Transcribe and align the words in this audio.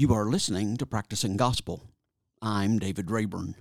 You 0.00 0.14
are 0.14 0.26
listening 0.26 0.76
to 0.76 0.86
Practicing 0.86 1.36
Gospel. 1.36 1.82
I'm 2.40 2.78
David 2.78 3.10
Rayburn. 3.10 3.56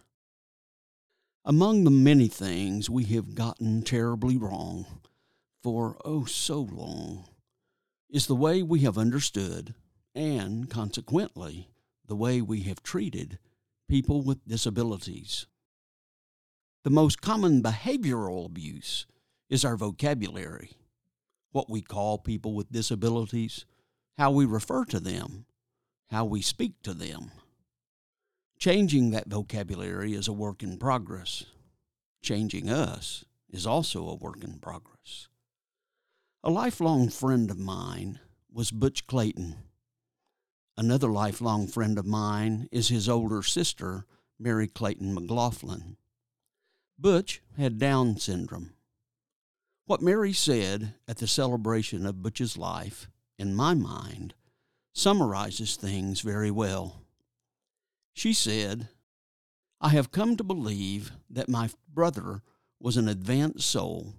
Among 1.43 1.83
the 1.83 1.89
many 1.89 2.27
things 2.27 2.91
we 2.91 3.05
have 3.05 3.33
gotten 3.33 3.81
terribly 3.81 4.37
wrong 4.37 4.85
for 5.63 5.97
oh 6.05 6.25
so 6.25 6.59
long 6.59 7.25
is 8.07 8.27
the 8.27 8.35
way 8.35 8.61
we 8.61 8.81
have 8.81 8.99
understood 8.99 9.73
and 10.13 10.69
consequently 10.69 11.69
the 12.05 12.15
way 12.15 12.39
we 12.39 12.61
have 12.61 12.83
treated 12.83 13.39
people 13.89 14.21
with 14.21 14.47
disabilities. 14.47 15.47
The 16.83 16.91
most 16.91 17.19
common 17.19 17.63
behavioral 17.63 18.45
abuse 18.45 19.07
is 19.49 19.65
our 19.65 19.75
vocabulary, 19.75 20.73
what 21.51 21.67
we 21.67 21.81
call 21.81 22.19
people 22.19 22.53
with 22.53 22.71
disabilities, 22.71 23.65
how 24.19 24.29
we 24.29 24.45
refer 24.45 24.85
to 24.85 24.99
them, 24.99 25.46
how 26.09 26.25
we 26.25 26.41
speak 26.41 26.81
to 26.83 26.93
them. 26.93 27.31
Changing 28.59 29.11
that 29.11 29.27
vocabulary 29.27 30.13
is 30.13 30.27
a 30.27 30.33
work 30.33 30.63
in 30.63 30.77
progress. 30.77 31.45
Changing 32.21 32.69
us 32.69 33.25
is 33.49 33.67
also 33.67 34.07
a 34.07 34.15
work 34.15 34.43
in 34.43 34.59
progress. 34.59 35.27
A 36.43 36.49
lifelong 36.49 37.09
friend 37.09 37.51
of 37.51 37.59
mine 37.59 38.19
was 38.51 38.71
Butch 38.71 39.05
Clayton. 39.05 39.55
Another 40.77 41.09
lifelong 41.09 41.67
friend 41.67 41.97
of 41.97 42.05
mine 42.05 42.67
is 42.71 42.87
his 42.87 43.09
older 43.09 43.43
sister, 43.43 44.05
Mary 44.39 44.67
Clayton 44.67 45.13
McLaughlin. 45.13 45.97
Butch 46.97 47.41
had 47.57 47.77
Down 47.77 48.17
syndrome. 48.17 48.73
What 49.85 50.01
Mary 50.01 50.33
said 50.33 50.95
at 51.07 51.17
the 51.17 51.27
celebration 51.27 52.05
of 52.05 52.21
Butch's 52.21 52.57
life, 52.57 53.07
in 53.37 53.55
my 53.55 53.73
mind, 53.73 54.33
summarizes 54.97 55.75
things 55.75 56.21
very 56.21 56.49
well. 56.49 57.03
She 58.13 58.33
said, 58.33 58.89
I 59.79 59.89
have 59.89 60.11
come 60.11 60.35
to 60.35 60.43
believe 60.43 61.11
that 61.29 61.47
my 61.47 61.69
brother 61.87 62.41
was 62.79 62.97
an 62.97 63.07
advanced 63.07 63.69
soul 63.69 64.15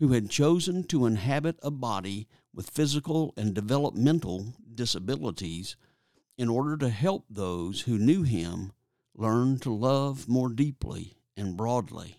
who 0.00 0.08
had 0.08 0.28
chosen 0.28 0.84
to 0.84 1.06
inhabit 1.06 1.58
a 1.62 1.70
body 1.70 2.28
with 2.52 2.68
physical 2.68 3.32
and 3.38 3.54
developmental 3.54 4.52
disabilities 4.74 5.76
in 6.36 6.50
order 6.50 6.76
to 6.76 6.90
help 6.90 7.24
those 7.30 7.80
who 7.82 7.96
knew 7.96 8.22
him 8.22 8.72
learn 9.14 9.58
to 9.60 9.72
love 9.72 10.28
more 10.28 10.50
deeply 10.50 11.16
and 11.38 11.56
broadly. 11.56 12.18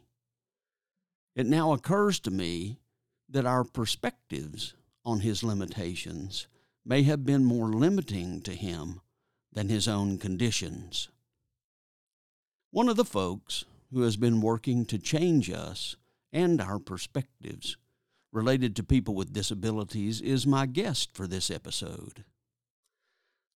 It 1.35 1.45
now 1.45 1.73
occurs 1.73 2.19
to 2.21 2.31
me 2.31 2.79
that 3.29 3.45
our 3.45 3.63
perspectives 3.63 4.73
on 5.05 5.19
his 5.19 5.43
limitations 5.43 6.47
may 6.89 7.03
have 7.03 7.23
been 7.23 7.45
more 7.45 7.67
limiting 7.67 8.41
to 8.41 8.55
him 8.55 8.99
than 9.53 9.69
his 9.69 9.87
own 9.87 10.17
conditions. 10.17 11.07
One 12.71 12.89
of 12.89 12.95
the 12.95 13.05
folks 13.05 13.63
who 13.93 14.01
has 14.01 14.17
been 14.17 14.41
working 14.41 14.85
to 14.85 14.97
change 14.97 15.51
us 15.51 15.95
and 16.33 16.59
our 16.59 16.79
perspectives 16.79 17.77
related 18.31 18.75
to 18.75 18.83
people 18.83 19.13
with 19.13 19.33
disabilities 19.33 20.19
is 20.19 20.47
my 20.47 20.65
guest 20.65 21.11
for 21.13 21.27
this 21.27 21.51
episode. 21.51 22.25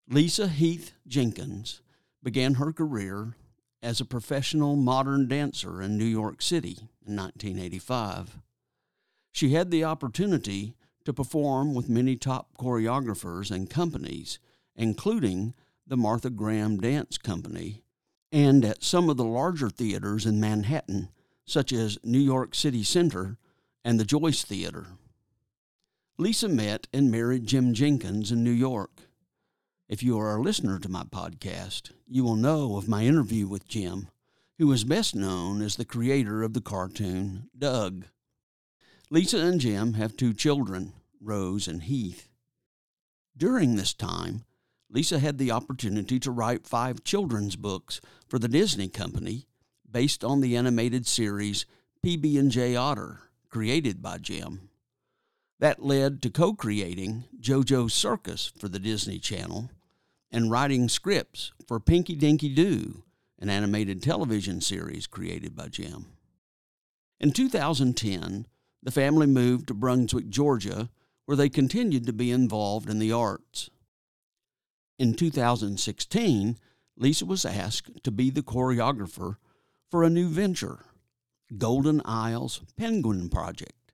Lisa 0.07 0.47
Heath 0.47 0.93
Jinkins 1.07 1.81
began 2.21 2.55
her 2.55 2.71
career 2.71 3.35
as 3.81 3.99
a 3.99 4.05
professional 4.05 4.75
modern 4.75 5.27
dancer 5.27 5.81
in 5.81 5.97
New 5.97 6.05
York 6.05 6.39
City 6.43 6.77
in 7.05 7.15
1985. 7.15 8.37
She 9.31 9.53
had 9.53 9.71
the 9.71 9.83
opportunity 9.83 10.75
to 11.05 11.13
perform 11.13 11.73
with 11.73 11.89
many 11.89 12.15
top 12.15 12.57
choreographers 12.57 13.51
and 13.51 13.69
companies, 13.69 14.39
including 14.75 15.53
the 15.85 15.97
Martha 15.97 16.29
Graham 16.29 16.77
Dance 16.77 17.17
Company, 17.17 17.83
and 18.31 18.63
at 18.65 18.83
some 18.83 19.09
of 19.09 19.17
the 19.17 19.25
larger 19.25 19.69
theaters 19.69 20.25
in 20.25 20.39
Manhattan, 20.39 21.09
such 21.45 21.73
as 21.73 21.99
New 22.03 22.19
York 22.19 22.55
City 22.55 22.83
Center 22.83 23.37
and 23.83 23.99
the 23.99 24.05
Joyce 24.05 24.43
Theater. 24.43 24.87
Lisa 26.17 26.47
met 26.47 26.87
and 26.93 27.11
married 27.11 27.47
Jim 27.47 27.73
Jinkins 27.73 28.31
in 28.31 28.43
New 28.43 28.51
York. 28.51 29.01
If 29.89 30.01
you 30.01 30.17
are 30.19 30.35
a 30.35 30.41
listener 30.41 30.79
to 30.79 30.89
my 30.89 31.03
podcast, 31.03 31.91
you 32.07 32.23
will 32.23 32.35
know 32.35 32.77
of 32.77 32.87
my 32.87 33.03
interview 33.03 33.47
with 33.47 33.67
Jim, 33.67 34.07
who 34.57 34.71
is 34.71 34.83
best 34.83 35.15
known 35.15 35.61
as 35.61 35.75
the 35.75 35.85
creator 35.85 36.41
of 36.43 36.53
the 36.53 36.61
cartoon 36.61 37.49
Doug. 37.57 38.05
Lisa 39.13 39.37
and 39.37 39.61
Jim 39.61 39.93
have 39.93 40.17
two 40.17 40.33
children, 40.33 40.91
Rose 41.21 41.67
and 41.67 41.83
Heath. 41.83 42.29
During 43.37 43.75
this 43.75 43.93
time, 43.93 44.43
Lisa 44.89 45.19
had 45.19 45.37
the 45.37 45.51
opportunity 45.51 46.19
to 46.19 46.31
write 46.31 46.65
five 46.65 47.03
children's 47.03 47.55
books 47.55 48.01
for 48.27 48.39
the 48.39 48.47
Disney 48.47 48.87
Company 48.87 49.45
based 49.87 50.23
on 50.23 50.41
the 50.41 50.57
animated 50.57 51.05
series 51.05 51.67
PB&J 52.03 52.75
Otter, 52.75 53.19
created 53.49 54.01
by 54.01 54.17
Jim. 54.17 54.71
That 55.59 55.83
led 55.85 56.19
to 56.23 56.31
co-creating 56.31 57.25
JoJo's 57.39 57.93
Circus 57.93 58.51
for 58.57 58.67
the 58.67 58.79
Disney 58.79 59.19
Channel 59.19 59.69
and 60.31 60.49
writing 60.49 60.89
scripts 60.89 61.51
for 61.67 61.79
Pinky 61.79 62.15
Dinky 62.15 62.49
Doo, 62.49 63.03
an 63.37 63.51
animated 63.51 64.01
television 64.01 64.59
series 64.59 65.05
created 65.05 65.55
by 65.55 65.67
Jim. 65.67 66.07
In 67.19 67.31
2010, 67.31 68.47
the 68.83 68.91
family 68.91 69.25
moved 69.25 69.67
to 69.67 69.73
Brunswick, 69.73 70.29
Georgia, 70.29 70.89
where 71.25 71.37
they 71.37 71.49
continued 71.49 72.05
to 72.05 72.13
be 72.13 72.31
involved 72.31 72.89
in 72.89 72.99
the 72.99 73.11
arts. 73.11 73.69
In 74.99 75.13
2016, 75.13 76.57
Lisa 76.97 77.25
was 77.25 77.45
asked 77.45 78.03
to 78.03 78.11
be 78.11 78.29
the 78.29 78.43
choreographer 78.43 79.37
for 79.89 80.03
a 80.03 80.09
new 80.09 80.27
venture, 80.27 80.85
Golden 81.57 82.01
Isles 82.05 82.61
Penguin 82.77 83.29
Project. 83.29 83.93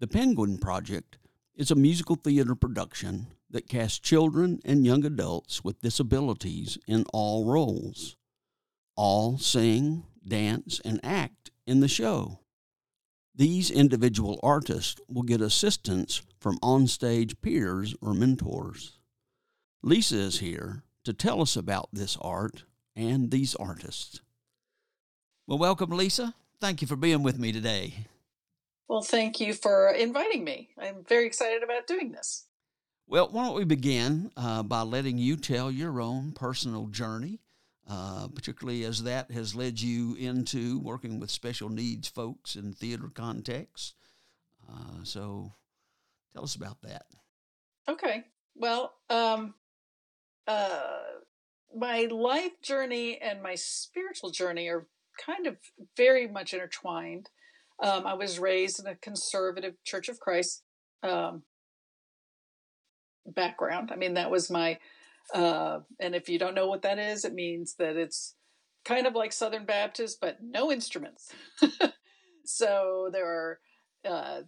The 0.00 0.08
Penguin 0.08 0.58
Project 0.58 1.18
is 1.54 1.70
a 1.70 1.76
musical 1.76 2.16
theater 2.16 2.54
production 2.54 3.28
that 3.50 3.68
casts 3.68 3.98
children 3.98 4.60
and 4.64 4.84
young 4.84 5.04
adults 5.04 5.62
with 5.62 5.82
disabilities 5.82 6.78
in 6.86 7.04
all 7.12 7.44
roles. 7.44 8.16
All 8.96 9.38
sing, 9.38 10.04
dance, 10.26 10.80
and 10.84 11.00
act 11.02 11.50
in 11.66 11.80
the 11.80 11.88
show. 11.88 12.39
These 13.34 13.70
individual 13.70 14.38
artists 14.42 15.00
will 15.08 15.22
get 15.22 15.40
assistance 15.40 16.22
from 16.40 16.58
onstage 16.58 17.40
peers 17.40 17.94
or 18.00 18.14
mentors. 18.14 18.98
Lisa 19.82 20.16
is 20.16 20.40
here 20.40 20.82
to 21.04 21.12
tell 21.12 21.40
us 21.40 21.56
about 21.56 21.88
this 21.92 22.18
art 22.20 22.64
and 22.94 23.30
these 23.30 23.54
artists. 23.54 24.20
Well, 25.46 25.58
welcome, 25.58 25.90
Lisa. 25.90 26.34
Thank 26.60 26.82
you 26.82 26.86
for 26.86 26.96
being 26.96 27.22
with 27.22 27.38
me 27.38 27.52
today. 27.52 28.06
Well, 28.88 29.02
thank 29.02 29.40
you 29.40 29.54
for 29.54 29.88
inviting 29.90 30.44
me. 30.44 30.70
I'm 30.78 31.04
very 31.08 31.26
excited 31.26 31.62
about 31.62 31.86
doing 31.86 32.12
this. 32.12 32.46
Well, 33.06 33.28
why 33.30 33.44
don't 33.46 33.56
we 33.56 33.64
begin 33.64 34.30
uh, 34.36 34.62
by 34.62 34.82
letting 34.82 35.18
you 35.18 35.36
tell 35.36 35.70
your 35.70 36.00
own 36.00 36.32
personal 36.32 36.86
journey 36.86 37.40
uh, 37.88 38.28
particularly 38.34 38.84
as 38.84 39.02
that 39.02 39.30
has 39.30 39.54
led 39.54 39.80
you 39.80 40.14
into 40.16 40.78
working 40.80 41.18
with 41.18 41.30
special 41.30 41.68
needs 41.68 42.08
folks 42.08 42.56
in 42.56 42.72
theater 42.72 43.10
contexts. 43.12 43.94
Uh, 44.68 45.02
so 45.02 45.52
tell 46.32 46.44
us 46.44 46.54
about 46.54 46.80
that. 46.82 47.06
Okay. 47.88 48.24
Well, 48.54 48.92
um, 49.08 49.54
uh, 50.46 50.98
my 51.76 52.02
life 52.10 52.60
journey 52.62 53.18
and 53.18 53.42
my 53.42 53.54
spiritual 53.54 54.30
journey 54.30 54.68
are 54.68 54.86
kind 55.24 55.46
of 55.46 55.56
very 55.96 56.26
much 56.26 56.52
intertwined. 56.54 57.30
Um, 57.82 58.06
I 58.06 58.14
was 58.14 58.38
raised 58.38 58.80
in 58.80 58.86
a 58.86 58.96
conservative 58.96 59.74
Church 59.84 60.08
of 60.08 60.20
Christ 60.20 60.62
um, 61.02 61.42
background. 63.26 63.90
I 63.92 63.96
mean, 63.96 64.14
that 64.14 64.30
was 64.30 64.50
my 64.50 64.78
uh, 65.34 65.80
and 65.98 66.14
if 66.14 66.28
you 66.28 66.38
don't 66.38 66.54
know 66.54 66.68
what 66.68 66.82
that 66.82 66.98
is, 66.98 67.24
it 67.24 67.34
means 67.34 67.74
that 67.78 67.96
it's 67.96 68.34
kind 68.84 69.06
of 69.06 69.14
like 69.14 69.32
Southern 69.32 69.64
Baptist, 69.64 70.18
but 70.20 70.38
no 70.42 70.72
instruments. 70.72 71.32
so 72.44 73.08
there 73.12 73.26
are, 73.26 73.60
uh, 74.04 74.40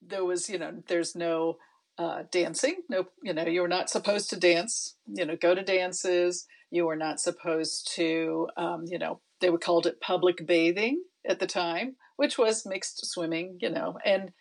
there 0.00 0.24
was, 0.24 0.48
you 0.48 0.58
know, 0.58 0.82
there's 0.88 1.14
no 1.14 1.58
uh, 1.98 2.22
dancing. 2.30 2.76
No, 2.88 3.06
you 3.22 3.32
know, 3.32 3.46
you're 3.46 3.68
not 3.68 3.90
supposed 3.90 4.30
to 4.30 4.40
dance. 4.40 4.96
You 5.06 5.26
know, 5.26 5.36
go 5.36 5.54
to 5.54 5.62
dances. 5.62 6.46
You 6.70 6.86
were 6.86 6.96
not 6.96 7.20
supposed 7.20 7.92
to, 7.96 8.48
um, 8.56 8.84
you 8.86 8.98
know, 8.98 9.20
they 9.40 9.50
would 9.50 9.60
called 9.60 9.86
it 9.86 10.00
public 10.00 10.46
bathing 10.46 11.02
at 11.28 11.38
the 11.38 11.46
time, 11.46 11.96
which 12.16 12.38
was 12.38 12.66
mixed 12.66 13.06
swimming. 13.06 13.58
You 13.60 13.70
know, 13.70 13.98
and 14.04 14.32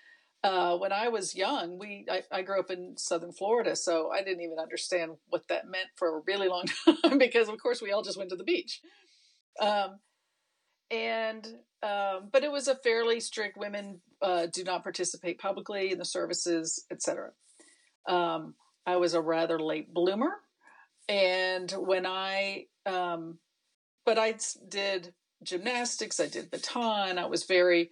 uh, 0.43 0.77
when 0.77 0.91
I 0.91 1.09
was 1.09 1.35
young, 1.35 1.77
we 1.77 2.05
I, 2.09 2.23
I, 2.31 2.41
grew 2.41 2.59
up 2.59 2.71
in 2.71 2.97
southern 2.97 3.31
Florida, 3.31 3.75
so 3.75 4.09
I 4.09 4.23
didn't 4.23 4.41
even 4.41 4.57
understand 4.57 5.11
what 5.29 5.47
that 5.49 5.69
meant 5.69 5.89
for 5.95 6.17
a 6.17 6.21
really 6.25 6.47
long 6.47 6.65
time 7.05 7.19
because, 7.19 7.47
of 7.47 7.61
course, 7.61 7.81
we 7.81 7.91
all 7.91 8.01
just 8.01 8.17
went 8.17 8.31
to 8.31 8.35
the 8.35 8.43
beach. 8.43 8.81
Um, 9.59 9.99
and 10.89 11.45
um, 11.83 12.29
but 12.31 12.43
it 12.43 12.51
was 12.51 12.67
a 12.67 12.75
fairly 12.75 13.19
strict 13.19 13.57
women 13.57 14.01
uh, 14.21 14.47
do 14.51 14.63
not 14.63 14.83
participate 14.83 15.39
publicly 15.39 15.91
in 15.91 15.99
the 15.99 16.05
services, 16.05 16.85
etc. 16.91 17.31
Um, 18.07 18.55
I 18.85 18.97
was 18.97 19.13
a 19.13 19.21
rather 19.21 19.59
late 19.59 19.93
bloomer, 19.93 20.31
and 21.07 21.71
when 21.71 22.05
I, 22.05 22.65
um, 22.85 23.37
but 24.05 24.17
I 24.17 24.35
did 24.67 25.13
gymnastics, 25.43 26.19
I 26.19 26.27
did 26.27 26.51
baton, 26.51 27.17
I 27.17 27.25
was 27.25 27.45
very, 27.45 27.91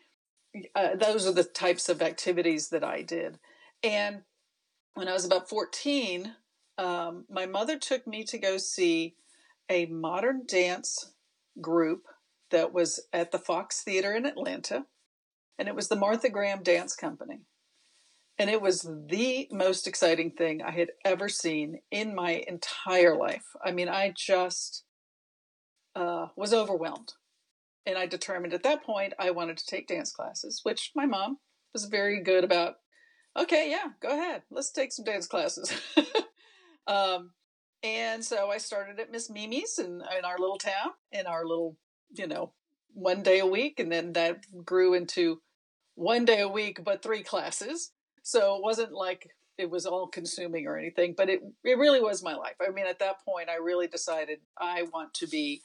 uh, 0.75 0.95
those 0.95 1.27
are 1.27 1.33
the 1.33 1.43
types 1.43 1.89
of 1.89 2.01
activities 2.01 2.69
that 2.69 2.83
I 2.83 3.01
did. 3.01 3.39
And 3.83 4.23
when 4.93 5.07
I 5.07 5.13
was 5.13 5.25
about 5.25 5.49
14, 5.49 6.33
um, 6.77 7.25
my 7.29 7.45
mother 7.45 7.77
took 7.77 8.07
me 8.07 8.23
to 8.25 8.37
go 8.37 8.57
see 8.57 9.15
a 9.69 9.85
modern 9.85 10.43
dance 10.47 11.13
group 11.61 12.03
that 12.51 12.73
was 12.73 12.99
at 13.13 13.31
the 13.31 13.37
Fox 13.37 13.83
Theater 13.83 14.13
in 14.13 14.25
Atlanta, 14.25 14.85
and 15.57 15.67
it 15.67 15.75
was 15.75 15.87
the 15.87 15.95
Martha 15.95 16.29
Graham 16.29 16.63
Dance 16.63 16.95
Company. 16.95 17.41
And 18.37 18.49
it 18.49 18.61
was 18.61 18.89
the 19.07 19.49
most 19.51 19.85
exciting 19.85 20.31
thing 20.31 20.61
I 20.61 20.71
had 20.71 20.91
ever 21.03 21.27
seen 21.27 21.81
in 21.91 22.15
my 22.15 22.43
entire 22.47 23.15
life. 23.17 23.43
I 23.63 23.71
mean, 23.71 23.89
I 23.89 24.13
just 24.15 24.85
uh, 25.95 26.27
was 26.37 26.53
overwhelmed. 26.53 27.13
And 27.89 27.97
I 27.97 28.05
determined 28.05 28.53
at 28.53 28.61
that 28.63 28.83
point 28.83 29.13
I 29.17 29.31
wanted 29.31 29.57
to 29.57 29.65
take 29.65 29.87
dance 29.87 30.11
classes, 30.11 30.59
which 30.61 30.91
my 30.95 31.07
mom 31.07 31.39
was 31.73 31.85
very 31.85 32.21
good 32.21 32.43
about. 32.43 32.75
Okay, 33.35 33.71
yeah, 33.71 33.87
go 33.99 34.09
ahead. 34.09 34.43
Let's 34.51 34.71
take 34.71 34.91
some 34.91 35.05
dance 35.05 35.25
classes. 35.25 35.73
um, 36.87 37.31
and 37.81 38.23
so 38.23 38.51
I 38.51 38.59
started 38.59 38.99
at 38.99 39.11
Miss 39.11 39.27
Mimi's 39.27 39.79
in, 39.79 40.03
in 40.17 40.23
our 40.23 40.37
little 40.37 40.59
town, 40.59 40.91
in 41.11 41.25
our 41.25 41.43
little, 41.43 41.77
you 42.11 42.27
know, 42.27 42.53
one 42.93 43.23
day 43.23 43.39
a 43.39 43.45
week. 43.47 43.79
And 43.79 43.91
then 43.91 44.13
that 44.13 44.45
grew 44.63 44.93
into 44.93 45.41
one 45.95 46.25
day 46.25 46.41
a 46.41 46.47
week, 46.47 46.83
but 46.83 47.01
three 47.01 47.23
classes. 47.23 47.91
So 48.21 48.55
it 48.55 48.61
wasn't 48.61 48.91
like 48.91 49.27
it 49.57 49.71
was 49.71 49.87
all 49.87 50.07
consuming 50.07 50.67
or 50.67 50.77
anything, 50.77 51.15
but 51.17 51.27
it, 51.27 51.41
it 51.63 51.77
really 51.79 52.01
was 52.01 52.21
my 52.21 52.35
life. 52.35 52.55
I 52.61 52.69
mean, 52.69 52.85
at 52.85 52.99
that 52.99 53.25
point, 53.25 53.49
I 53.49 53.55
really 53.55 53.87
decided 53.87 54.41
I 54.59 54.83
want 54.93 55.15
to 55.15 55.27
be 55.27 55.63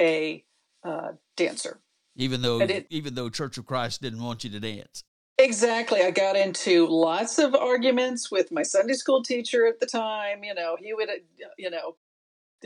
a 0.00 0.46
uh, 0.84 1.12
dancer. 1.36 1.80
Even 2.16 2.42
though, 2.42 2.60
it, 2.60 2.86
even 2.90 3.14
though 3.14 3.28
Church 3.28 3.58
of 3.58 3.66
Christ 3.66 4.02
didn't 4.02 4.22
want 4.22 4.42
you 4.44 4.50
to 4.50 4.60
dance. 4.60 5.04
Exactly. 5.38 6.02
I 6.02 6.10
got 6.10 6.36
into 6.36 6.88
lots 6.88 7.38
of 7.38 7.54
arguments 7.54 8.28
with 8.28 8.50
my 8.50 8.64
Sunday 8.64 8.94
school 8.94 9.22
teacher 9.22 9.66
at 9.66 9.78
the 9.78 9.86
time. 9.86 10.42
You 10.42 10.52
know, 10.54 10.76
he 10.80 10.92
would, 10.92 11.08
uh, 11.08 11.48
you 11.56 11.70
know, 11.70 11.94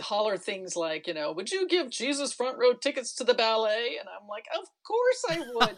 holler 0.00 0.38
things 0.38 0.74
like, 0.74 1.06
you 1.06 1.12
know, 1.12 1.32
would 1.32 1.52
you 1.52 1.68
give 1.68 1.90
Jesus 1.90 2.32
front 2.32 2.58
row 2.58 2.72
tickets 2.72 3.12
to 3.16 3.24
the 3.24 3.34
ballet? 3.34 3.98
And 4.00 4.08
I'm 4.08 4.26
like, 4.26 4.46
of 4.58 4.66
course 4.86 5.24
I 5.28 5.42
would. 5.54 5.76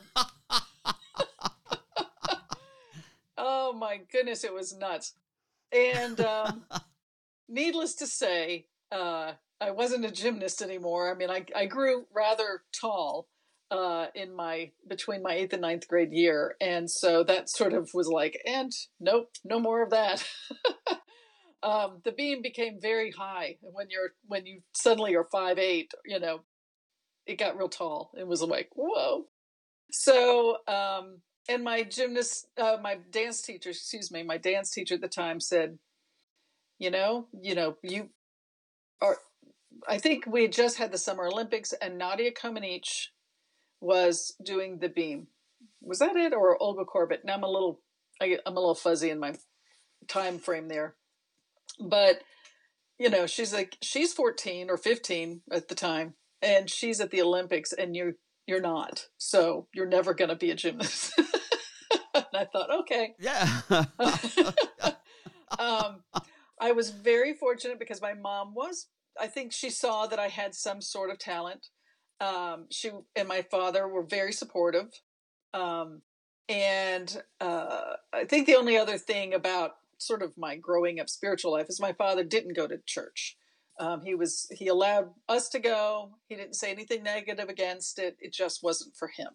oh 3.38 3.72
my 3.72 4.00
goodness, 4.12 4.44
it 4.44 4.54
was 4.54 4.76
nuts. 4.76 5.14
And 5.72 6.20
um, 6.20 6.64
needless 7.48 7.96
to 7.96 8.06
say, 8.06 8.66
uh, 8.92 9.32
I 9.60 9.70
wasn't 9.70 10.04
a 10.04 10.10
gymnast 10.10 10.62
anymore. 10.62 11.10
I 11.10 11.16
mean, 11.16 11.30
I, 11.30 11.46
I 11.54 11.66
grew 11.66 12.06
rather 12.14 12.62
tall 12.78 13.28
uh, 13.70 14.06
in 14.14 14.34
my 14.34 14.70
between 14.88 15.22
my 15.22 15.34
eighth 15.34 15.52
and 15.52 15.62
ninth 15.62 15.88
grade 15.88 16.12
year, 16.12 16.54
and 16.60 16.90
so 16.90 17.24
that 17.24 17.48
sort 17.48 17.72
of 17.72 17.90
was 17.94 18.08
like, 18.08 18.40
and 18.46 18.72
nope, 19.00 19.30
no 19.44 19.58
more 19.58 19.82
of 19.82 19.90
that. 19.90 20.26
um, 21.62 22.00
the 22.04 22.12
beam 22.12 22.42
became 22.42 22.78
very 22.80 23.10
high 23.10 23.56
when 23.60 23.88
you're 23.90 24.12
when 24.26 24.46
you 24.46 24.60
suddenly 24.74 25.14
are 25.14 25.26
five 25.30 25.58
eight. 25.58 25.92
You 26.04 26.20
know, 26.20 26.40
it 27.26 27.38
got 27.38 27.56
real 27.56 27.68
tall. 27.68 28.10
It 28.16 28.26
was 28.26 28.42
like 28.42 28.70
whoa. 28.74 29.26
So, 29.90 30.58
um, 30.66 31.20
and 31.48 31.62
my 31.62 31.82
gymnast, 31.84 32.48
uh, 32.60 32.78
my 32.82 32.98
dance 33.12 33.42
teacher, 33.42 33.70
excuse 33.70 34.10
me, 34.10 34.22
my 34.22 34.38
dance 34.38 34.70
teacher 34.70 34.94
at 34.94 35.00
the 35.00 35.08
time 35.08 35.40
said, 35.40 35.78
you 36.78 36.90
know, 36.90 37.28
you 37.40 37.54
know, 37.54 37.76
you 37.82 38.10
are. 39.00 39.18
I 39.88 39.98
think 39.98 40.26
we 40.26 40.42
had 40.42 40.52
just 40.52 40.78
had 40.78 40.92
the 40.92 40.98
Summer 40.98 41.26
Olympics, 41.26 41.72
and 41.72 41.98
Nadia 41.98 42.32
Comaneci 42.32 43.08
was 43.80 44.34
doing 44.42 44.78
the 44.78 44.88
beam. 44.88 45.28
Was 45.80 45.98
that 45.98 46.16
it, 46.16 46.32
or 46.32 46.60
Olga 46.62 46.84
Korbut? 46.84 47.24
Now 47.24 47.34
I'm 47.34 47.42
a 47.42 47.50
little, 47.50 47.80
I, 48.20 48.38
I'm 48.46 48.56
a 48.56 48.60
little 48.60 48.74
fuzzy 48.74 49.10
in 49.10 49.18
my 49.18 49.34
time 50.08 50.38
frame 50.38 50.68
there, 50.68 50.96
but 51.80 52.20
you 52.98 53.10
know, 53.10 53.26
she's 53.26 53.52
like 53.52 53.76
she's 53.82 54.12
14 54.12 54.70
or 54.70 54.76
15 54.76 55.42
at 55.50 55.68
the 55.68 55.74
time, 55.74 56.14
and 56.40 56.70
she's 56.70 57.00
at 57.00 57.10
the 57.10 57.22
Olympics, 57.22 57.72
and 57.72 57.96
you're 57.96 58.14
you're 58.46 58.60
not, 58.60 59.08
so 59.18 59.68
you're 59.74 59.88
never 59.88 60.14
going 60.14 60.28
to 60.28 60.36
be 60.36 60.50
a 60.50 60.54
gymnast. 60.54 61.12
and 62.14 62.24
I 62.34 62.44
thought, 62.44 62.70
okay, 62.80 63.14
yeah. 63.18 63.60
um, 65.58 66.02
I 66.60 66.72
was 66.72 66.90
very 66.90 67.34
fortunate 67.34 67.78
because 67.78 68.02
my 68.02 68.14
mom 68.14 68.54
was. 68.54 68.86
I 69.20 69.26
think 69.26 69.52
she 69.52 69.70
saw 69.70 70.06
that 70.06 70.18
I 70.18 70.28
had 70.28 70.54
some 70.54 70.80
sort 70.80 71.10
of 71.10 71.18
talent 71.18 71.68
um, 72.20 72.66
she 72.70 72.90
and 73.16 73.28
my 73.28 73.42
father 73.42 73.88
were 73.88 74.02
very 74.02 74.32
supportive. 74.32 74.88
Um, 75.52 76.02
and 76.48 77.22
uh, 77.40 77.94
I 78.12 78.24
think 78.24 78.46
the 78.46 78.56
only 78.56 78.76
other 78.76 78.98
thing 78.98 79.34
about 79.34 79.72
sort 79.98 80.22
of 80.22 80.36
my 80.36 80.56
growing 80.56 81.00
up 81.00 81.08
spiritual 81.08 81.52
life 81.52 81.66
is 81.68 81.80
my 81.80 81.92
father 81.92 82.24
didn't 82.24 82.56
go 82.56 82.66
to 82.66 82.78
church. 82.86 83.36
Um, 83.80 84.02
he 84.04 84.14
was 84.14 84.46
he 84.52 84.68
allowed 84.68 85.10
us 85.28 85.48
to 85.50 85.58
go. 85.58 86.10
He 86.28 86.36
didn't 86.36 86.54
say 86.54 86.70
anything 86.70 87.02
negative 87.02 87.48
against 87.48 87.98
it. 87.98 88.16
It 88.20 88.32
just 88.32 88.62
wasn't 88.62 88.94
for 88.94 89.08
him. 89.08 89.30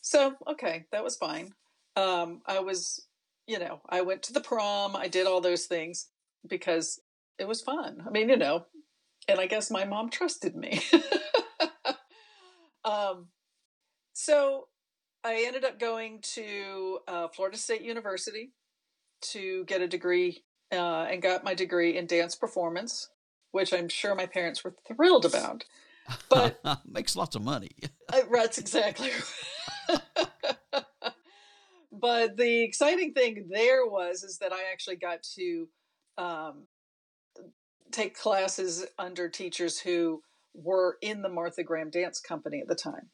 So 0.00 0.34
okay, 0.48 0.86
that 0.92 1.04
was 1.04 1.16
fine. 1.16 1.52
Um, 1.96 2.40
I 2.46 2.60
was, 2.60 3.06
you 3.46 3.58
know, 3.58 3.82
I 3.88 4.00
went 4.00 4.22
to 4.24 4.32
the 4.32 4.40
prom. 4.40 4.96
I 4.96 5.08
did 5.08 5.26
all 5.26 5.42
those 5.42 5.66
things 5.66 6.08
because 6.48 7.00
it 7.38 7.46
was 7.46 7.60
fun. 7.60 8.02
I 8.06 8.10
mean, 8.10 8.30
you 8.30 8.38
know, 8.38 8.64
and 9.28 9.40
I 9.40 9.46
guess 9.46 9.70
my 9.70 9.84
mom 9.84 10.10
trusted 10.10 10.56
me. 10.56 10.80
Um, 12.84 13.28
so 14.12 14.68
I 15.24 15.44
ended 15.46 15.64
up 15.64 15.78
going 15.78 16.20
to 16.34 16.98
uh, 17.08 17.28
Florida 17.28 17.56
State 17.56 17.82
University 17.82 18.52
to 19.32 19.64
get 19.66 19.80
a 19.80 19.88
degree 19.88 20.42
uh, 20.72 21.06
and 21.08 21.22
got 21.22 21.44
my 21.44 21.54
degree 21.54 21.96
in 21.96 22.06
dance 22.06 22.34
performance, 22.34 23.08
which 23.52 23.72
I'm 23.72 23.88
sure 23.88 24.14
my 24.14 24.26
parents 24.26 24.64
were 24.64 24.74
thrilled 24.86 25.24
about. 25.24 25.64
But 26.28 26.60
makes 26.84 27.14
lots 27.14 27.36
of 27.36 27.42
money. 27.42 27.70
uh, 28.12 28.22
that's 28.32 28.58
exactly. 28.58 29.10
but 31.92 32.36
the 32.36 32.62
exciting 32.64 33.12
thing 33.12 33.46
there 33.50 33.86
was 33.86 34.24
is 34.24 34.38
that 34.38 34.52
I 34.52 34.72
actually 34.72 34.96
got 34.96 35.22
to 35.36 35.68
um, 36.18 36.66
take 37.92 38.16
classes 38.16 38.86
under 38.98 39.28
teachers 39.28 39.80
who 39.80 40.22
were 40.54 40.98
in 41.00 41.22
the 41.22 41.28
Martha 41.28 41.62
Graham 41.62 41.90
Dance 41.90 42.20
Company 42.20 42.60
at 42.60 42.68
the 42.68 42.74
time. 42.74 43.10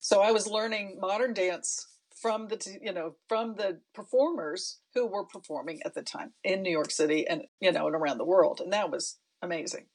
So 0.00 0.20
I 0.20 0.32
was 0.32 0.46
learning 0.46 0.98
modern 1.00 1.34
dance 1.34 1.86
from 2.20 2.48
the 2.48 2.78
you 2.82 2.92
know 2.92 3.14
from 3.28 3.54
the 3.54 3.80
performers 3.94 4.78
who 4.94 5.06
were 5.06 5.24
performing 5.24 5.80
at 5.84 5.94
the 5.94 6.02
time 6.02 6.32
in 6.44 6.62
New 6.62 6.70
York 6.70 6.90
City 6.90 7.26
and 7.26 7.42
you 7.60 7.72
know 7.72 7.86
and 7.86 7.96
around 7.96 8.18
the 8.18 8.24
world 8.24 8.60
and 8.60 8.72
that 8.72 8.90
was 8.90 9.18
amazing. 9.42 9.86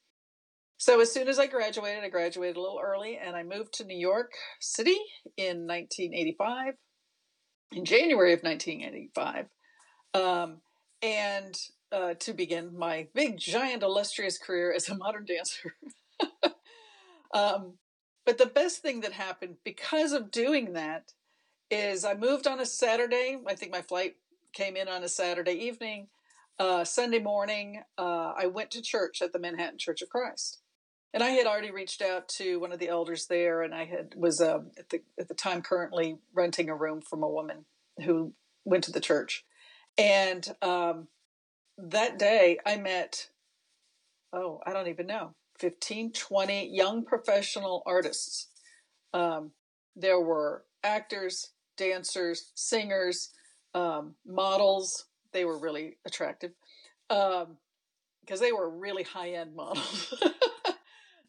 So 0.78 1.00
as 1.00 1.10
soon 1.10 1.28
as 1.28 1.38
I 1.38 1.46
graduated, 1.46 2.04
I 2.04 2.10
graduated 2.10 2.56
a 2.56 2.60
little 2.60 2.80
early 2.82 3.16
and 3.16 3.34
I 3.34 3.42
moved 3.42 3.74
to 3.74 3.84
New 3.84 3.96
York 3.96 4.32
City 4.60 4.98
in 5.36 5.66
1985 5.66 6.74
in 7.72 7.84
January 7.84 8.34
of 8.34 8.40
1985. 8.42 9.46
Um, 10.14 10.60
and 11.02 11.54
uh, 11.92 12.14
to 12.14 12.32
begin 12.32 12.76
my 12.76 13.08
big 13.14 13.38
giant 13.38 13.82
illustrious 13.82 14.38
career 14.38 14.72
as 14.72 14.88
a 14.88 14.96
modern 14.96 15.24
dancer. 15.24 15.74
Um, 17.36 17.74
but 18.24 18.38
the 18.38 18.46
best 18.46 18.80
thing 18.80 19.00
that 19.02 19.12
happened 19.12 19.56
because 19.62 20.12
of 20.12 20.30
doing 20.30 20.72
that 20.72 21.12
is 21.70 22.04
I 22.04 22.14
moved 22.14 22.46
on 22.46 22.60
a 22.60 22.66
Saturday. 22.66 23.38
I 23.46 23.54
think 23.54 23.72
my 23.72 23.82
flight 23.82 24.16
came 24.52 24.76
in 24.76 24.88
on 24.88 25.04
a 25.04 25.08
Saturday 25.08 25.52
evening. 25.52 26.08
Uh, 26.58 26.84
Sunday 26.84 27.18
morning, 27.18 27.82
uh, 27.98 28.32
I 28.36 28.46
went 28.46 28.70
to 28.70 28.80
church 28.80 29.20
at 29.20 29.32
the 29.32 29.38
Manhattan 29.38 29.78
Church 29.78 30.00
of 30.00 30.08
Christ, 30.08 30.60
and 31.12 31.22
I 31.22 31.30
had 31.30 31.46
already 31.46 31.70
reached 31.70 32.00
out 32.00 32.28
to 32.30 32.58
one 32.58 32.72
of 32.72 32.78
the 32.78 32.88
elders 32.88 33.26
there, 33.26 33.60
and 33.60 33.74
I 33.74 33.84
had 33.84 34.14
was 34.16 34.40
uh, 34.40 34.60
at 34.78 34.88
the 34.88 35.02
at 35.20 35.28
the 35.28 35.34
time 35.34 35.60
currently 35.60 36.16
renting 36.32 36.70
a 36.70 36.74
room 36.74 37.02
from 37.02 37.22
a 37.22 37.28
woman 37.28 37.66
who 38.04 38.32
went 38.64 38.84
to 38.84 38.92
the 38.92 39.00
church, 39.00 39.44
and 39.98 40.48
um, 40.62 41.08
that 41.78 42.18
day 42.18 42.58
I 42.64 42.76
met. 42.76 43.28
Oh, 44.32 44.60
I 44.66 44.72
don't 44.72 44.88
even 44.88 45.06
know 45.06 45.34
15, 45.58 46.12
20 46.12 46.68
young 46.74 47.04
professional 47.04 47.82
artists. 47.86 48.48
Um, 49.14 49.52
there 49.94 50.20
were 50.20 50.64
actors, 50.82 51.52
dancers, 51.76 52.52
singers, 52.54 53.30
um, 53.74 54.14
models. 54.26 55.06
They 55.32 55.44
were 55.44 55.58
really 55.58 55.96
attractive 56.06 56.52
because 57.08 57.46
um, 57.46 57.56
they 58.40 58.52
were 58.52 58.70
really 58.70 59.02
high 59.04 59.30
end 59.30 59.54
models. 59.54 60.14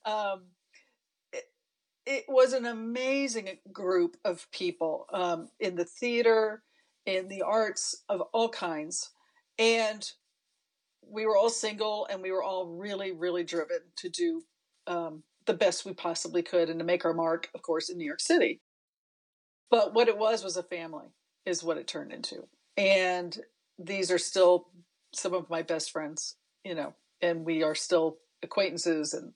Um, 0.08 0.44
it, 2.06 2.24
was 2.30 2.54
an 2.54 2.66
amazing 2.66 3.50
group 3.74 4.16
of 4.24 4.50
people 4.51 5.06
um, 5.12 5.50
in 5.60 5.75
the 5.75 5.84
theater, 5.84 6.63
in 7.06 7.27
the 7.27 7.42
arts 7.42 8.04
of 8.08 8.22
all 8.32 8.48
kinds. 8.48 9.12
And 9.60 10.10
we 11.10 11.26
were 11.26 11.38
all 11.38 11.50
single 11.50 12.08
and 12.10 12.22
we 12.22 12.32
were 12.32 12.44
all 12.44 12.68
really, 12.68 13.12
really 13.12 13.44
driven 13.44 13.80
to 13.98 14.10
do 14.10 14.44
um, 14.88 15.24
the 15.46 15.54
best 15.54 15.86
we 15.86 15.94
possibly 15.94 16.42
could 16.42 16.70
and 16.70 16.80
to 16.80 16.86
make 16.86 17.06
our 17.06 17.14
mark, 17.14 17.50
of 17.56 17.62
course, 17.62 17.90
in 17.90 17.98
New 17.98 18.06
York 18.06 18.20
City. 18.20 18.62
But 19.70 19.94
what 19.94 20.08
it 20.08 20.18
was 20.18 20.44
was 20.44 20.58
a 20.58 20.64
family, 20.64 21.08
is 21.48 21.64
what 21.64 21.78
it 21.78 21.88
turned 21.88 22.12
into. 22.12 22.46
And 22.76 23.38
these 23.80 24.12
are 24.12 24.18
still 24.18 24.68
some 25.14 25.34
of 25.34 25.50
my 25.50 25.62
best 25.62 25.92
friends, 25.92 26.36
you 26.64 26.76
know, 26.76 26.94
and 27.22 27.46
we 27.46 27.64
are 27.64 27.74
still 27.74 28.18
acquaintances 28.44 29.14
and 29.14 29.34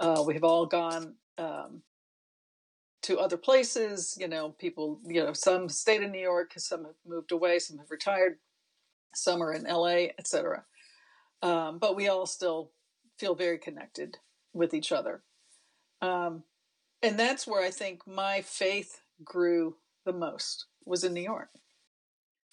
uh, 0.00 0.22
we 0.26 0.34
have 0.34 0.44
all 0.44 0.66
gone 0.66 1.14
um, 1.38 1.82
to 3.02 3.18
other 3.18 3.36
places. 3.36 4.16
You 4.20 4.28
know, 4.28 4.50
people, 4.50 5.00
you 5.04 5.24
know, 5.24 5.32
some 5.32 5.68
stayed 5.68 6.02
in 6.02 6.12
New 6.12 6.20
York, 6.20 6.52
some 6.56 6.84
have 6.84 6.96
moved 7.06 7.32
away, 7.32 7.58
some 7.58 7.78
have 7.78 7.90
retired, 7.90 8.38
some 9.14 9.42
are 9.42 9.52
in 9.52 9.62
LA, 9.62 10.08
etc. 10.18 10.64
Um, 11.42 11.78
but 11.78 11.96
we 11.96 12.08
all 12.08 12.26
still 12.26 12.72
feel 13.18 13.34
very 13.34 13.58
connected 13.58 14.18
with 14.52 14.74
each 14.74 14.92
other. 14.92 15.22
Um, 16.00 16.44
and 17.02 17.18
that's 17.18 17.46
where 17.46 17.62
I 17.62 17.70
think 17.70 18.06
my 18.06 18.42
faith 18.42 19.02
grew 19.24 19.76
the 20.04 20.12
most 20.12 20.66
was 20.84 21.04
in 21.04 21.14
New 21.14 21.22
York. 21.22 21.50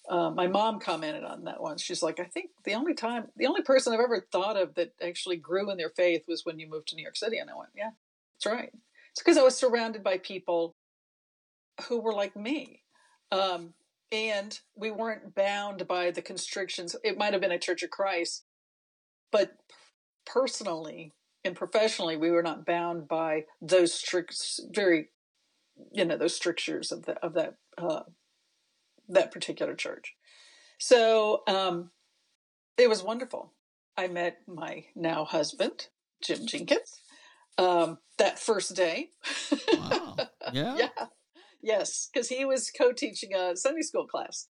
Uh, 0.08 0.30
my 0.30 0.46
mom 0.46 0.78
commented 0.78 1.24
on 1.24 1.44
that 1.44 1.60
once. 1.60 1.82
She's 1.82 2.02
like, 2.02 2.20
I 2.20 2.24
think 2.24 2.50
the 2.64 2.74
only 2.74 2.94
time, 2.94 3.26
the 3.36 3.46
only 3.46 3.62
person 3.62 3.92
I've 3.92 4.00
ever 4.00 4.24
thought 4.30 4.56
of 4.56 4.74
that 4.76 4.92
actually 5.02 5.36
grew 5.36 5.70
in 5.70 5.78
their 5.78 5.90
faith 5.90 6.22
was 6.28 6.44
when 6.44 6.60
you 6.60 6.68
moved 6.68 6.88
to 6.88 6.96
New 6.96 7.02
York 7.02 7.16
City. 7.16 7.38
And 7.38 7.50
I 7.50 7.56
went, 7.56 7.70
yeah, 7.74 7.90
that's 8.34 8.46
right. 8.46 8.70
It's 9.10 9.22
because 9.22 9.36
I 9.36 9.42
was 9.42 9.56
surrounded 9.56 10.04
by 10.04 10.18
people 10.18 10.76
who 11.88 12.00
were 12.00 12.14
like 12.14 12.36
me. 12.36 12.82
Um, 13.32 13.74
and 14.12 14.58
we 14.76 14.92
weren't 14.92 15.34
bound 15.34 15.88
by 15.88 16.12
the 16.12 16.22
constrictions. 16.22 16.94
It 17.02 17.18
might 17.18 17.32
have 17.32 17.42
been 17.42 17.50
a 17.50 17.58
Church 17.58 17.82
of 17.82 17.90
Christ, 17.90 18.44
but 19.30 19.56
personally 20.24 21.12
and 21.44 21.54
professionally, 21.54 22.16
we 22.16 22.30
were 22.30 22.42
not 22.42 22.66
bound 22.66 23.08
by 23.08 23.44
those 23.60 23.94
strict, 23.94 24.60
very, 24.70 25.08
you 25.92 26.04
know, 26.04 26.16
those 26.16 26.34
strictures 26.34 26.90
of 26.92 27.04
the 27.04 27.14
of 27.24 27.34
that 27.34 27.54
uh, 27.78 28.00
that 29.08 29.32
particular 29.32 29.74
church. 29.74 30.14
So 30.78 31.42
um, 31.46 31.90
it 32.76 32.88
was 32.88 33.02
wonderful. 33.02 33.52
I 33.96 34.08
met 34.08 34.38
my 34.46 34.84
now 34.94 35.24
husband, 35.24 35.88
Jim 36.22 36.46
Jinkins, 36.46 37.00
um, 37.56 37.98
that 38.18 38.38
first 38.38 38.74
day. 38.74 39.10
Wow. 39.72 40.16
Yeah. 40.52 40.76
yeah. 40.76 41.06
Yes, 41.60 42.08
because 42.12 42.28
he 42.28 42.44
was 42.44 42.70
co 42.70 42.92
teaching 42.92 43.34
a 43.34 43.56
Sunday 43.56 43.82
school 43.82 44.06
class 44.06 44.46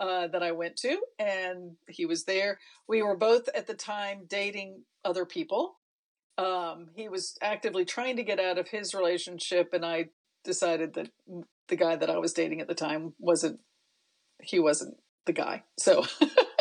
uh, 0.00 0.28
that 0.28 0.42
I 0.42 0.52
went 0.52 0.76
to, 0.76 0.98
and 1.18 1.72
he 1.88 2.06
was 2.06 2.24
there. 2.24 2.58
We 2.88 3.02
were 3.02 3.16
both 3.16 3.48
at 3.54 3.66
the 3.66 3.74
time 3.74 4.26
dating 4.28 4.82
other 5.04 5.24
people. 5.24 5.76
Um, 6.36 6.88
he 6.94 7.08
was 7.08 7.36
actively 7.42 7.84
trying 7.84 8.16
to 8.16 8.22
get 8.22 8.38
out 8.38 8.58
of 8.58 8.68
his 8.68 8.94
relationship, 8.94 9.70
and 9.72 9.84
I 9.84 10.06
decided 10.44 10.94
that 10.94 11.10
the 11.68 11.76
guy 11.76 11.96
that 11.96 12.10
I 12.10 12.18
was 12.18 12.32
dating 12.32 12.60
at 12.60 12.68
the 12.68 12.74
time 12.74 13.14
wasn't 13.18 13.60
he 14.42 14.58
wasn't 14.58 14.96
the 15.26 15.32
guy. 15.32 15.64
So 15.78 16.04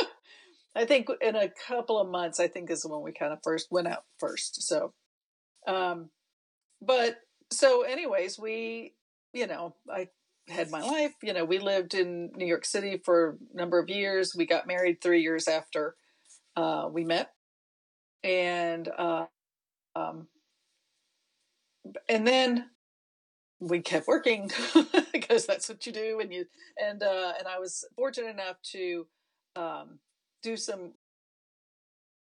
I 0.75 0.85
think 0.85 1.07
in 1.21 1.35
a 1.35 1.51
couple 1.67 1.99
of 1.99 2.09
months, 2.09 2.39
I 2.39 2.47
think 2.47 2.69
is 2.69 2.85
when 2.85 3.01
we 3.01 3.11
kind 3.11 3.33
of 3.33 3.39
first 3.43 3.67
went 3.71 3.87
out 3.87 4.03
first. 4.19 4.63
So, 4.63 4.93
um, 5.67 6.09
but 6.81 7.17
so 7.51 7.81
anyways, 7.81 8.37
we, 8.37 8.93
you 9.33 9.47
know, 9.47 9.75
I 9.89 10.09
had 10.49 10.71
my 10.71 10.81
life, 10.81 11.13
you 11.21 11.33
know, 11.33 11.45
we 11.45 11.59
lived 11.59 11.93
in 11.93 12.31
New 12.35 12.45
York 12.45 12.65
City 12.65 13.01
for 13.03 13.37
a 13.53 13.57
number 13.57 13.79
of 13.79 13.89
years. 13.89 14.33
We 14.35 14.45
got 14.45 14.67
married 14.67 15.01
three 15.01 15.21
years 15.21 15.47
after, 15.47 15.95
uh, 16.55 16.89
we 16.91 17.03
met 17.03 17.31
and, 18.23 18.89
uh, 18.97 19.25
um, 19.95 20.27
and 22.09 22.27
then 22.27 22.65
we 23.59 23.79
kept 23.81 24.07
working 24.07 24.51
because 25.13 25.45
that's 25.45 25.67
what 25.69 25.85
you 25.85 25.91
do 25.91 26.19
and 26.19 26.31
you 26.31 26.45
and 26.77 27.01
uh 27.01 27.33
and 27.39 27.47
i 27.47 27.57
was 27.57 27.85
fortunate 27.95 28.29
enough 28.29 28.61
to 28.61 29.07
um 29.55 29.99
do 30.43 30.55
some 30.55 30.93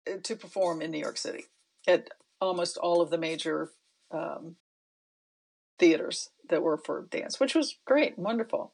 uh, 0.07 0.17
to 0.23 0.35
perform 0.35 0.81
in 0.81 0.91
new 0.91 0.99
york 0.99 1.17
city 1.17 1.45
at 1.87 2.09
almost 2.41 2.77
all 2.77 3.01
of 3.01 3.09
the 3.09 3.17
major 3.17 3.69
um 4.11 4.55
theaters 5.79 6.29
that 6.49 6.61
were 6.61 6.77
for 6.77 7.07
dance 7.09 7.39
which 7.39 7.55
was 7.55 7.77
great 7.85 8.17
wonderful 8.17 8.73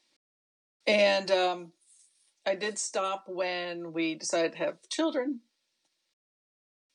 and 0.88 1.32
um 1.32 1.72
i 2.46 2.56
did 2.56 2.78
stop 2.78 3.26
when 3.28 3.94
we 3.94 4.16
decided 4.16 4.54
to 4.54 4.58
have 4.58 4.78
children 4.90 5.42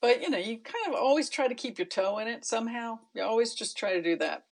but 0.03 0.23
you 0.23 0.31
know 0.31 0.39
you 0.39 0.59
kind 0.59 0.87
of 0.89 0.95
always 0.95 1.29
try 1.29 1.49
to 1.49 1.55
keep 1.55 1.79
your 1.79 1.87
toe 1.87 2.19
in 2.19 2.29
it 2.29 2.45
somehow 2.45 2.99
you 3.15 3.23
always 3.23 3.55
just 3.55 3.77
try 3.77 3.93
to 3.93 4.03
do 4.03 4.17
that 4.17 4.45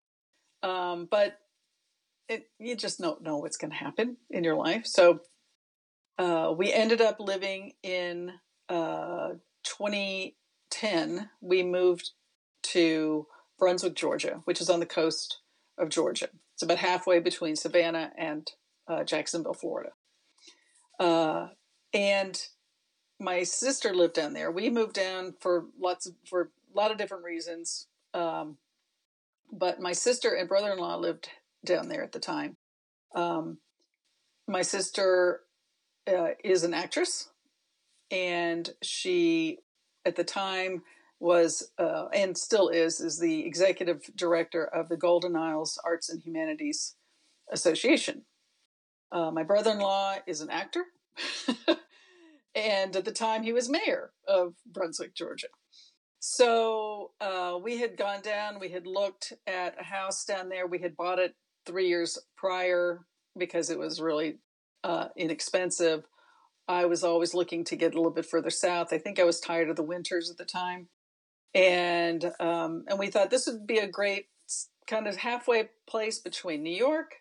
um, 0.62 1.06
but 1.10 1.38
it, 2.28 2.48
you 2.58 2.76
just 2.76 2.98
don't 2.98 3.22
know 3.22 3.38
what's 3.38 3.56
going 3.56 3.70
to 3.70 3.76
happen 3.76 4.16
in 4.30 4.44
your 4.44 4.56
life. 4.56 4.86
So 4.86 5.20
uh, 6.18 6.52
we 6.56 6.72
ended 6.72 7.00
up 7.00 7.20
living 7.20 7.72
in 7.82 8.32
uh, 8.68 9.30
2010. 9.64 11.30
We 11.40 11.62
moved 11.62 12.10
to 12.64 13.26
Brunswick, 13.58 13.94
Georgia, 13.94 14.40
which 14.44 14.60
is 14.60 14.68
on 14.68 14.80
the 14.80 14.86
coast 14.86 15.38
of 15.78 15.88
Georgia. 15.88 16.28
It's 16.54 16.62
about 16.62 16.78
halfway 16.78 17.20
between 17.20 17.56
Savannah 17.56 18.12
and 18.16 18.50
uh, 18.88 19.04
Jacksonville, 19.04 19.54
Florida. 19.54 19.90
Uh, 20.98 21.48
and 21.92 22.40
my 23.20 23.42
sister 23.42 23.94
lived 23.94 24.14
down 24.14 24.32
there. 24.32 24.50
We 24.50 24.70
moved 24.70 24.94
down 24.94 25.34
for 25.40 25.66
lots 25.78 26.06
of 26.06 26.14
for 26.28 26.42
a 26.42 26.76
lot 26.76 26.90
of 26.90 26.98
different 26.98 27.24
reasons. 27.24 27.88
Um, 28.14 28.58
but 29.52 29.80
my 29.80 29.92
sister 29.92 30.34
and 30.34 30.48
brother 30.48 30.72
in 30.72 30.78
law 30.78 30.96
lived 30.96 31.28
down 31.64 31.88
there 31.88 32.02
at 32.02 32.12
the 32.12 32.18
time. 32.18 32.56
Um, 33.14 33.58
my 34.48 34.62
sister 34.62 35.40
uh, 36.06 36.30
is 36.44 36.64
an 36.64 36.74
actress, 36.74 37.28
and 38.10 38.68
she, 38.82 39.58
at 40.04 40.16
the 40.16 40.24
time, 40.24 40.82
was 41.20 41.70
uh, 41.78 42.06
and 42.12 42.36
still 42.36 42.68
is 42.68 43.00
is 43.00 43.18
the 43.18 43.46
executive 43.46 44.02
director 44.16 44.66
of 44.66 44.88
the 44.88 44.96
Golden 44.96 45.36
Isles 45.36 45.78
Arts 45.84 46.10
and 46.10 46.22
Humanities 46.22 46.94
Association. 47.50 48.22
Uh, 49.12 49.30
my 49.30 49.42
brother-in-law 49.42 50.16
is 50.26 50.40
an 50.40 50.50
actor, 50.50 50.84
and 52.54 52.96
at 52.96 53.04
the 53.04 53.12
time 53.12 53.42
he 53.42 53.52
was 53.52 53.68
mayor 53.68 54.10
of 54.28 54.54
Brunswick, 54.66 55.14
Georgia. 55.14 55.48
So 56.18 57.12
uh, 57.20 57.58
we 57.62 57.78
had 57.78 57.96
gone 57.96 58.20
down, 58.20 58.58
we 58.58 58.68
had 58.68 58.86
looked 58.86 59.32
at 59.46 59.80
a 59.80 59.84
house 59.84 60.24
down 60.24 60.48
there. 60.48 60.66
We 60.66 60.80
had 60.80 60.96
bought 60.96 61.20
it 61.20 61.34
three 61.66 61.88
years 61.88 62.18
prior 62.36 63.06
because 63.38 63.70
it 63.70 63.78
was 63.78 64.00
really 64.00 64.38
uh, 64.82 65.08
inexpensive. 65.16 66.04
I 66.68 66.86
was 66.86 67.04
always 67.04 67.32
looking 67.32 67.62
to 67.64 67.76
get 67.76 67.94
a 67.94 67.96
little 67.96 68.12
bit 68.12 68.26
further 68.26 68.50
south. 68.50 68.92
I 68.92 68.98
think 68.98 69.20
I 69.20 69.24
was 69.24 69.38
tired 69.38 69.70
of 69.70 69.76
the 69.76 69.84
winters 69.84 70.30
at 70.30 70.36
the 70.36 70.44
time, 70.44 70.88
and 71.56 72.32
um, 72.38 72.84
and 72.86 72.98
we 72.98 73.08
thought 73.08 73.30
this 73.30 73.46
would 73.46 73.66
be 73.66 73.78
a 73.78 73.88
great 73.88 74.26
kind 74.86 75.08
of 75.08 75.16
halfway 75.16 75.70
place 75.88 76.18
between 76.18 76.62
New 76.62 76.76
York 76.76 77.14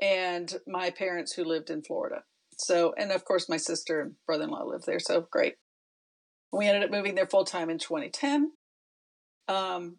and 0.00 0.56
my 0.66 0.88
parents 0.90 1.34
who 1.34 1.44
lived 1.44 1.68
in 1.68 1.82
Florida. 1.82 2.22
So, 2.58 2.94
and 2.96 3.12
of 3.12 3.24
course, 3.24 3.48
my 3.48 3.58
sister 3.58 4.00
and 4.00 4.14
brother 4.26 4.44
in 4.44 4.50
law 4.50 4.64
lived 4.64 4.86
there. 4.86 4.98
So 4.98 5.26
great. 5.30 5.56
We 6.52 6.66
ended 6.66 6.82
up 6.84 6.90
moving 6.90 7.14
there 7.14 7.26
full 7.26 7.44
time 7.44 7.70
in 7.70 7.78
2010. 7.78 8.52
Um, 9.48 9.96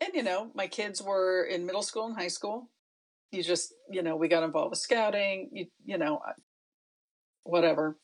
and, 0.00 0.14
you 0.14 0.22
know, 0.22 0.50
my 0.54 0.66
kids 0.66 1.02
were 1.02 1.44
in 1.44 1.66
middle 1.66 1.82
school 1.82 2.06
and 2.06 2.16
high 2.16 2.28
school. 2.28 2.70
You 3.32 3.42
just, 3.42 3.74
you 3.90 4.02
know, 4.02 4.16
we 4.16 4.28
got 4.28 4.42
involved 4.42 4.70
with 4.70 4.80
scouting, 4.80 5.50
you, 5.52 5.66
you 5.84 5.98
know, 5.98 6.20
whatever. 7.44 7.98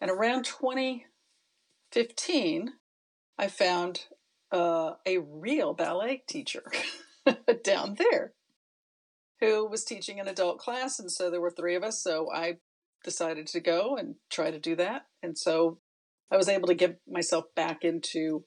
And 0.00 0.10
around 0.10 0.44
2015, 0.44 2.72
I 3.38 3.48
found 3.48 4.06
uh, 4.52 4.94
a 5.06 5.18
real 5.18 5.74
ballet 5.74 6.22
teacher 6.28 6.64
down 7.64 7.96
there 7.98 8.34
who 9.40 9.66
was 9.66 9.84
teaching 9.84 10.20
an 10.20 10.28
adult 10.28 10.58
class. 10.58 10.98
And 10.98 11.10
so 11.10 11.30
there 11.30 11.40
were 11.40 11.50
three 11.50 11.74
of 11.74 11.82
us. 11.82 12.02
So 12.02 12.28
I 12.32 12.58
decided 13.02 13.46
to 13.48 13.60
go 13.60 13.96
and 13.96 14.14
try 14.30 14.50
to 14.50 14.60
do 14.60 14.76
that. 14.76 15.06
And 15.22 15.36
so 15.36 15.78
I 16.30 16.36
was 16.36 16.48
able 16.48 16.68
to 16.68 16.74
get 16.74 17.00
myself 17.08 17.46
back 17.56 17.84
into 17.84 18.44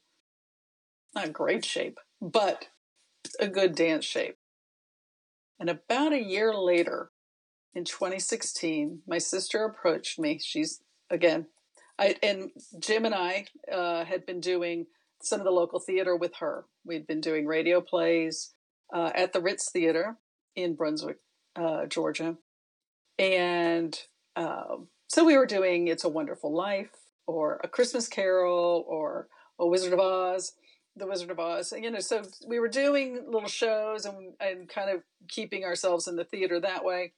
not 1.14 1.34
great 1.34 1.66
shape, 1.66 1.98
but 2.22 2.68
a 3.40 3.48
good 3.48 3.76
dance 3.76 4.06
shape. 4.06 4.38
And 5.60 5.70
about 5.70 6.14
a 6.14 6.24
year 6.24 6.54
later, 6.54 7.12
in 7.74 7.84
2016, 7.84 9.02
my 9.08 9.18
sister 9.18 9.66
approached 9.66 10.18
me. 10.18 10.40
She's 10.42 10.82
again, 11.10 11.48
I 12.00 12.16
and 12.24 12.52
Jim 12.80 13.06
and 13.06 13.14
I 13.16 13.48
uh, 13.72 14.06
had 14.06 14.26
been 14.26 14.40
doing 14.40 14.88
some 15.26 15.40
of 15.40 15.46
the 15.46 15.52
local 15.52 15.80
theater 15.80 16.16
with 16.16 16.36
her. 16.36 16.66
We'd 16.86 17.08
been 17.08 17.20
doing 17.20 17.48
radio 17.48 17.82
plays 17.82 18.54
uh, 18.94 19.12
at 19.16 19.34
the 19.34 19.42
Ritz 19.42 19.72
Theater 19.72 20.18
in 20.56 20.76
Brunswick, 20.76 21.18
uh, 21.56 21.88
Georgia, 21.88 22.38
and 23.18 24.00
um, 24.36 24.88
so 25.10 25.26
we 25.26 25.38
were 25.38 25.48
doing 25.48 25.88
"It's 25.88 26.04
a 26.04 26.10
Wonderful 26.10 26.54
Life," 26.54 26.92
or 27.26 27.60
A 27.64 27.68
Christmas 27.68 28.08
Carol 28.08 28.86
or 28.88 29.28
A 29.60 29.66
Wizard 29.66 29.94
of 29.94 30.00
Oz, 30.00 30.54
The 30.96 31.08
Wizard 31.08 31.32
of 31.32 31.40
Oz. 31.40 31.74
You 31.76 31.90
know, 31.90 32.00
so 32.00 32.22
we 32.48 32.60
were 32.60 32.68
doing 32.68 33.26
little 33.28 33.50
shows 33.50 34.06
and, 34.06 34.34
and 34.40 34.70
kind 34.70 34.92
of 34.92 35.02
keeping 35.28 35.64
ourselves 35.64 36.08
in 36.08 36.16
the 36.16 36.24
theater 36.24 36.60
that 36.60 36.86
way. 36.86 37.14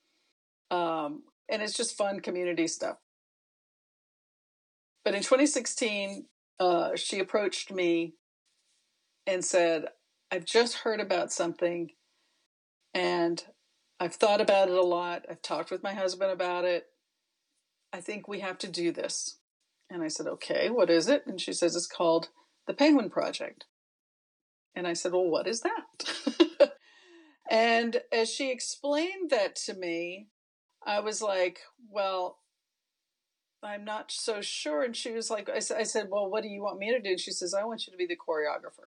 Um, 0.72 1.24
and 1.50 1.62
it's 1.62 1.76
just 1.76 1.98
fun 1.98 2.22
community 2.22 2.68
stuff. 2.68 2.98
But 5.04 5.14
in 5.14 5.22
2016, 5.22 6.26
uh, 6.60 6.96
she 6.96 7.20
approached 7.20 7.72
me 7.72 8.14
and 9.26 9.44
said, 9.44 9.86
I've 10.32 10.46
just 10.46 10.80
heard 10.80 11.00
about 11.00 11.32
something 11.32 11.92
and 12.94 13.44
I've 14.00 14.16
thought 14.16 14.42
about 14.42 14.70
it 14.70 14.76
a 14.76 14.82
lot. 14.82 15.26
I've 15.30 15.42
talked 15.42 15.72
with 15.72 15.84
my 15.84 15.94
husband 15.94 16.32
about 16.32 16.66
it. 16.66 16.86
I 17.94 18.02
think 18.02 18.28
we 18.28 18.40
have 18.42 18.58
to 18.60 18.68
do 18.68 18.92
this. 18.92 19.38
And 19.90 20.04
I 20.04 20.08
said, 20.08 20.28
okay, 20.28 20.70
what 20.70 20.90
is 20.90 21.08
it? 21.08 21.24
And 21.26 21.40
she 21.40 21.54
says, 21.54 21.76
it's 21.76 21.88
called 21.88 22.30
the 22.68 22.74
Penguin 22.74 23.10
Project. 23.10 23.66
And 24.76 24.88
I 24.88 24.94
said, 24.94 25.14
well, 25.14 25.30
what 25.30 25.48
is 25.48 25.62
that? 25.62 26.74
and 27.50 28.02
as 28.12 28.30
she 28.30 28.52
explained 28.52 29.30
that 29.32 29.56
to 29.66 29.74
me, 29.74 30.28
I 30.86 31.00
was 31.00 31.22
like, 31.22 31.60
well, 31.90 32.38
I'm 33.68 33.84
not 33.84 34.12
so 34.12 34.42
sure. 34.42 34.84
And 34.84 34.96
she 34.96 35.12
was 35.12 35.30
like, 35.30 35.50
I, 35.50 35.58
I 35.58 35.84
said, 35.84 36.08
well, 36.10 36.30
what 36.30 36.44
do 36.44 36.50
you 36.50 36.62
want 36.62 36.80
me 36.80 36.92
to 36.92 37.00
do? 37.00 37.12
And 37.12 37.20
she 37.20 37.32
says, 37.32 37.54
I 37.54 37.66
want 37.66 37.86
you 37.86 37.92
to 37.92 37.98
be 37.98 38.08
the 38.08 38.16
choreographer. 38.16 38.88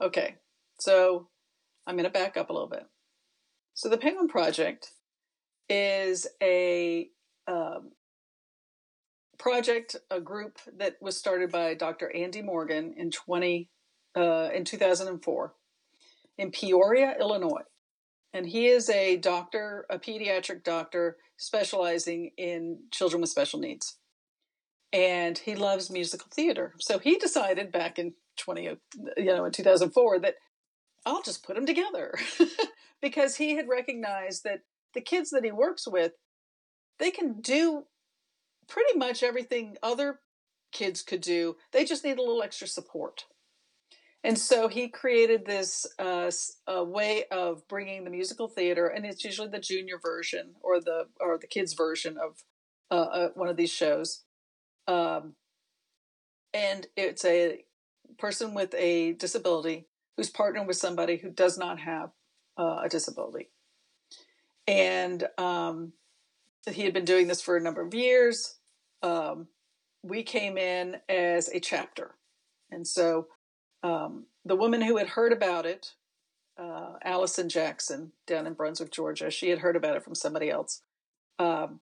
Okay, 0.00 0.36
so 0.78 1.28
I'm 1.86 1.96
going 1.96 2.04
to 2.04 2.10
back 2.10 2.36
up 2.36 2.50
a 2.50 2.52
little 2.52 2.68
bit. 2.68 2.86
So 3.74 3.88
the 3.88 3.98
Penguin 3.98 4.28
Project 4.28 4.92
is 5.68 6.26
a 6.42 7.08
um, 7.48 7.90
project, 9.38 9.96
a 10.10 10.20
group 10.20 10.58
that 10.78 10.96
was 11.00 11.16
started 11.16 11.50
by 11.50 11.74
Dr. 11.74 12.14
Andy 12.14 12.42
Morgan 12.42 12.94
in 12.96 13.10
20 13.10 13.68
uh, 14.16 14.50
in 14.54 14.64
2004 14.64 15.54
in 16.38 16.50
Peoria, 16.50 17.16
Illinois. 17.20 17.62
And 18.32 18.46
he 18.46 18.66
is 18.66 18.90
a 18.90 19.16
doctor, 19.16 19.86
a 19.88 19.98
pediatric 19.98 20.62
doctor 20.62 21.16
specializing 21.36 22.32
in 22.36 22.80
children 22.90 23.20
with 23.20 23.30
special 23.30 23.58
needs. 23.58 23.96
And 24.92 25.36
he 25.38 25.54
loves 25.54 25.90
musical 25.90 26.28
theater. 26.34 26.74
So 26.80 26.98
he 26.98 27.16
decided 27.16 27.72
back 27.72 27.98
in 27.98 28.14
20, 28.38 28.78
you 29.16 29.24
know, 29.24 29.44
in 29.44 29.52
2004 29.52 30.20
that 30.20 30.34
I'll 31.06 31.22
just 31.22 31.44
put 31.44 31.56
them 31.56 31.66
together 31.66 32.14
because 33.02 33.36
he 33.36 33.56
had 33.56 33.68
recognized 33.68 34.44
that 34.44 34.60
the 34.94 35.00
kids 35.00 35.30
that 35.30 35.44
he 35.44 35.52
works 35.52 35.86
with, 35.86 36.12
they 36.98 37.10
can 37.10 37.40
do 37.40 37.84
pretty 38.68 38.98
much 38.98 39.22
everything 39.22 39.76
other 39.82 40.20
kids 40.72 41.02
could 41.02 41.20
do. 41.20 41.56
They 41.72 41.84
just 41.84 42.04
need 42.04 42.18
a 42.18 42.22
little 42.22 42.42
extra 42.42 42.66
support. 42.66 43.24
And 44.24 44.36
so 44.36 44.68
he 44.68 44.88
created 44.88 45.46
this 45.46 45.86
uh, 45.98 46.30
way 46.66 47.24
of 47.30 47.66
bringing 47.68 48.04
the 48.04 48.10
musical 48.10 48.48
theater, 48.48 48.86
and 48.88 49.06
it's 49.06 49.24
usually 49.24 49.48
the 49.48 49.60
junior 49.60 49.98
version 49.98 50.54
or 50.60 50.80
the 50.80 51.06
or 51.20 51.38
the 51.38 51.46
kids 51.46 51.72
version 51.74 52.18
of 52.18 52.42
uh, 52.90 52.94
uh, 52.94 53.28
one 53.34 53.48
of 53.48 53.56
these 53.56 53.70
shows. 53.70 54.24
Um, 54.86 55.34
and 56.52 56.86
it's 56.96 57.24
a 57.24 57.64
person 58.18 58.54
with 58.54 58.74
a 58.74 59.12
disability 59.12 59.86
who's 60.16 60.30
partnered 60.30 60.66
with 60.66 60.76
somebody 60.76 61.16
who 61.16 61.30
does 61.30 61.56
not 61.56 61.78
have 61.78 62.10
uh, 62.58 62.80
a 62.84 62.88
disability. 62.88 63.50
And 64.66 65.28
um, 65.38 65.92
he 66.70 66.82
had 66.82 66.92
been 66.92 67.04
doing 67.04 67.28
this 67.28 67.40
for 67.40 67.56
a 67.56 67.60
number 67.60 67.82
of 67.82 67.94
years. 67.94 68.58
Um, 69.02 69.48
we 70.02 70.22
came 70.22 70.58
in 70.58 70.96
as 71.08 71.48
a 71.48 71.60
chapter. 71.60 72.16
And 72.70 72.86
so 72.86 73.28
um, 73.82 74.26
the 74.44 74.56
woman 74.56 74.80
who 74.80 74.96
had 74.96 75.08
heard 75.08 75.32
about 75.32 75.66
it, 75.66 75.92
uh, 76.58 76.94
Allison 77.04 77.48
Jackson 77.48 78.12
down 78.26 78.46
in 78.46 78.54
Brunswick, 78.54 78.92
Georgia, 78.92 79.30
she 79.30 79.50
had 79.50 79.60
heard 79.60 79.76
about 79.76 79.96
it 79.96 80.02
from 80.02 80.14
somebody 80.14 80.50
else. 80.50 80.82
Um, 81.38 81.80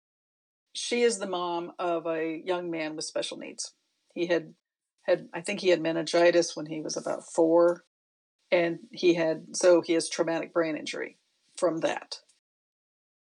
she 0.72 1.02
is 1.02 1.18
the 1.18 1.26
mom 1.26 1.72
of 1.78 2.06
a 2.06 2.40
young 2.44 2.70
man 2.70 2.96
with 2.96 3.04
special 3.04 3.36
needs. 3.36 3.74
He 4.14 4.26
had 4.26 4.54
had 5.02 5.28
I 5.34 5.40
think 5.40 5.60
he 5.60 5.68
had 5.68 5.82
meningitis 5.82 6.56
when 6.56 6.66
he 6.66 6.80
was 6.80 6.96
about 6.96 7.24
four, 7.24 7.84
and 8.50 8.78
he 8.92 9.14
had 9.14 9.56
so 9.56 9.80
he 9.80 9.94
has 9.94 10.08
traumatic 10.08 10.52
brain 10.52 10.76
injury 10.76 11.18
from 11.56 11.78
that 11.78 12.18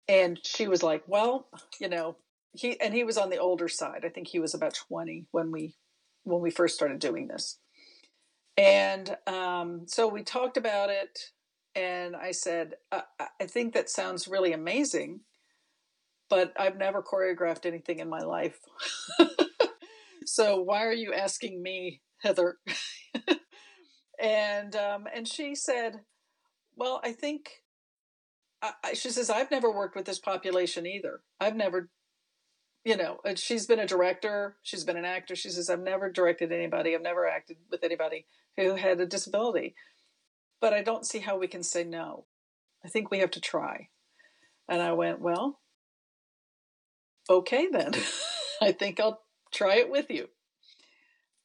and 0.08 0.38
she 0.44 0.68
was 0.68 0.82
like 0.82 1.02
well 1.06 1.48
you 1.80 1.88
know 1.88 2.16
he 2.52 2.78
and 2.80 2.94
he 2.94 3.04
was 3.04 3.16
on 3.18 3.30
the 3.30 3.38
older 3.38 3.68
side 3.68 4.04
i 4.04 4.08
think 4.08 4.28
he 4.28 4.38
was 4.38 4.54
about 4.54 4.74
20 4.74 5.26
when 5.30 5.50
we 5.50 5.74
when 6.24 6.40
we 6.40 6.50
first 6.50 6.74
started 6.74 6.98
doing 6.98 7.26
this 7.26 7.58
and 8.56 9.16
um, 9.26 9.82
so 9.86 10.08
we 10.08 10.22
talked 10.22 10.56
about 10.56 10.90
it 10.90 11.18
and 11.74 12.14
i 12.14 12.30
said 12.30 12.74
I, 12.92 13.02
I 13.40 13.46
think 13.46 13.74
that 13.74 13.90
sounds 13.90 14.28
really 14.28 14.52
amazing 14.52 15.20
but 16.30 16.52
i've 16.56 16.76
never 16.76 17.02
choreographed 17.02 17.66
anything 17.66 17.98
in 17.98 18.08
my 18.08 18.20
life 18.20 18.58
so 20.24 20.60
why 20.60 20.84
are 20.84 20.92
you 20.92 21.12
asking 21.12 21.62
me 21.62 22.00
heather 22.22 22.58
and 24.18 24.74
um, 24.76 25.06
and 25.14 25.26
she 25.26 25.54
said, 25.54 26.00
"Well, 26.76 27.00
I 27.04 27.12
think." 27.12 27.62
I, 28.62 28.94
she 28.94 29.10
says, 29.10 29.28
"I've 29.28 29.50
never 29.50 29.70
worked 29.70 29.94
with 29.94 30.06
this 30.06 30.18
population 30.18 30.86
either. 30.86 31.20
I've 31.38 31.54
never, 31.54 31.90
you 32.82 32.96
know, 32.96 33.18
she's 33.34 33.66
been 33.66 33.78
a 33.78 33.86
director, 33.86 34.56
she's 34.62 34.84
been 34.84 34.96
an 34.96 35.04
actor. 35.04 35.36
She 35.36 35.50
says, 35.50 35.68
I've 35.68 35.80
never 35.80 36.10
directed 36.10 36.50
anybody, 36.50 36.94
I've 36.94 37.02
never 37.02 37.28
acted 37.28 37.58
with 37.70 37.84
anybody 37.84 38.24
who 38.56 38.74
had 38.76 39.00
a 39.00 39.06
disability, 39.06 39.74
but 40.60 40.72
I 40.72 40.82
don't 40.82 41.06
see 41.06 41.20
how 41.20 41.38
we 41.38 41.48
can 41.48 41.62
say 41.62 41.84
no. 41.84 42.26
I 42.84 42.88
think 42.88 43.10
we 43.10 43.18
have 43.18 43.30
to 43.32 43.40
try." 43.40 43.88
And 44.68 44.82
I 44.82 44.92
went, 44.92 45.20
"Well, 45.20 45.60
okay 47.28 47.68
then. 47.70 47.92
I 48.62 48.72
think 48.72 49.00
I'll 49.00 49.22
try 49.52 49.76
it 49.76 49.90
with 49.90 50.10
you." 50.10 50.28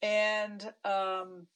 And 0.02 0.72
um, 0.84 1.48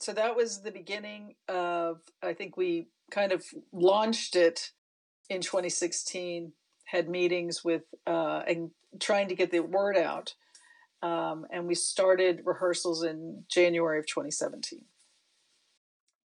so 0.00 0.14
that 0.14 0.34
was 0.34 0.62
the 0.62 0.72
beginning 0.72 1.34
of 1.48 2.00
i 2.22 2.32
think 2.32 2.56
we 2.56 2.88
kind 3.10 3.32
of 3.32 3.44
launched 3.72 4.34
it 4.34 4.70
in 5.28 5.40
2016 5.40 6.52
had 6.86 7.08
meetings 7.08 7.62
with 7.64 7.82
uh, 8.06 8.42
and 8.48 8.70
trying 8.98 9.28
to 9.28 9.34
get 9.36 9.52
the 9.52 9.60
word 9.60 9.96
out 9.96 10.34
um, 11.02 11.46
and 11.50 11.66
we 11.66 11.74
started 11.74 12.42
rehearsals 12.44 13.02
in 13.02 13.44
january 13.48 13.98
of 13.98 14.06
2017 14.06 14.84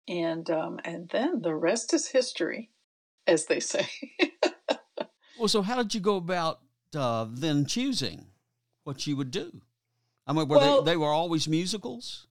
and 0.08 0.50
um, 0.50 0.80
and 0.84 1.10
then 1.10 1.42
the 1.42 1.56
rest 1.56 1.94
is 1.94 2.08
history 2.08 2.72
as 3.28 3.46
they 3.46 3.60
say 3.60 3.88
well 5.40 5.48
so 5.48 5.62
how 5.62 5.82
did 5.82 5.94
you 5.94 6.02
go 6.02 6.16
about 6.16 6.60
uh, 6.96 7.26
then 7.30 7.66
choosing 7.66 8.28
what 8.84 9.06
you 9.08 9.16
would 9.16 9.32
do 9.32 9.62
i 10.28 10.34
mean 10.34 10.48
were 10.48 10.58
well, 10.58 10.82
they, 10.82 10.92
they 10.92 10.98
were 10.98 11.12
always 11.12 11.48
musicals 11.48 12.28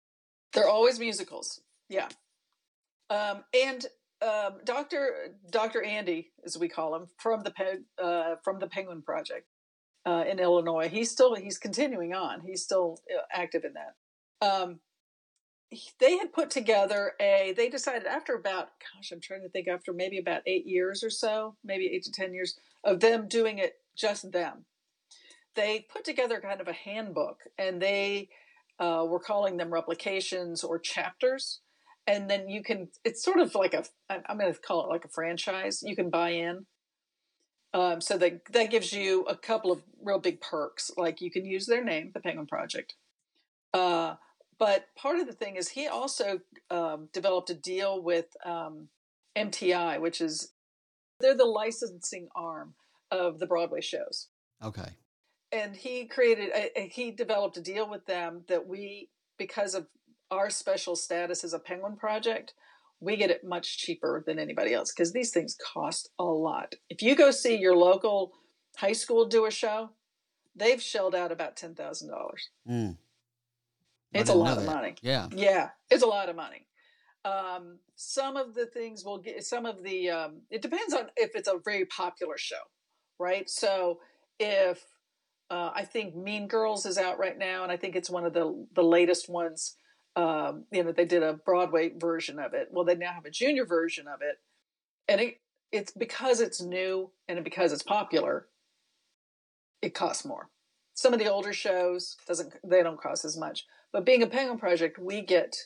they're 0.53 0.69
always 0.69 0.99
musicals. 0.99 1.61
Yeah. 1.89 2.09
Um, 3.11 3.45
and 3.55 3.87
um, 4.23 4.61
Dr. 4.65 5.35
Dr. 5.51 5.83
Andy, 5.83 6.31
as 6.45 6.57
we 6.57 6.69
call 6.69 6.95
him, 6.95 7.07
from 7.19 7.43
the 7.43 7.53
uh, 8.03 8.37
from 8.45 8.59
the 8.59 8.67
Penguin 8.67 9.03
Project 9.03 9.47
uh, 10.05 10.25
in 10.29 10.39
Illinois, 10.39 10.89
he's 10.89 11.11
still 11.11 11.35
he's 11.35 11.59
continuing 11.59 12.15
on. 12.15 12.41
He's 12.41 12.63
still 12.63 13.01
uh, 13.11 13.23
active 13.33 13.65
in 13.65 13.75
that. 13.75 14.47
Um, 14.47 14.81
they 16.01 16.19
had 16.19 16.33
put 16.33 16.51
together 16.51 17.13
a. 17.21 17.55
They 17.57 17.69
decided 17.69 18.07
after 18.07 18.35
about 18.35 18.69
gosh, 18.95 19.13
I'm 19.13 19.21
trying 19.21 19.43
to 19.43 19.49
think 19.49 19.69
after 19.69 19.93
maybe 19.93 20.19
about 20.19 20.43
eight 20.47 20.67
years 20.67 21.03
or 21.03 21.11
so, 21.11 21.57
maybe 21.65 21.87
eight 21.87 22.03
to 22.05 22.13
ten 22.13 22.35
years 22.35 22.59
of 22.85 23.01
them 23.01 23.29
doing 23.29 23.59
it 23.59 23.75
just 23.97 24.33
them. 24.33 24.65
They 25.55 25.87
put 25.93 26.05
together 26.05 26.41
kind 26.41 26.61
of 26.61 26.69
a 26.69 26.73
handbook, 26.73 27.39
and 27.59 27.81
they 27.81 28.29
uh, 28.79 29.05
we're 29.09 29.21
calling 29.21 29.57
them 29.57 29.73
replications 29.73 30.65
or 30.65 30.79
chapters. 30.79 31.61
And 32.07 32.29
then 32.29 32.49
you 32.49 32.65
can, 32.65 32.89
it's 33.05 33.23
sort 33.23 33.39
of 33.39 33.55
like 33.55 33.75
a, 33.75 33.85
I'm 34.11 34.39
going 34.39 34.53
to 34.53 34.59
call 34.59 34.85
it 34.85 34.89
like 34.89 35.05
a 35.05 35.09
franchise. 35.09 35.85
You 35.85 35.95
can 35.95 36.11
buy 36.11 36.31
in. 36.31 36.67
Um, 37.75 38.01
so 38.01 38.19
that, 38.19 38.45
that 38.53 38.71
gives 38.71 38.93
you 38.93 39.23
a 39.23 39.37
couple 39.37 39.73
of 39.73 39.83
real 40.03 40.19
big 40.19 40.41
perks. 40.41 40.91
Like 40.97 41.21
you 41.21 41.31
can 41.31 41.47
use 41.47 41.67
their 41.67 41.83
name, 41.83 42.11
the 42.13 42.21
Penguin 42.21 42.47
Project. 42.47 42.95
Uh, 43.73 44.17
but 44.59 44.87
part 44.97 45.19
of 45.19 45.27
the 45.27 45.33
thing 45.33 45.57
is 45.57 45.71
he 45.71 45.87
also 45.87 46.41
um, 46.71 47.09
developed 47.13 47.51
a 47.51 47.55
deal 47.55 48.03
with 48.03 48.27
um, 48.45 48.89
MTI, 49.37 50.01
which 50.01 50.21
is 50.21 50.53
they're 51.21 51.37
the 51.37 51.45
licensing 51.45 52.29
arm 52.37 52.75
of 53.11 53.39
the 53.39 53.47
Broadway 53.47 53.81
shows. 53.81 54.29
Okay 54.63 54.97
and 55.53 55.77
he 55.77 56.07
created 56.07 56.51
a, 56.55 56.89
he 56.89 57.11
developed 57.11 57.57
a 57.59 57.61
deal 57.61 57.89
with 57.89 58.07
them 58.07 58.43
that 58.49 58.67
we 58.67 59.11
because 59.39 59.75
of 59.75 59.87
our 60.31 60.49
special 60.49 60.97
status 60.97 61.45
as 61.45 61.53
a 61.53 61.59
penguin 61.59 61.97
project 61.97 62.55
we 63.03 63.17
get 63.17 63.31
it 63.31 63.45
much 63.45 63.79
cheaper 63.79 64.23
than 64.27 64.39
anybody 64.39 64.73
else 64.73 64.93
because 64.93 65.13
these 65.13 65.31
things 65.31 65.57
cost 65.73 66.11
a 66.19 66.25
lot 66.25 66.75
if 66.89 67.03
you 67.03 67.15
go 67.17 67.31
see 67.31 67.57
your 67.57 67.77
local 67.77 68.33
high 68.77 68.93
school 68.93 69.27
do 69.27 69.45
a 69.47 69.51
show 69.51 69.91
they've 70.55 70.83
shelled 70.83 71.15
out 71.15 71.33
about 71.33 71.57
ten 71.57 71.75
thousand 71.75 72.11
dollars. 72.11 72.51
Mm. 72.69 72.97
I 74.15 74.19
It's 74.19 74.31
a 74.31 74.35
lot 74.35 74.59
of 74.59 74.65
that. 74.65 74.75
money. 74.75 74.95
Yeah. 75.01 75.29
Yeah, 75.35 75.71
it's 75.91 76.03
a 76.03 76.07
lot 76.07 76.29
of 76.29 76.37
money. 76.37 76.67
Um, 77.25 77.79
some 77.97 78.37
of 78.37 78.55
the 78.55 78.67
things 78.67 79.05
will 79.05 79.19
get 79.19 79.43
some 79.45 79.65
of 79.65 79.83
the. 79.83 80.11
Um, 80.11 80.43
it 80.51 80.63
depends 80.63 80.93
on 80.93 81.07
if 81.17 81.31
it's 81.35 81.49
a 81.49 81.59
very 81.65 81.87
popular 81.87 82.37
show, 82.37 82.57
right? 83.19 83.49
So 83.49 84.01
if 84.39 84.85
uh, 85.51 85.71
I 85.75 85.85
think 85.85 86.17
Mean 86.17 86.49
Girls 86.49 86.85
is 86.85 86.99
out 86.99 87.19
right 87.19 87.39
now, 87.39 87.63
and 87.63 87.73
I 87.73 87.77
think 87.77 87.97
it's 87.97 88.11
one 88.11 88.25
of 88.27 88.33
the 88.33 88.67
the 88.75 88.83
latest 88.83 89.29
ones. 89.29 89.77
Um, 90.15 90.65
you 90.71 90.85
know, 90.85 90.93
they 90.93 91.07
did 91.07 91.23
a 91.23 91.33
Broadway 91.33 91.93
version 91.97 92.39
of 92.39 92.53
it. 92.53 92.69
Well, 92.71 92.85
they 92.85 92.95
now 92.95 93.13
have 93.13 93.25
a 93.25 93.31
junior 93.31 93.65
version 93.65 94.07
of 94.07 94.21
it, 94.21 94.39
and 95.09 95.21
it 95.21 95.41
it's 95.71 95.93
because 95.93 96.41
it's 96.41 96.61
new 96.61 97.11
and 97.29 97.43
because 97.43 97.73
it's 97.73 97.83
popular. 97.83 98.47
It 99.81 99.95
costs 99.95 100.25
more. 100.25 100.51
Some 100.95 101.15
of 101.15 101.19
the 101.19 101.31
older 101.31 101.53
shows 101.53 102.17
doesn't 102.29 102.53
they 102.63 102.83
don't 102.83 103.01
cost 103.01 103.25
as 103.25 103.39
much, 103.39 103.65
but 103.93 104.05
being 104.05 104.23
a 104.23 104.27
Penguin 104.27 104.59
Project, 104.59 104.99
we 104.99 105.23
get 105.23 105.57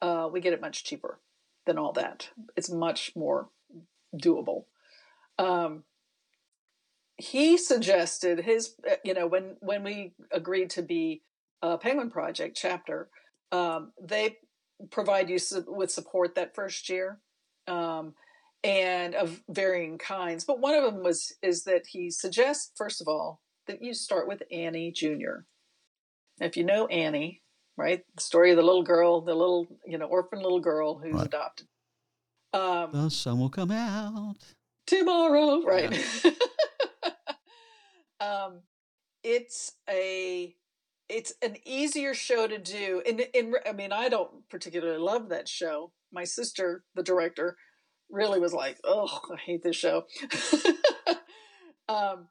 uh, 0.00 0.28
we 0.32 0.40
get 0.40 0.52
it 0.52 0.60
much 0.60 0.84
cheaper 0.84 1.18
than 1.66 1.78
all 1.78 1.92
that. 1.92 2.30
It's 2.56 2.70
much 2.70 3.12
more 3.16 3.48
doable. 4.16 4.64
Um, 5.38 5.84
he 7.16 7.56
suggested 7.56 8.40
his, 8.40 8.74
uh, 8.88 8.94
you 9.04 9.12
know, 9.14 9.26
when 9.26 9.56
when 9.60 9.82
we 9.82 10.12
agreed 10.30 10.70
to 10.70 10.82
be 10.82 11.22
a 11.62 11.76
Penguin 11.76 12.10
Project 12.10 12.56
chapter, 12.56 13.08
um, 13.52 13.92
they 14.00 14.36
provide 14.90 15.28
you 15.30 15.38
su- 15.38 15.64
with 15.66 15.90
support 15.90 16.34
that 16.34 16.54
first 16.54 16.88
year, 16.88 17.20
um, 17.66 18.14
and 18.64 19.14
of 19.14 19.42
varying 19.48 19.98
kinds. 19.98 20.44
But 20.44 20.60
one 20.60 20.74
of 20.74 20.84
them 20.84 21.02
was 21.02 21.32
is 21.42 21.64
that 21.64 21.86
he 21.88 22.10
suggests, 22.10 22.72
first 22.76 23.00
of 23.00 23.08
all, 23.08 23.40
that 23.66 23.82
you 23.82 23.94
start 23.94 24.28
with 24.28 24.42
Annie 24.52 24.92
Jr. 24.92 25.44
If 26.40 26.56
you 26.56 26.64
know 26.64 26.86
Annie, 26.86 27.42
right, 27.76 28.04
the 28.14 28.22
story 28.22 28.50
of 28.50 28.56
the 28.56 28.62
little 28.62 28.82
girl, 28.84 29.20
the 29.20 29.34
little 29.34 29.66
you 29.86 29.98
know 29.98 30.06
orphan 30.06 30.40
little 30.40 30.60
girl 30.60 30.98
who's 30.98 31.14
Right. 31.14 31.26
adopted. 31.26 31.66
Um, 32.52 32.92
The 32.92 33.10
sun 33.10 33.38
will 33.40 33.50
come 33.50 33.70
out. 33.70 34.36
tomorrow, 34.86 35.62
right? 35.62 35.92
um, 38.20 38.60
it's 39.22 39.72
a 39.88 40.54
it's 41.08 41.32
an 41.42 41.56
easier 41.64 42.14
show 42.14 42.46
to 42.46 42.58
do. 42.58 43.02
And 43.06 43.20
in, 43.34 43.54
I 43.66 43.72
mean, 43.72 43.92
I 43.92 44.08
don't 44.08 44.48
particularly 44.48 44.98
love 44.98 45.28
that 45.30 45.48
show. 45.48 45.92
My 46.12 46.24
sister, 46.24 46.84
the 46.94 47.02
director, 47.02 47.56
really 48.10 48.40
was 48.40 48.52
like, 48.52 48.78
"Oh, 48.84 49.20
I 49.32 49.36
hate 49.36 49.62
this 49.62 49.76
show." 49.76 50.04
um, 51.88 52.28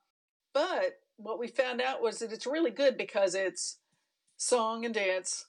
but 0.53 0.99
what 1.17 1.39
we 1.39 1.47
found 1.47 1.81
out 1.81 2.01
was 2.01 2.19
that 2.19 2.31
it's 2.31 2.47
really 2.47 2.71
good 2.71 2.97
because 2.97 3.35
it's 3.35 3.79
song 4.37 4.85
and 4.85 4.93
dance, 4.93 5.45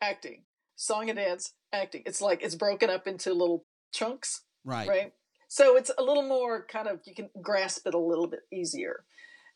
acting, 0.00 0.44
song 0.76 1.10
and 1.10 1.18
dance, 1.18 1.54
acting. 1.72 2.02
It's 2.06 2.20
like 2.20 2.42
it's 2.42 2.54
broken 2.54 2.90
up 2.90 3.06
into 3.06 3.32
little 3.32 3.64
chunks 3.92 4.42
Right. 4.64 4.88
right? 4.88 5.12
So 5.48 5.76
it's 5.76 5.90
a 5.96 6.02
little 6.02 6.26
more 6.26 6.66
kind 6.66 6.86
of 6.86 7.00
you 7.06 7.14
can 7.14 7.30
grasp 7.42 7.86
it 7.86 7.94
a 7.94 7.98
little 7.98 8.26
bit 8.26 8.40
easier. 8.52 9.04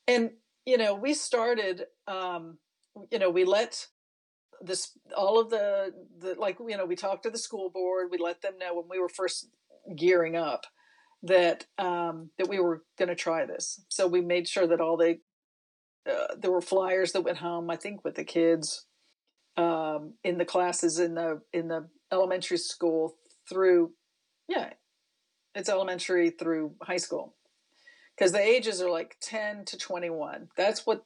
And 0.09 0.31
you 0.67 0.79
know, 0.79 0.95
we 0.95 1.15
started 1.15 1.85
um 2.07 2.59
you 3.11 3.19
know, 3.19 3.31
we 3.31 3.45
let 3.45 3.87
this 4.61 4.93
all 5.17 5.39
of 5.41 5.51
the 5.51 5.93
the 6.19 6.35
like 6.39 6.59
you 6.59 6.77
know, 6.77 6.87
we 6.87 6.97
talked 6.97 7.25
to 7.25 7.31
the 7.31 7.39
school 7.39 7.71
board, 7.71 8.09
we 8.11 8.19
let 8.19 8.43
them 8.43 8.59
know 8.59 8.75
when 8.75 8.89
we 8.89 8.99
were 8.99 9.09
first 9.09 9.49
gearing 9.97 10.37
up 10.37 10.67
that 11.23 11.67
um 11.79 12.31
that 12.39 12.49
we 12.49 12.61
were 12.61 12.83
going 12.99 13.09
to 13.09 13.15
try 13.15 13.45
this. 13.45 13.81
So 13.89 14.07
we 14.07 14.21
made 14.21 14.49
sure 14.49 14.67
that 14.67 14.81
all 14.81 14.97
the 14.97 15.19
uh, 16.11 16.35
there 16.39 16.51
were 16.51 16.61
flyers 16.61 17.13
that 17.13 17.23
went 17.23 17.39
home 17.39 17.71
I 17.71 17.77
think 17.77 18.05
with 18.05 18.15
the 18.15 18.25
kids 18.25 18.87
um 19.57 20.15
in 20.25 20.39
the 20.39 20.45
classes 20.45 20.99
in 20.99 21.15
the 21.15 21.41
in 21.53 21.69
the 21.69 21.89
elementary 22.13 22.59
school 22.59 23.17
through 23.49 23.93
yeah 24.49 24.71
it's 25.55 25.69
elementary 25.69 26.31
through 26.31 26.75
high 26.83 26.97
school 26.97 27.35
because 28.17 28.33
the 28.33 28.41
ages 28.41 28.83
are 28.83 28.91
like 28.91 29.17
10 29.21 29.65
to 29.67 29.79
21 29.79 30.49
that's 30.57 30.85
what 30.85 31.05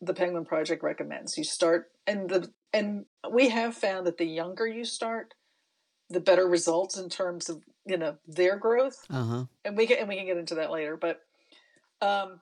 the 0.00 0.14
penguin 0.14 0.44
project 0.44 0.82
recommends. 0.82 1.36
You 1.38 1.44
start 1.44 1.90
and 2.06 2.28
the 2.28 2.50
and 2.72 3.06
we 3.30 3.48
have 3.48 3.74
found 3.74 4.06
that 4.06 4.18
the 4.18 4.26
younger 4.26 4.66
you 4.66 4.84
start 4.84 5.34
the 6.08 6.20
better 6.20 6.46
results 6.46 6.96
in 6.96 7.08
terms 7.08 7.48
of 7.48 7.62
you 7.84 7.96
know 7.96 8.16
their 8.26 8.56
growth. 8.56 9.04
Uh 9.10 9.24
huh. 9.24 9.44
and 9.64 9.76
we 9.76 9.86
can 9.86 9.98
and 9.98 10.08
we 10.08 10.16
can 10.16 10.26
get 10.26 10.36
into 10.36 10.56
that 10.56 10.70
later 10.70 10.96
but 10.96 11.20
um 12.02 12.40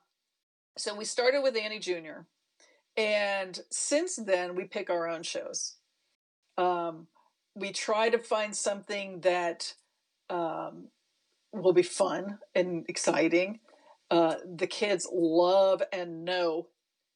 so 0.76 0.94
we 0.96 1.04
started 1.04 1.42
with 1.42 1.56
annie 1.56 1.78
jr 1.78 2.22
and 2.96 3.60
since 3.70 4.16
then 4.16 4.54
we 4.56 4.64
pick 4.64 4.90
our 4.90 5.08
own 5.08 5.22
shows. 5.22 5.76
Um 6.58 7.06
we 7.56 7.70
try 7.72 8.10
to 8.10 8.18
find 8.18 8.54
something 8.54 9.20
that 9.20 9.74
um 10.28 10.88
will 11.52 11.72
be 11.72 11.82
fun 11.84 12.38
and 12.54 12.84
exciting. 12.88 13.60
Uh 14.10 14.34
the 14.44 14.66
kids 14.66 15.08
love 15.12 15.82
and 15.92 16.24
know 16.24 16.66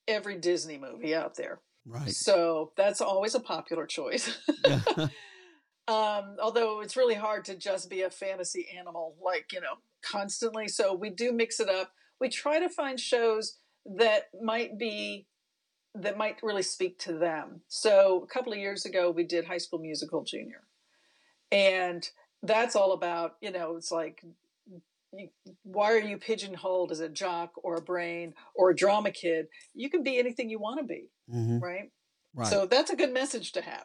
every 0.08 0.36
disney 0.36 0.78
movie 0.78 1.14
out 1.14 1.36
there 1.36 1.60
Right. 1.86 2.10
so 2.10 2.72
that's 2.76 3.00
always 3.00 3.34
a 3.34 3.40
popular 3.40 3.86
choice 3.86 4.36
um, 5.88 6.36
although 6.40 6.80
it's 6.82 6.96
really 6.98 7.14
hard 7.14 7.46
to 7.46 7.56
just 7.56 7.88
be 7.88 8.02
a 8.02 8.10
fantasy 8.10 8.68
animal, 8.78 9.16
like, 9.24 9.52
you 9.54 9.60
know, 9.62 9.78
constantly. 10.02 10.68
So 10.68 10.92
we 10.92 11.08
do 11.08 11.32
mix 11.32 11.60
it 11.60 11.70
up. 11.70 11.92
We 12.20 12.28
try 12.28 12.58
to 12.60 12.68
find 12.68 13.00
shows 13.00 13.56
that 13.96 14.24
might 14.42 14.78
be, 14.78 15.26
that 15.94 16.18
might 16.18 16.42
really 16.42 16.62
speak 16.62 16.98
to 17.00 17.14
them. 17.14 17.62
So 17.68 18.22
a 18.22 18.26
couple 18.26 18.52
of 18.52 18.58
years 18.58 18.84
ago, 18.84 19.10
we 19.10 19.24
did 19.24 19.46
High 19.46 19.58
School 19.58 19.78
Musical 19.78 20.22
Junior. 20.24 20.64
And 21.50 22.06
that's 22.42 22.76
all 22.76 22.92
about, 22.92 23.36
you 23.40 23.50
know, 23.50 23.76
it's 23.76 23.90
like, 23.90 24.22
why 25.62 25.92
are 25.92 26.00
you 26.00 26.18
pigeonholed 26.18 26.92
as 26.92 27.00
a 27.00 27.08
jock 27.08 27.52
or 27.62 27.76
a 27.76 27.82
brain 27.82 28.34
or 28.54 28.70
a 28.70 28.76
drama 28.76 29.10
kid? 29.10 29.46
You 29.74 29.90
can 29.90 30.02
be 30.02 30.18
anything 30.18 30.50
you 30.50 30.58
want 30.58 30.80
to 30.80 30.84
be, 30.84 31.08
hmm 31.30 31.58
right? 31.58 31.90
Right. 32.34 32.48
So 32.48 32.66
that's 32.66 32.90
a 32.90 32.96
good 32.96 33.12
message 33.12 33.52
to 33.52 33.62
have. 33.62 33.84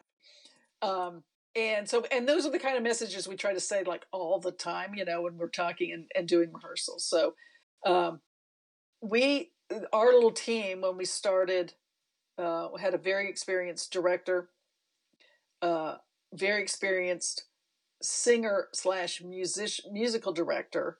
Um, 0.82 1.22
and 1.56 1.88
so, 1.88 2.04
and 2.12 2.28
those 2.28 2.44
are 2.44 2.50
the 2.50 2.58
kind 2.58 2.76
of 2.76 2.82
messages 2.82 3.26
we 3.26 3.36
try 3.36 3.54
to 3.54 3.60
say 3.60 3.84
like 3.84 4.04
all 4.12 4.38
the 4.38 4.52
time, 4.52 4.94
you 4.94 5.04
know, 5.04 5.22
when 5.22 5.38
we're 5.38 5.48
talking 5.48 5.92
and, 5.92 6.06
and 6.14 6.28
doing 6.28 6.52
rehearsals. 6.52 7.08
So, 7.08 7.34
um, 7.86 8.20
we, 9.00 9.52
our 9.92 10.12
little 10.12 10.32
team, 10.32 10.80
when 10.80 10.96
we 10.96 11.04
started, 11.04 11.74
uh, 12.38 12.68
had 12.78 12.94
a 12.94 12.98
very 12.98 13.28
experienced 13.28 13.92
director, 13.92 14.50
uh, 15.62 15.96
very 16.32 16.62
experienced 16.62 17.44
singer 18.02 18.68
slash 18.72 19.22
music 19.22 19.84
musical 19.90 20.32
director. 20.32 20.98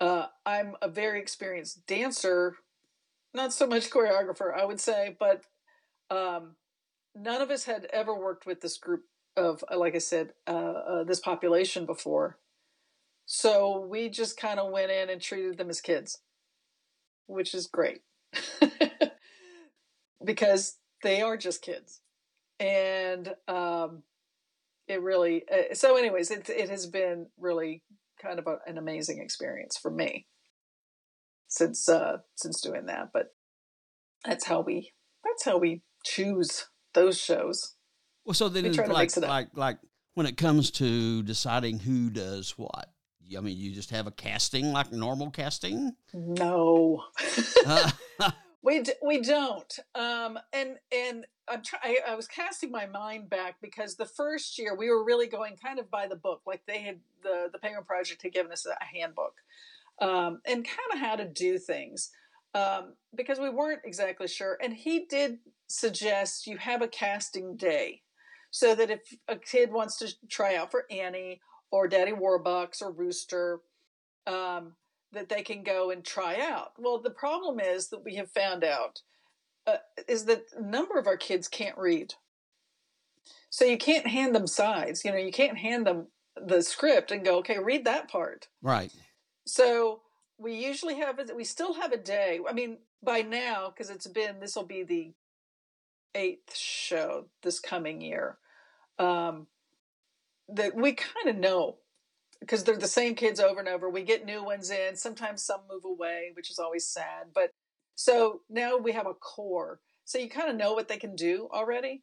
Uh, 0.00 0.26
I'm 0.46 0.76
a 0.80 0.88
very 0.88 1.20
experienced 1.20 1.86
dancer, 1.86 2.56
not 3.34 3.52
so 3.52 3.66
much 3.66 3.90
choreographer, 3.90 4.54
I 4.54 4.64
would 4.64 4.80
say, 4.80 5.16
but 5.18 5.42
um, 6.10 6.56
none 7.14 7.42
of 7.42 7.50
us 7.50 7.64
had 7.64 7.86
ever 7.92 8.14
worked 8.14 8.46
with 8.46 8.60
this 8.60 8.78
group 8.78 9.04
of, 9.36 9.64
uh, 9.70 9.78
like 9.78 9.94
I 9.94 9.98
said, 9.98 10.32
uh, 10.46 10.50
uh, 10.50 11.04
this 11.04 11.20
population 11.20 11.86
before. 11.86 12.38
So 13.26 13.80
we 13.80 14.08
just 14.08 14.38
kind 14.40 14.58
of 14.58 14.72
went 14.72 14.90
in 14.90 15.10
and 15.10 15.20
treated 15.20 15.58
them 15.58 15.70
as 15.70 15.80
kids, 15.80 16.20
which 17.26 17.54
is 17.54 17.66
great 17.66 18.00
because 20.24 20.78
they 21.02 21.20
are 21.22 21.36
just 21.36 21.62
kids. 21.62 22.00
And 22.58 23.34
um, 23.46 24.02
it 24.88 25.02
really, 25.02 25.44
uh, 25.52 25.74
so, 25.74 25.96
anyways, 25.96 26.30
it, 26.30 26.48
it 26.48 26.70
has 26.70 26.86
been 26.86 27.26
really 27.38 27.82
kind 28.22 28.38
of 28.38 28.46
a, 28.46 28.58
an 28.66 28.78
amazing 28.78 29.20
experience 29.20 29.76
for 29.76 29.90
me 29.90 30.26
since 31.48 31.88
uh 31.88 32.18
since 32.34 32.60
doing 32.60 32.86
that 32.86 33.08
but 33.12 33.28
that's 34.24 34.46
how 34.46 34.60
we 34.60 34.92
that's 35.24 35.44
how 35.44 35.56
we 35.56 35.82
choose 36.04 36.66
those 36.94 37.18
shows 37.18 37.76
Well, 38.24 38.34
so 38.34 38.48
then 38.48 38.72
like 38.88 39.16
like 39.16 39.48
like 39.54 39.78
when 40.14 40.26
it 40.26 40.36
comes 40.36 40.70
to 40.72 41.22
deciding 41.22 41.78
who 41.78 42.10
does 42.10 42.58
what. 42.58 42.90
I 43.36 43.40
mean, 43.40 43.58
you 43.58 43.72
just 43.72 43.90
have 43.90 44.06
a 44.06 44.10
casting 44.10 44.72
like 44.72 44.90
normal 44.90 45.30
casting. 45.30 45.92
no 46.12 47.04
Uh, 47.64 47.90
we 48.62 48.80
d- 48.82 48.92
we 49.04 49.20
don't 49.20 49.78
um 49.94 50.38
and 50.52 50.76
and 50.92 51.26
i'm 51.48 51.62
try- 51.62 51.78
I, 51.82 51.98
I 52.08 52.14
was 52.14 52.26
casting 52.26 52.70
my 52.70 52.86
mind 52.86 53.30
back 53.30 53.56
because 53.62 53.96
the 53.96 54.06
first 54.06 54.58
year 54.58 54.74
we 54.74 54.90
were 54.90 55.04
really 55.04 55.26
going 55.26 55.56
kind 55.56 55.78
of 55.78 55.90
by 55.90 56.06
the 56.06 56.16
book 56.16 56.42
like 56.46 56.62
they 56.66 56.80
had 56.80 56.98
the 57.22 57.48
the 57.52 57.58
penguin 57.58 57.84
project 57.84 58.22
had 58.22 58.32
given 58.32 58.52
us 58.52 58.66
a 58.66 58.84
handbook 58.84 59.34
um 60.00 60.40
and 60.46 60.64
kind 60.64 60.92
of 60.92 60.98
how 60.98 61.16
to 61.16 61.26
do 61.26 61.58
things 61.58 62.10
um 62.54 62.94
because 63.14 63.38
we 63.38 63.50
weren't 63.50 63.82
exactly 63.84 64.28
sure 64.28 64.58
and 64.62 64.72
he 64.72 65.06
did 65.06 65.38
suggest 65.68 66.46
you 66.46 66.56
have 66.56 66.82
a 66.82 66.88
casting 66.88 67.56
day 67.56 68.02
so 68.50 68.74
that 68.74 68.90
if 68.90 69.00
a 69.28 69.36
kid 69.36 69.70
wants 69.70 69.98
to 69.98 70.08
try 70.28 70.56
out 70.56 70.70
for 70.70 70.84
annie 70.90 71.40
or 71.70 71.86
daddy 71.86 72.12
warbucks 72.12 72.80
or 72.80 72.90
rooster 72.90 73.60
um 74.26 74.72
that 75.12 75.28
they 75.28 75.42
can 75.42 75.62
go 75.62 75.90
and 75.90 76.04
try 76.04 76.40
out. 76.40 76.72
Well, 76.78 76.98
the 77.00 77.10
problem 77.10 77.60
is 77.60 77.88
that 77.88 78.04
we 78.04 78.16
have 78.16 78.30
found 78.30 78.64
out 78.64 79.00
uh, 79.66 79.76
is 80.06 80.24
that 80.26 80.44
a 80.56 80.62
number 80.62 80.98
of 80.98 81.06
our 81.06 81.16
kids 81.16 81.48
can't 81.48 81.76
read. 81.76 82.14
So 83.50 83.64
you 83.64 83.78
can't 83.78 84.06
hand 84.06 84.34
them 84.34 84.46
sides. 84.46 85.04
You 85.04 85.12
know, 85.12 85.18
you 85.18 85.32
can't 85.32 85.58
hand 85.58 85.86
them 85.86 86.08
the 86.36 86.62
script 86.62 87.10
and 87.10 87.24
go, 87.24 87.38
okay, 87.38 87.58
read 87.58 87.84
that 87.84 88.10
part. 88.10 88.48
Right. 88.62 88.92
So 89.46 90.00
we 90.38 90.54
usually 90.54 90.96
have 90.96 91.18
it. 91.18 91.34
We 91.34 91.44
still 91.44 91.74
have 91.74 91.92
a 91.92 91.96
day. 91.96 92.40
I 92.48 92.52
mean, 92.52 92.78
by 93.02 93.22
now, 93.22 93.70
because 93.70 93.90
it's 93.90 94.06
been 94.06 94.40
this 94.40 94.56
will 94.56 94.64
be 94.64 94.82
the 94.82 95.12
eighth 96.14 96.56
show 96.56 97.26
this 97.42 97.60
coming 97.60 98.00
year. 98.00 98.38
Um, 98.98 99.46
that 100.48 100.74
we 100.74 100.92
kind 100.92 101.28
of 101.28 101.36
know 101.36 101.76
because 102.40 102.64
they're 102.64 102.76
the 102.76 102.86
same 102.86 103.14
kids 103.14 103.40
over 103.40 103.60
and 103.60 103.68
over. 103.68 103.90
We 103.90 104.02
get 104.02 104.24
new 104.24 104.44
ones 104.44 104.70
in. 104.70 104.96
Sometimes 104.96 105.42
some 105.42 105.60
move 105.70 105.84
away, 105.84 106.30
which 106.34 106.50
is 106.50 106.58
always 106.58 106.86
sad. 106.86 107.28
But 107.34 107.50
so 107.94 108.42
now 108.48 108.76
we 108.76 108.92
have 108.92 109.06
a 109.06 109.14
core. 109.14 109.80
So 110.04 110.18
you 110.18 110.28
kind 110.28 110.48
of 110.48 110.56
know 110.56 110.72
what 110.72 110.88
they 110.88 110.96
can 110.96 111.14
do 111.16 111.48
already. 111.52 112.02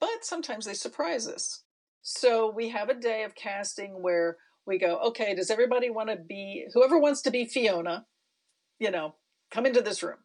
But 0.00 0.24
sometimes 0.24 0.64
they 0.64 0.74
surprise 0.74 1.28
us. 1.28 1.62
So 2.02 2.50
we 2.50 2.70
have 2.70 2.88
a 2.88 2.94
day 2.94 3.24
of 3.24 3.34
casting 3.34 4.02
where 4.02 4.38
we 4.66 4.78
go, 4.78 4.98
okay, 4.98 5.34
does 5.34 5.50
everybody 5.50 5.90
want 5.90 6.08
to 6.08 6.16
be, 6.16 6.66
whoever 6.72 6.98
wants 6.98 7.22
to 7.22 7.30
be 7.30 7.44
Fiona, 7.44 8.06
you 8.78 8.90
know, 8.90 9.14
come 9.50 9.66
into 9.66 9.80
this 9.80 10.02
room. 10.02 10.18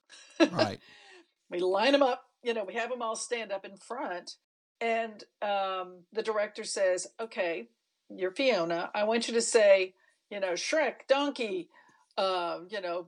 Right. 0.52 0.80
we 1.52 1.60
line 1.60 1.92
them 1.92 2.04
up, 2.04 2.24
you 2.44 2.54
know, 2.54 2.64
we 2.64 2.76
have 2.76 2.90
them 2.90 3.02
all 3.02 3.16
stand 3.16 3.52
up 3.52 3.66
in 3.66 3.78
front. 3.78 4.36
And 4.80 5.24
um, 5.42 6.04
the 6.14 6.24
director 6.24 6.64
says, 6.64 7.08
okay, 7.20 7.70
you're 8.10 8.32
Fiona. 8.32 8.92
I 8.94 9.04
want 9.04 9.28
you 9.28 9.34
to 9.34 9.42
say, 9.42 9.94
you 10.30 10.40
know, 10.40 10.54
Shrek, 10.54 11.08
donkey, 11.08 11.70
uh, 12.18 12.60
you 12.70 12.82
know, 12.82 13.08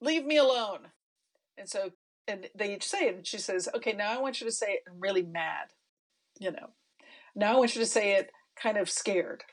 leave 0.00 0.24
me 0.24 0.36
alone. 0.36 0.88
And 1.58 1.68
so, 1.68 1.90
and 2.28 2.48
they 2.54 2.74
each 2.74 2.86
say 2.86 3.08
it. 3.08 3.16
And 3.16 3.26
she 3.26 3.38
says, 3.38 3.68
okay, 3.74 3.92
now 3.92 4.12
I 4.12 4.20
want 4.20 4.40
you 4.40 4.46
to 4.46 4.52
say 4.52 4.72
it 4.72 4.82
really 4.98 5.22
mad, 5.22 5.68
you 6.38 6.50
know. 6.50 6.70
Now 7.34 7.54
I 7.54 7.56
want 7.56 7.74
you 7.74 7.80
to 7.80 7.86
say 7.86 8.12
it 8.12 8.30
kind 8.60 8.76
of 8.76 8.90
scared. 8.90 9.44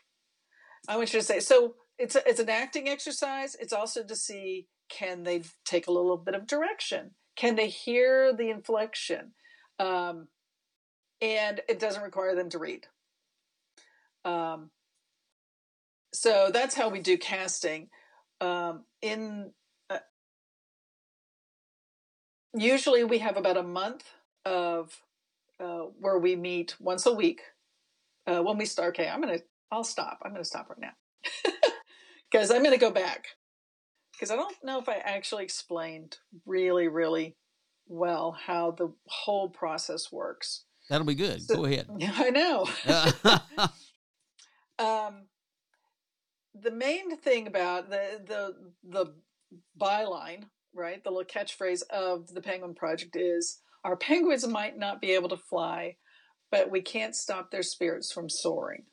I 0.87 0.97
want 0.97 1.13
you 1.13 1.19
to 1.19 1.25
say 1.25 1.39
so. 1.39 1.75
It's 1.99 2.15
a, 2.15 2.27
it's 2.27 2.39
an 2.39 2.49
acting 2.49 2.89
exercise. 2.89 3.55
It's 3.59 3.73
also 3.73 4.03
to 4.03 4.15
see 4.15 4.67
can 4.89 5.23
they 5.23 5.43
take 5.65 5.87
a 5.87 5.91
little 5.91 6.17
bit 6.17 6.35
of 6.35 6.47
direction. 6.47 7.11
Can 7.35 7.55
they 7.55 7.67
hear 7.67 8.33
the 8.33 8.49
inflection? 8.49 9.33
Um, 9.79 10.27
and 11.21 11.61
it 11.69 11.79
doesn't 11.79 12.03
require 12.03 12.35
them 12.35 12.49
to 12.49 12.59
read. 12.59 12.87
Um, 14.25 14.69
so 16.13 16.49
that's 16.53 16.75
how 16.75 16.89
we 16.89 16.99
do 16.99 17.17
casting. 17.17 17.89
Um, 18.39 18.83
in 19.01 19.51
uh, 19.89 19.99
usually 22.53 23.03
we 23.03 23.19
have 23.19 23.37
about 23.37 23.57
a 23.57 23.63
month 23.63 24.05
of 24.45 25.01
uh, 25.59 25.83
where 25.99 26.17
we 26.17 26.35
meet 26.35 26.75
once 26.79 27.05
a 27.05 27.13
week. 27.13 27.41
Uh, 28.25 28.41
when 28.41 28.57
we 28.57 28.65
start, 28.65 28.95
okay, 28.95 29.09
I'm 29.09 29.21
gonna, 29.21 29.39
I'll 29.71 29.83
stop. 29.83 30.19
I'm 30.23 30.31
gonna 30.31 30.45
stop 30.45 30.69
right 30.69 30.79
now 30.79 30.93
because 32.31 32.51
I'm 32.51 32.63
gonna 32.63 32.77
go 32.77 32.91
back 32.91 33.27
because 34.13 34.31
I 34.31 34.35
don't 34.35 34.55
know 34.63 34.79
if 34.79 34.87
I 34.87 34.97
actually 34.97 35.43
explained 35.43 36.17
really, 36.45 36.87
really 36.87 37.35
well 37.87 38.31
how 38.31 38.71
the 38.71 38.93
whole 39.07 39.49
process 39.49 40.11
works. 40.11 40.63
That'll 40.89 41.07
be 41.07 41.15
good. 41.15 41.41
So, 41.41 41.57
Go 41.57 41.65
ahead. 41.65 41.87
Yeah, 41.97 42.13
I 42.17 42.29
know. 42.29 42.67
um, 44.79 45.27
the 46.53 46.71
main 46.71 47.17
thing 47.17 47.47
about 47.47 47.89
the 47.89 48.21
the 48.25 48.55
the 48.83 49.13
byline, 49.79 50.45
right, 50.73 51.03
the 51.03 51.09
little 51.09 51.25
catchphrase 51.25 51.83
of 51.89 52.33
the 52.33 52.41
Penguin 52.41 52.75
Project 52.75 53.15
is 53.15 53.59
our 53.83 53.95
penguins 53.95 54.47
might 54.47 54.77
not 54.77 55.01
be 55.01 55.11
able 55.11 55.29
to 55.29 55.37
fly, 55.37 55.97
but 56.51 56.71
we 56.71 56.81
can't 56.81 57.15
stop 57.15 57.51
their 57.51 57.63
spirits 57.63 58.11
from 58.11 58.29
soaring. 58.29 58.83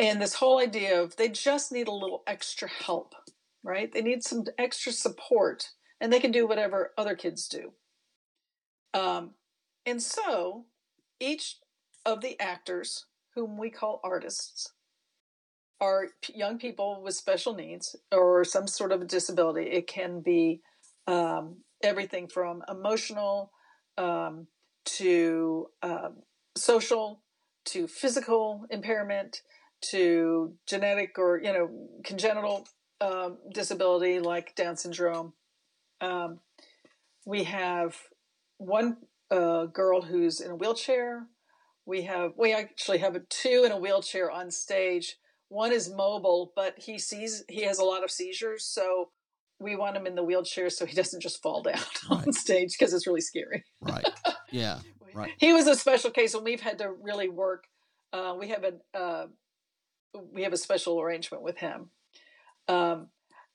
And 0.00 0.22
this 0.22 0.34
whole 0.34 0.60
idea 0.60 1.00
of 1.02 1.16
they 1.16 1.28
just 1.28 1.72
need 1.72 1.88
a 1.88 1.92
little 1.92 2.22
extra 2.26 2.68
help, 2.68 3.14
right? 3.62 3.92
They 3.92 4.02
need 4.02 4.22
some 4.22 4.44
extra 4.56 4.92
support, 4.92 5.70
and 6.00 6.12
they 6.12 6.20
can 6.20 6.30
do 6.30 6.46
whatever 6.46 6.92
other 6.96 7.16
kids 7.16 7.48
do. 7.48 7.72
Um, 8.94 9.34
and 9.84 10.02
so 10.02 10.66
each 11.20 11.56
of 12.06 12.20
the 12.20 12.40
actors, 12.40 13.06
whom 13.38 13.56
we 13.56 13.70
call 13.70 14.00
artists, 14.02 14.72
are 15.80 16.08
young 16.34 16.58
people 16.58 17.00
with 17.04 17.14
special 17.14 17.54
needs 17.54 17.94
or 18.10 18.44
some 18.44 18.66
sort 18.66 18.90
of 18.90 19.00
a 19.00 19.04
disability. 19.04 19.70
It 19.70 19.86
can 19.86 20.20
be 20.20 20.60
um, 21.06 21.58
everything 21.84 22.26
from 22.26 22.62
emotional 22.68 23.52
um, 23.96 24.48
to 24.96 25.68
um, 25.84 26.16
social 26.56 27.22
to 27.66 27.86
physical 27.86 28.64
impairment 28.70 29.42
to 29.80 30.54
genetic 30.66 31.16
or 31.16 31.40
you 31.40 31.52
know 31.52 31.70
congenital 32.04 32.66
um, 33.00 33.38
disability 33.54 34.18
like 34.18 34.56
Down 34.56 34.76
syndrome. 34.76 35.32
Um, 36.00 36.40
we 37.24 37.44
have 37.44 37.96
one 38.56 38.96
uh, 39.30 39.66
girl 39.66 40.02
who's 40.02 40.40
in 40.40 40.50
a 40.50 40.56
wheelchair. 40.56 41.28
We 41.88 42.02
have 42.02 42.32
we 42.36 42.52
actually 42.52 42.98
have 42.98 43.16
two 43.30 43.62
in 43.64 43.72
a 43.72 43.78
wheelchair 43.78 44.30
on 44.30 44.50
stage 44.50 45.16
one 45.48 45.72
is 45.72 45.90
mobile, 45.90 46.52
but 46.54 46.78
he 46.78 46.98
sees 46.98 47.44
he 47.48 47.62
has 47.62 47.78
a 47.78 47.84
lot 47.84 48.04
of 48.04 48.10
seizures, 48.10 48.64
so 48.64 49.10
we 49.58 49.74
want 49.74 49.96
him 49.96 50.06
in 50.06 50.14
the 50.14 50.22
wheelchair 50.22 50.68
so 50.70 50.84
he 50.84 50.94
doesn't 51.02 51.22
just 51.22 51.42
fall 51.42 51.62
down 51.62 51.80
right. 52.10 52.26
on 52.26 52.32
stage 52.32 52.76
because 52.78 52.92
it's 52.92 53.06
really 53.06 53.20
scary. 53.20 53.64
Right. 53.80 54.08
Yeah. 54.50 54.80
Right. 55.14 55.32
he 55.38 55.54
was 55.54 55.66
a 55.66 55.74
special 55.74 56.10
case, 56.10 56.34
and 56.34 56.44
we've 56.44 56.60
had 56.60 56.78
to 56.78 56.92
really 56.92 57.30
work. 57.30 57.64
Uh, 58.12 58.36
we 58.38 58.50
have 58.50 58.62
a 58.62 58.96
uh, 58.96 59.26
we 60.32 60.42
have 60.42 60.52
a 60.52 60.58
special 60.58 61.00
arrangement 61.00 61.42
with 61.42 61.56
him. 61.56 61.90
Um, 62.68 63.08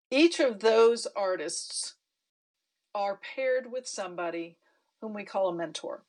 each 0.10 0.40
of 0.40 0.60
those 0.60 1.06
artists 1.16 1.94
are 2.96 3.20
paired 3.36 3.72
with 3.72 3.88
somebody 3.88 4.58
whom 5.00 5.14
we 5.14 5.24
call 5.24 5.50
a 5.50 5.56
mentor. 5.56 6.04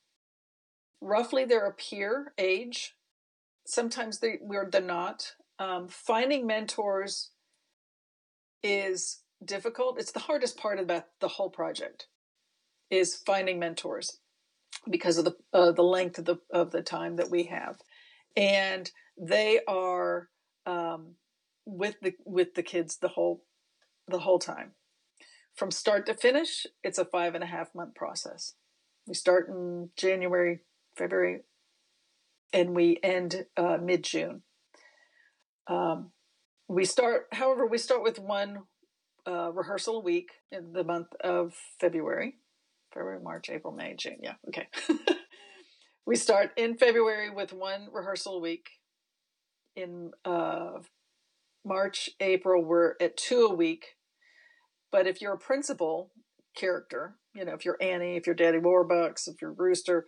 Roughly, 1.05 1.45
they're 1.45 1.67
a 1.67 1.75
peer 1.75 2.33
age. 2.39 2.95
Sometimes 3.67 4.21
they, 4.21 4.39
we're, 4.41 4.71
they're 4.71 4.81
not 4.81 5.33
um, 5.59 5.87
finding 5.89 6.47
mentors 6.47 7.31
is 8.63 9.21
difficult. 9.45 9.99
It's 9.99 10.13
the 10.13 10.21
hardest 10.21 10.57
part 10.57 10.81
about 10.81 11.05
the 11.21 11.29
whole 11.29 11.51
project 11.51 12.07
is 12.91 13.17
finding 13.17 13.59
mentors 13.59 14.21
because 14.91 15.19
of 15.19 15.27
the 15.27 15.37
uh, 15.53 15.73
the 15.73 15.83
length 15.83 16.19
of 16.19 16.25
the 16.25 16.37
of 16.53 16.71
the 16.71 16.83
time 16.83 17.17
that 17.17 17.31
we 17.31 17.45
have, 17.45 17.77
and 18.37 18.91
they 19.19 19.61
are 19.69 20.31
um, 20.67 21.17
with 21.67 21.97
the 22.03 22.15
with 22.25 22.55
the 22.55 22.63
kids 22.63 22.97
the 22.99 23.09
whole 23.09 23.45
the 24.09 24.21
whole 24.21 24.39
time 24.39 24.73
from 25.55 25.71
start 25.71 26.07
to 26.07 26.15
finish. 26.15 26.67
It's 26.83 26.99
a 26.99 27.05
five 27.05 27.35
and 27.35 27.45
a 27.45 27.49
half 27.49 27.75
month 27.75 27.95
process. 27.95 28.55
We 29.07 29.15
start 29.15 29.49
in 29.49 29.91
January, 29.97 30.61
February, 30.97 31.41
and 32.53 32.75
we 32.75 32.99
end 33.03 33.47
uh, 33.57 33.79
mid 33.81 34.05
June. 34.05 34.43
Um, 35.67 36.11
we 36.69 36.85
start, 36.85 37.27
however, 37.33 37.67
we 37.67 37.79
start 37.79 38.03
with 38.03 38.19
one 38.19 38.61
uh, 39.27 39.53
rehearsal 39.53 39.97
a 39.97 40.01
week 40.01 40.31
in 40.53 40.73
the 40.73 40.85
month 40.85 41.09
of 41.23 41.55
February. 41.81 42.37
February, 42.93 43.21
March, 43.21 43.51
April, 43.51 43.73
May, 43.73 43.95
June. 43.97 44.19
Yeah, 44.23 44.35
okay. 44.49 44.69
we 46.07 46.17
start 46.17 46.53
in 46.57 46.77
February 46.77 47.31
with 47.31 47.53
one 47.53 47.89
rehearsal 47.93 48.37
a 48.37 48.41
week. 48.41 48.69
In 49.75 50.13
uh, 50.25 50.75
March, 51.65 52.11
April, 52.21 52.65
we're 52.65 52.95
at 53.01 53.17
two 53.17 53.47
a 53.51 53.55
week. 53.55 53.97
But 54.93 55.09
if 55.09 55.21
you're 55.21 55.35
a 55.35 55.39
principal 55.39 56.13
character, 56.55 57.17
you 57.35 57.45
know, 57.45 57.55
if 57.55 57.65
you're 57.65 57.79
Annie, 57.81 58.17
if 58.17 58.27
you're 58.27 58.37
Daddy 58.37 58.59
Warbucks, 58.59 59.27
if 59.27 59.43
you're 59.43 59.53
Rooster, 59.53 60.07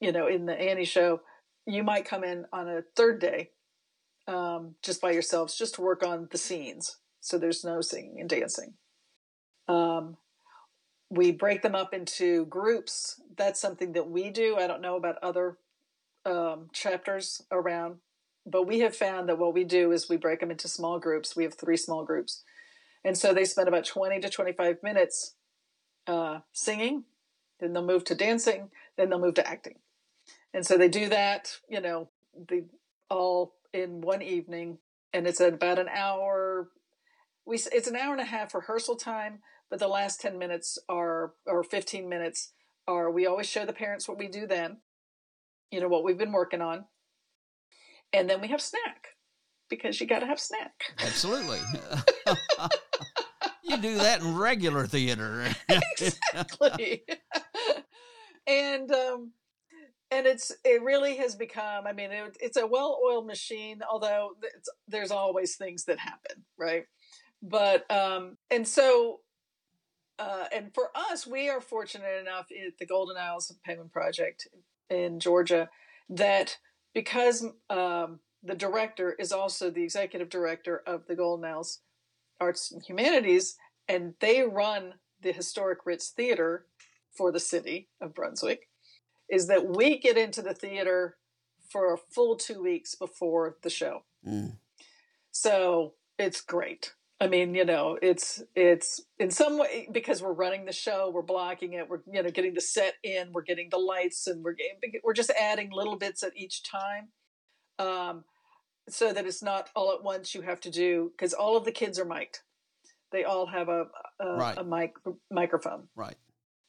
you 0.00 0.12
know, 0.12 0.26
in 0.26 0.46
the 0.46 0.58
Annie 0.58 0.84
show, 0.84 1.20
you 1.66 1.82
might 1.82 2.04
come 2.04 2.24
in 2.24 2.46
on 2.52 2.68
a 2.68 2.82
third 2.94 3.20
day 3.20 3.50
um, 4.28 4.74
just 4.82 5.00
by 5.00 5.10
yourselves, 5.10 5.56
just 5.56 5.76
to 5.76 5.82
work 5.82 6.04
on 6.04 6.28
the 6.30 6.38
scenes. 6.38 6.96
So 7.20 7.38
there's 7.38 7.64
no 7.64 7.80
singing 7.80 8.20
and 8.20 8.28
dancing. 8.28 8.74
Um, 9.68 10.16
we 11.10 11.32
break 11.32 11.62
them 11.62 11.74
up 11.74 11.94
into 11.94 12.46
groups. 12.46 13.20
That's 13.36 13.60
something 13.60 13.92
that 13.92 14.08
we 14.08 14.30
do. 14.30 14.56
I 14.56 14.66
don't 14.66 14.80
know 14.80 14.96
about 14.96 15.18
other 15.22 15.58
um, 16.24 16.68
chapters 16.72 17.42
around, 17.50 17.96
but 18.44 18.66
we 18.66 18.80
have 18.80 18.96
found 18.96 19.28
that 19.28 19.38
what 19.38 19.54
we 19.54 19.64
do 19.64 19.92
is 19.92 20.08
we 20.08 20.16
break 20.16 20.40
them 20.40 20.50
into 20.50 20.68
small 20.68 20.98
groups. 20.98 21.36
We 21.36 21.44
have 21.44 21.54
three 21.54 21.76
small 21.76 22.04
groups. 22.04 22.42
And 23.04 23.16
so 23.16 23.32
they 23.32 23.44
spend 23.44 23.68
about 23.68 23.86
20 23.86 24.20
to 24.20 24.28
25 24.28 24.82
minutes 24.82 25.34
uh, 26.08 26.40
singing, 26.52 27.04
then 27.60 27.72
they'll 27.72 27.84
move 27.84 28.04
to 28.04 28.14
dancing, 28.14 28.70
then 28.96 29.10
they'll 29.10 29.20
move 29.20 29.34
to 29.34 29.48
acting. 29.48 29.76
And 30.56 30.66
so 30.66 30.76
they 30.76 30.88
do 30.88 31.10
that, 31.10 31.58
you 31.68 31.80
know, 31.80 32.08
they 32.48 32.64
all 33.10 33.54
in 33.72 34.00
one 34.00 34.22
evening, 34.22 34.78
and 35.12 35.26
it's 35.26 35.38
about 35.38 35.78
an 35.78 35.88
hour. 35.88 36.70
We 37.44 37.56
it's 37.56 37.86
an 37.86 37.94
hour 37.94 38.12
and 38.12 38.22
a 38.22 38.24
half 38.24 38.54
rehearsal 38.54 38.96
time, 38.96 39.40
but 39.70 39.78
the 39.78 39.88
last 39.88 40.20
10 40.20 40.38
minutes 40.38 40.78
are 40.88 41.34
or 41.46 41.62
15 41.62 42.08
minutes 42.08 42.52
are 42.88 43.10
we 43.10 43.26
always 43.26 43.46
show 43.46 43.64
the 43.64 43.72
parents 43.72 44.08
what 44.08 44.18
we 44.18 44.28
do 44.28 44.46
then 44.46 44.78
you 45.70 45.80
know 45.80 45.88
what 45.88 46.04
we've 46.04 46.18
been 46.18 46.32
working 46.32 46.60
on 46.60 46.84
and 48.12 48.30
then 48.30 48.40
we 48.40 48.48
have 48.48 48.60
snack 48.60 49.08
because 49.68 50.00
you 50.00 50.06
got 50.06 50.20
to 50.20 50.26
have 50.26 50.38
snack 50.38 50.72
Absolutely. 51.00 51.58
you 53.62 53.76
do 53.78 53.96
that 53.96 54.20
in 54.20 54.36
regular 54.36 54.86
theater. 54.86 55.46
exactly 55.68 57.02
and 58.46 58.92
um 58.92 59.32
and 60.10 60.26
it's 60.26 60.52
it 60.64 60.82
really 60.82 61.16
has 61.16 61.34
become 61.34 61.86
i 61.86 61.92
mean 61.92 62.10
it, 62.12 62.36
it's 62.40 62.56
a 62.56 62.66
well-oiled 62.66 63.26
machine 63.26 63.80
although 63.90 64.30
there's 64.88 65.10
always 65.10 65.56
things 65.56 65.84
that 65.84 65.98
happen 65.98 66.44
right? 66.58 66.84
But 67.42 67.90
um 67.90 68.36
and 68.50 68.66
so 68.66 69.20
uh 70.18 70.44
and 70.54 70.74
for 70.74 70.90
us 70.94 71.26
we 71.26 71.48
are 71.48 71.60
fortunate 71.60 72.20
enough 72.20 72.46
at 72.50 72.78
the 72.78 72.86
golden 72.86 73.16
isles 73.16 73.54
penguin 73.64 73.88
project 73.88 74.48
in 74.88 75.20
georgia 75.20 75.68
that 76.08 76.56
because 76.94 77.44
um 77.68 78.20
the 78.42 78.54
director 78.54 79.12
is 79.18 79.32
also 79.32 79.70
the 79.70 79.82
executive 79.82 80.28
director 80.30 80.82
of 80.86 81.06
the 81.06 81.16
golden 81.16 81.44
isles 81.44 81.80
arts 82.40 82.72
and 82.72 82.82
humanities 82.82 83.56
and 83.88 84.14
they 84.20 84.42
run 84.42 84.94
the 85.20 85.32
historic 85.32 85.80
ritz 85.84 86.10
theater 86.10 86.66
for 87.14 87.30
the 87.30 87.40
city 87.40 87.88
of 88.00 88.14
brunswick 88.14 88.68
is 89.28 89.46
that 89.48 89.66
we 89.76 89.98
get 89.98 90.16
into 90.16 90.42
the 90.42 90.54
theater 90.54 91.16
for 91.70 91.92
a 91.94 91.98
full 91.98 92.36
two 92.36 92.62
weeks 92.62 92.94
before 92.94 93.56
the 93.62 93.70
show. 93.70 94.02
Mm. 94.26 94.56
So 95.32 95.94
it's 96.18 96.40
great. 96.40 96.92
I 97.20 97.28
mean, 97.28 97.54
you 97.54 97.64
know, 97.64 97.98
it's 98.02 98.42
it's 98.54 99.00
in 99.18 99.30
some 99.30 99.58
way 99.58 99.88
because 99.90 100.22
we're 100.22 100.32
running 100.34 100.66
the 100.66 100.72
show, 100.72 101.10
we're 101.14 101.22
blocking 101.22 101.72
it, 101.72 101.88
we're 101.88 102.02
you 102.12 102.22
know 102.22 102.30
getting 102.30 102.52
the 102.54 102.60
set 102.60 102.94
in, 103.02 103.32
we're 103.32 103.42
getting 103.42 103.68
the 103.70 103.78
lights, 103.78 104.26
and 104.26 104.44
we're 104.44 104.56
we're 105.02 105.14
just 105.14 105.30
adding 105.30 105.70
little 105.72 105.96
bits 105.96 106.22
at 106.22 106.36
each 106.36 106.62
time, 106.62 107.08
um, 107.78 108.24
so 108.88 109.14
that 109.14 109.24
it's 109.26 109.42
not 109.42 109.70
all 109.74 109.92
at 109.94 110.04
once. 110.04 110.34
You 110.34 110.42
have 110.42 110.60
to 110.60 110.70
do 110.70 111.10
because 111.16 111.32
all 111.32 111.56
of 111.56 111.64
the 111.64 111.72
kids 111.72 111.98
are 111.98 112.04
mic'd. 112.04 112.40
They 113.12 113.24
all 113.24 113.46
have 113.46 113.70
a 113.70 113.86
a, 114.20 114.36
Right. 114.36 114.58
a 114.58 114.64
mic 114.64 114.94
microphone 115.30 115.88
Right. 115.94 116.16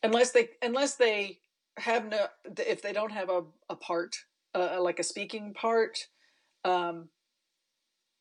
unless 0.02 0.32
they 0.32 0.52
unless 0.62 0.96
they 0.96 1.42
have 1.78 2.06
no 2.08 2.28
if 2.58 2.82
they 2.82 2.94
don't 2.94 3.12
have 3.12 3.30
a, 3.30 3.44
a 3.70 3.76
part 3.76 4.16
uh, 4.56 4.82
like 4.82 5.00
a 5.00 5.04
speaking 5.04 5.54
part 5.54 6.08
um 6.66 7.10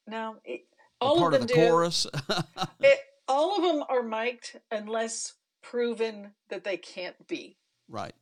now 0.06 0.36
it, 0.44 0.62
all 1.00 1.26
of 1.26 1.32
of, 1.32 1.40
them 1.40 1.48
the 1.48 1.54
do 1.54 1.68
chorus. 1.68 2.06
it, 2.80 2.98
all 3.28 3.56
of 3.56 3.62
them 3.62 3.84
are 3.88 4.02
mic'd 4.02 4.60
unless 4.70 5.34
proven 5.62 6.32
that 6.48 6.64
they 6.64 6.76
can't 6.76 7.26
be 7.26 7.56
right. 7.88 8.14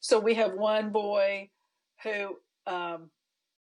so 0.00 0.18
we 0.18 0.34
have 0.34 0.54
one 0.54 0.90
boy 0.90 1.48
who 2.02 2.36
um 2.66 3.10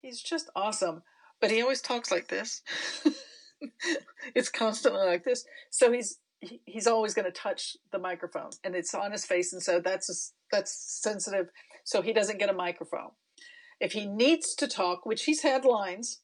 he's 0.01 0.20
just 0.20 0.51
awesome 0.57 1.03
but 1.40 1.51
he 1.51 1.62
always 1.62 1.81
talks 1.81 2.11
like 2.11 2.29
this 2.29 2.62
it's 4.35 4.48
constantly 4.48 5.05
like 5.07 5.25
this 5.25 5.44
so 5.70 5.92
he's 5.92 6.18
he- 6.43 6.61
he's 6.67 6.87
always 6.87 7.15
going 7.15 7.25
to 7.25 7.31
touch 7.33 7.77
the 7.93 7.99
microphone 7.99 8.51
and 8.65 8.75
it's 8.75 8.95
on 8.95 9.13
his 9.13 9.25
face 9.25 9.53
and 9.53 9.63
so 9.63 9.81
that's 9.81 10.11
a, 10.11 10.15
that's 10.55 10.73
sensitive 11.03 11.47
so 11.85 12.03
he 12.03 12.13
doesn't 12.13 12.39
get 12.39 12.51
a 12.51 12.53
microphone 12.53 13.13
if 13.81 13.93
he 13.93 14.07
needs 14.07 14.55
to 14.55 14.67
talk 14.69 15.07
which 15.07 15.25
he's 15.25 15.43
had 15.43 15.65
lines 15.65 16.21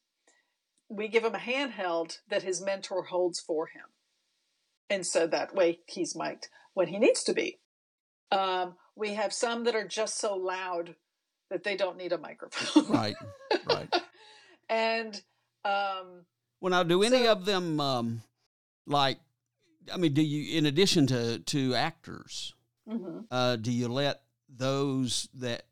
we 0.90 1.08
give 1.08 1.24
him 1.24 1.34
a 1.34 1.38
handheld 1.38 2.18
that 2.28 2.42
his 2.42 2.60
mentor 2.60 3.04
holds 3.04 3.38
for 3.40 3.68
him 3.68 3.84
and 4.90 5.06
so 5.06 5.26
that 5.26 5.54
way 5.54 5.78
he's 5.86 6.14
mic'd 6.16 6.48
when 6.74 6.88
he 6.88 6.98
needs 6.98 7.22
to 7.24 7.32
be 7.32 7.58
um, 8.30 8.74
we 8.96 9.14
have 9.14 9.32
some 9.32 9.64
that 9.64 9.74
are 9.74 9.88
just 9.88 10.18
so 10.18 10.34
loud 10.34 10.96
that 11.50 11.64
they 11.64 11.76
don't 11.76 11.96
need 11.96 12.12
a 12.12 12.18
microphone 12.18 12.84
Right. 12.92 13.16
Right. 13.66 13.94
and 14.68 15.14
um, 15.64 16.24
Well, 16.60 16.70
now, 16.70 16.82
do 16.82 17.02
any 17.02 17.24
So- 17.24 17.32
of 17.32 17.44
them 17.46 17.80
um, 17.80 18.22
like? 18.86 19.18
I 19.92 19.96
mean, 19.96 20.14
do 20.14 20.22
you, 20.22 20.58
in 20.58 20.66
addition 20.66 21.06
to 21.08 21.38
to 21.38 21.74
actors, 21.74 22.54
mhm. 22.88 23.24
uh, 23.30 23.56
do 23.56 23.72
you 23.72 23.88
let 23.88 24.22
those 24.48 25.28
that 25.34 25.64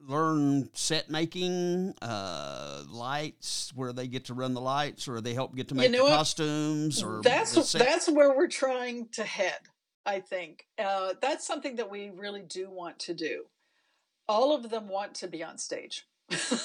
learn 0.00 0.68
set 0.74 1.08
making, 1.08 1.94
uh, 2.02 2.84
lights, 2.88 3.72
where 3.74 3.92
they 3.92 4.06
get 4.06 4.26
to 4.26 4.34
run 4.34 4.54
the 4.54 4.60
lights, 4.60 5.08
or 5.08 5.20
they 5.20 5.34
help 5.34 5.54
get 5.54 5.68
to 5.68 5.74
You 5.74 5.80
make 5.82 5.90
know 5.90 5.98
the 5.98 6.04
what? 6.04 6.16
costumes, 6.16 7.02
or 7.02 7.20
that's 7.22 7.72
that's 7.72 8.08
where 8.08 8.36
we're 8.36 8.48
trying 8.48 9.08
to 9.12 9.24
head 9.24 9.58
i 10.06 10.20
think. 10.20 10.66
Uh, 10.78 11.14
that's 11.20 11.46
something 11.46 11.76
that 11.76 11.90
we 11.90 12.10
really 12.10 12.42
do 12.42 12.70
want 12.70 12.98
to 13.00 13.14
do. 13.14 13.44
All 14.28 14.54
of 14.54 14.70
them 14.70 14.88
want 14.88 15.14
to 15.16 15.28
be 15.28 15.42
on 15.42 15.58
stage. 15.58 16.06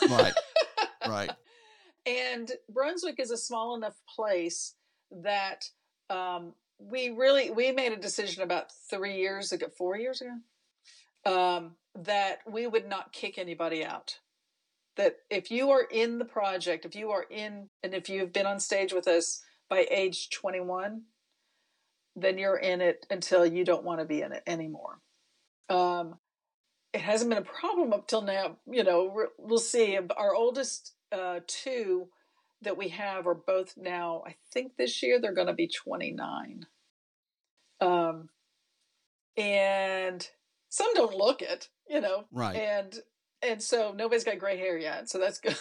Right, 0.09 0.33
right, 1.07 1.31
and 2.05 2.51
brunswick 2.69 3.19
is 3.19 3.31
a 3.31 3.37
small 3.37 3.75
enough 3.75 3.95
place 4.15 4.75
that 5.11 5.65
um, 6.09 6.53
we 6.79 7.09
really 7.09 7.51
we 7.51 7.71
made 7.71 7.91
a 7.91 7.97
decision 7.97 8.41
about 8.41 8.71
three 8.89 9.17
years 9.17 9.51
ago 9.51 9.67
four 9.77 9.97
years 9.97 10.21
ago 10.21 10.37
um, 11.25 11.75
that 11.95 12.39
we 12.49 12.65
would 12.65 12.87
not 12.87 13.11
kick 13.11 13.37
anybody 13.37 13.83
out. 13.83 14.19
That 14.95 15.17
if 15.29 15.51
you 15.51 15.69
are 15.71 15.83
in 15.83 16.19
the 16.19 16.25
project 16.25 16.85
if 16.85 16.95
you 16.95 17.11
are 17.11 17.25
in 17.29 17.69
and 17.83 17.93
if 17.93 18.09
you've 18.09 18.33
been 18.33 18.45
on 18.45 18.59
stage 18.59 18.93
with 18.93 19.07
us 19.07 19.41
by 19.69 19.85
age 19.91 20.29
21 20.29 21.03
then 22.15 22.37
you're 22.37 22.57
in 22.57 22.81
it 22.81 23.05
until 23.09 23.45
you 23.45 23.63
don't 23.63 23.85
want 23.85 23.99
to 23.99 24.05
be 24.05 24.21
in 24.21 24.33
it 24.33 24.43
anymore. 24.45 24.99
Um, 25.69 26.15
it 26.91 27.01
hasn't 27.01 27.29
been 27.29 27.37
a 27.37 27.41
problem 27.43 27.93
up 27.93 28.07
till 28.07 28.21
now 28.21 28.57
you 28.69 28.83
know 28.83 29.27
we'll 29.37 29.59
see. 29.59 29.97
Our 30.17 30.33
oldest 30.33 30.93
uh, 31.11 31.41
two 31.45 32.09
that 32.61 32.77
we 32.77 32.89
have 32.89 33.27
are 33.27 33.35
both 33.35 33.75
now 33.77 34.23
i 34.27 34.35
think 34.51 34.73
this 34.77 35.01
year 35.01 35.19
they're 35.19 35.33
going 35.33 35.47
to 35.47 35.53
be 35.53 35.67
29 35.67 36.65
um, 37.81 38.29
and 39.37 40.29
some 40.69 40.93
don't 40.93 41.15
look 41.15 41.41
it 41.41 41.69
you 41.89 42.01
know 42.01 42.25
right. 42.31 42.55
and 42.55 42.99
and 43.41 43.63
so 43.63 43.93
nobody's 43.95 44.23
got 44.23 44.39
gray 44.39 44.57
hair 44.57 44.77
yet 44.77 45.09
so 45.09 45.17
that's 45.17 45.39
good. 45.39 45.55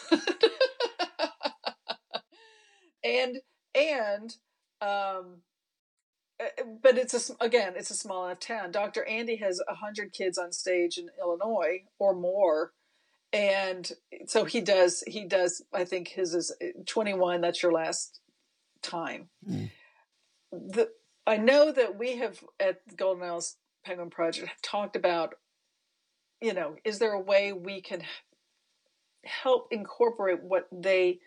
And 3.04 3.38
and 3.74 4.36
um 4.80 5.42
uh, 6.40 6.62
but 6.82 6.96
it's 6.96 7.30
a, 7.30 7.44
again 7.44 7.74
it's 7.76 7.90
a 7.90 7.94
small 7.94 8.26
enough 8.26 8.40
town. 8.40 8.70
Dr 8.70 9.04
andy 9.04 9.36
has 9.36 9.60
100 9.68 10.12
kids 10.12 10.38
on 10.38 10.52
stage 10.52 10.98
in 10.98 11.10
illinois 11.20 11.84
or 11.98 12.14
more 12.14 12.72
and 13.32 13.92
so 14.26 14.44
he 14.44 14.60
does 14.60 15.02
he 15.06 15.24
does 15.24 15.62
i 15.72 15.84
think 15.84 16.08
his 16.08 16.34
is 16.34 16.54
uh, 16.62 16.66
21 16.86 17.40
that's 17.40 17.62
your 17.62 17.72
last 17.72 18.20
time 18.82 19.28
Mm. 19.48 19.70
the 20.52 20.88
i 21.26 21.36
know 21.36 21.72
that 21.72 21.98
we 21.98 22.16
have 22.16 22.42
at 22.58 22.80
the 22.88 22.94
golden 22.94 23.22
isles 23.24 23.56
penguin 23.84 24.10
project 24.10 24.48
have 24.48 24.62
talked 24.62 24.96
about 24.96 25.34
you 26.40 26.54
know 26.54 26.76
is 26.84 26.98
there 26.98 27.12
a 27.12 27.20
way 27.20 27.52
we 27.52 27.80
can 27.82 28.02
help 29.24 29.68
incorporate 29.72 30.42
what 30.42 30.68
they 30.72 31.18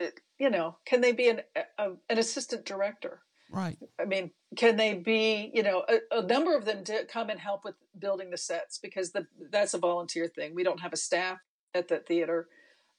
uh, 0.00 0.06
you 0.38 0.50
know 0.50 0.76
can 0.84 1.00
they 1.00 1.12
be 1.12 1.28
an 1.28 1.40
a, 1.78 1.90
an 2.08 2.18
assistant 2.18 2.64
director 2.64 3.22
Right. 3.50 3.78
I 4.00 4.04
mean, 4.04 4.30
can 4.56 4.76
they 4.76 4.94
be, 4.94 5.50
you 5.54 5.62
know, 5.62 5.84
a, 5.88 6.18
a 6.18 6.22
number 6.22 6.56
of 6.56 6.64
them 6.64 6.82
did 6.82 7.08
come 7.08 7.30
and 7.30 7.38
help 7.38 7.64
with 7.64 7.74
building 7.98 8.30
the 8.30 8.36
sets 8.36 8.78
because 8.78 9.12
the, 9.12 9.26
that's 9.50 9.74
a 9.74 9.78
volunteer 9.78 10.26
thing. 10.28 10.54
We 10.54 10.64
don't 10.64 10.80
have 10.80 10.92
a 10.92 10.96
staff 10.96 11.38
at 11.74 11.88
the 11.88 11.98
theater. 11.98 12.48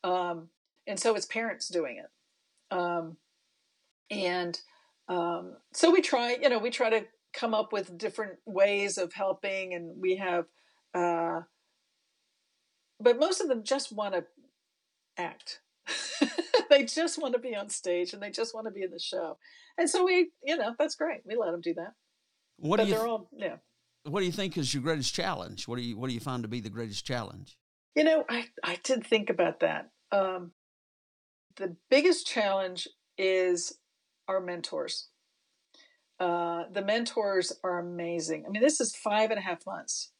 Um, 0.03 0.49
and 0.85 0.99
so 0.99 1.15
it's 1.15 1.25
parents 1.25 1.67
doing 1.67 1.97
it. 1.97 2.75
Um, 2.75 3.17
and 4.09 4.59
um, 5.09 5.57
so 5.73 5.91
we 5.91 6.01
try, 6.01 6.37
you 6.41 6.49
know, 6.49 6.59
we 6.59 6.69
try 6.69 6.89
to 6.89 7.05
come 7.33 7.53
up 7.53 7.73
with 7.73 7.97
different 7.97 8.37
ways 8.45 8.97
of 8.97 9.13
helping 9.13 9.73
and 9.73 9.99
we 9.99 10.15
have, 10.15 10.45
uh, 10.93 11.41
but 12.99 13.19
most 13.19 13.41
of 13.41 13.47
them 13.47 13.63
just 13.63 13.91
want 13.91 14.13
to 14.13 14.25
act. 15.17 15.59
they 16.70 16.84
just 16.86 17.22
want 17.22 17.34
to 17.34 17.39
be 17.39 17.55
on 17.55 17.70
stage 17.70 18.13
and 18.13 18.22
they 18.22 18.32
just 18.32 18.53
want 18.53 18.65
to 18.68 18.72
be 18.72 18.84
in 18.84 18.91
the 18.91 18.99
show. 18.99 19.38
And 19.78 19.89
so 19.89 20.05
we, 20.05 20.32
you 20.43 20.57
know, 20.57 20.74
that's 20.78 20.95
great. 20.95 21.22
We 21.26 21.36
let 21.36 21.51
them 21.51 21.61
do 21.61 21.74
that. 21.76 21.93
What 22.57 22.78
but 22.78 22.84
do 22.84 22.89
you 22.89 22.97
they're 22.97 23.07
all, 23.07 23.30
yeah. 23.36 23.55
What 24.03 24.22
do 24.22 24.26
you 24.26 24.32
think 24.32 24.57
is 24.57 24.74
your 24.74 24.84
greatest 24.84 25.13
challenge? 25.13 25.68
What 25.68 25.78
do 25.78 25.84
you 25.84 25.97
What 25.97 26.07
do 26.07 26.13
you 26.13 26.20
find 26.20 26.43
to 26.43 26.49
be 26.49 26.61
the 26.61 26.70
greatest 26.70 27.05
challenge? 27.05 27.57
You 27.95 28.03
know, 28.03 28.26
I, 28.30 28.45
I 28.63 28.78
did 28.84 29.05
think 29.05 29.30
about 29.30 29.59
that. 29.61 29.89
Um, 30.11 30.51
the 31.57 31.76
biggest 31.89 32.28
challenge 32.28 32.88
is 33.18 33.80
our 34.28 34.39
mentors. 34.39 35.09
Uh, 36.20 36.63
the 36.72 36.84
mentors 36.84 37.53
are 37.63 37.80
amazing. 37.80 38.45
I 38.45 38.49
mean, 38.49 38.61
this 38.61 38.80
is 38.80 38.95
five 38.95 39.30
and 39.30 39.39
a 39.39 39.41
half 39.41 39.65
months, 39.65 40.11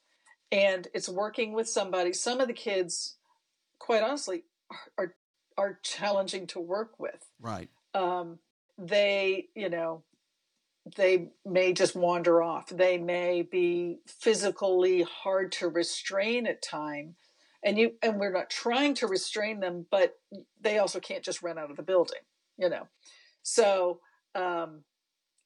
and 0.52 0.88
it's 0.94 1.10
working 1.10 1.54
with 1.54 1.68
somebody. 1.68 2.14
Some 2.14 2.40
of 2.40 2.48
the 2.48 2.54
kids, 2.54 3.18
quite 3.80 4.04
honestly, 4.04 4.44
are 4.98 5.06
are, 5.06 5.16
are 5.58 5.80
challenging 5.84 6.48
to 6.48 6.60
work 6.60 7.00
with. 7.00 7.26
Right. 7.40 7.70
um, 7.94 8.40
they, 8.78 9.48
you 9.56 9.70
know, 9.70 10.04
they 10.96 11.30
may 11.46 11.74
just 11.74 11.96
wander 11.96 12.42
off. 12.42 12.70
They 12.70 12.98
may 12.98 13.42
be 13.42 13.98
physically 14.06 15.04
hard 15.04 15.52
to 15.54 15.68
restrain 15.68 16.48
at 16.48 16.62
time. 16.62 17.16
And 17.64 17.78
you 17.78 17.94
and 18.04 18.20
we're 18.20 18.32
not 18.32 18.50
trying 18.50 18.94
to 18.96 19.08
restrain 19.08 19.60
them, 19.60 19.88
but 19.90 20.14
they 20.62 20.78
also 20.78 21.00
can't 21.00 21.24
just 21.24 21.42
run 21.42 21.58
out 21.58 21.72
of 21.72 21.76
the 21.76 21.84
building, 21.84 22.20
you 22.58 22.70
know. 22.70 22.88
So 23.42 24.00
um, 24.36 24.84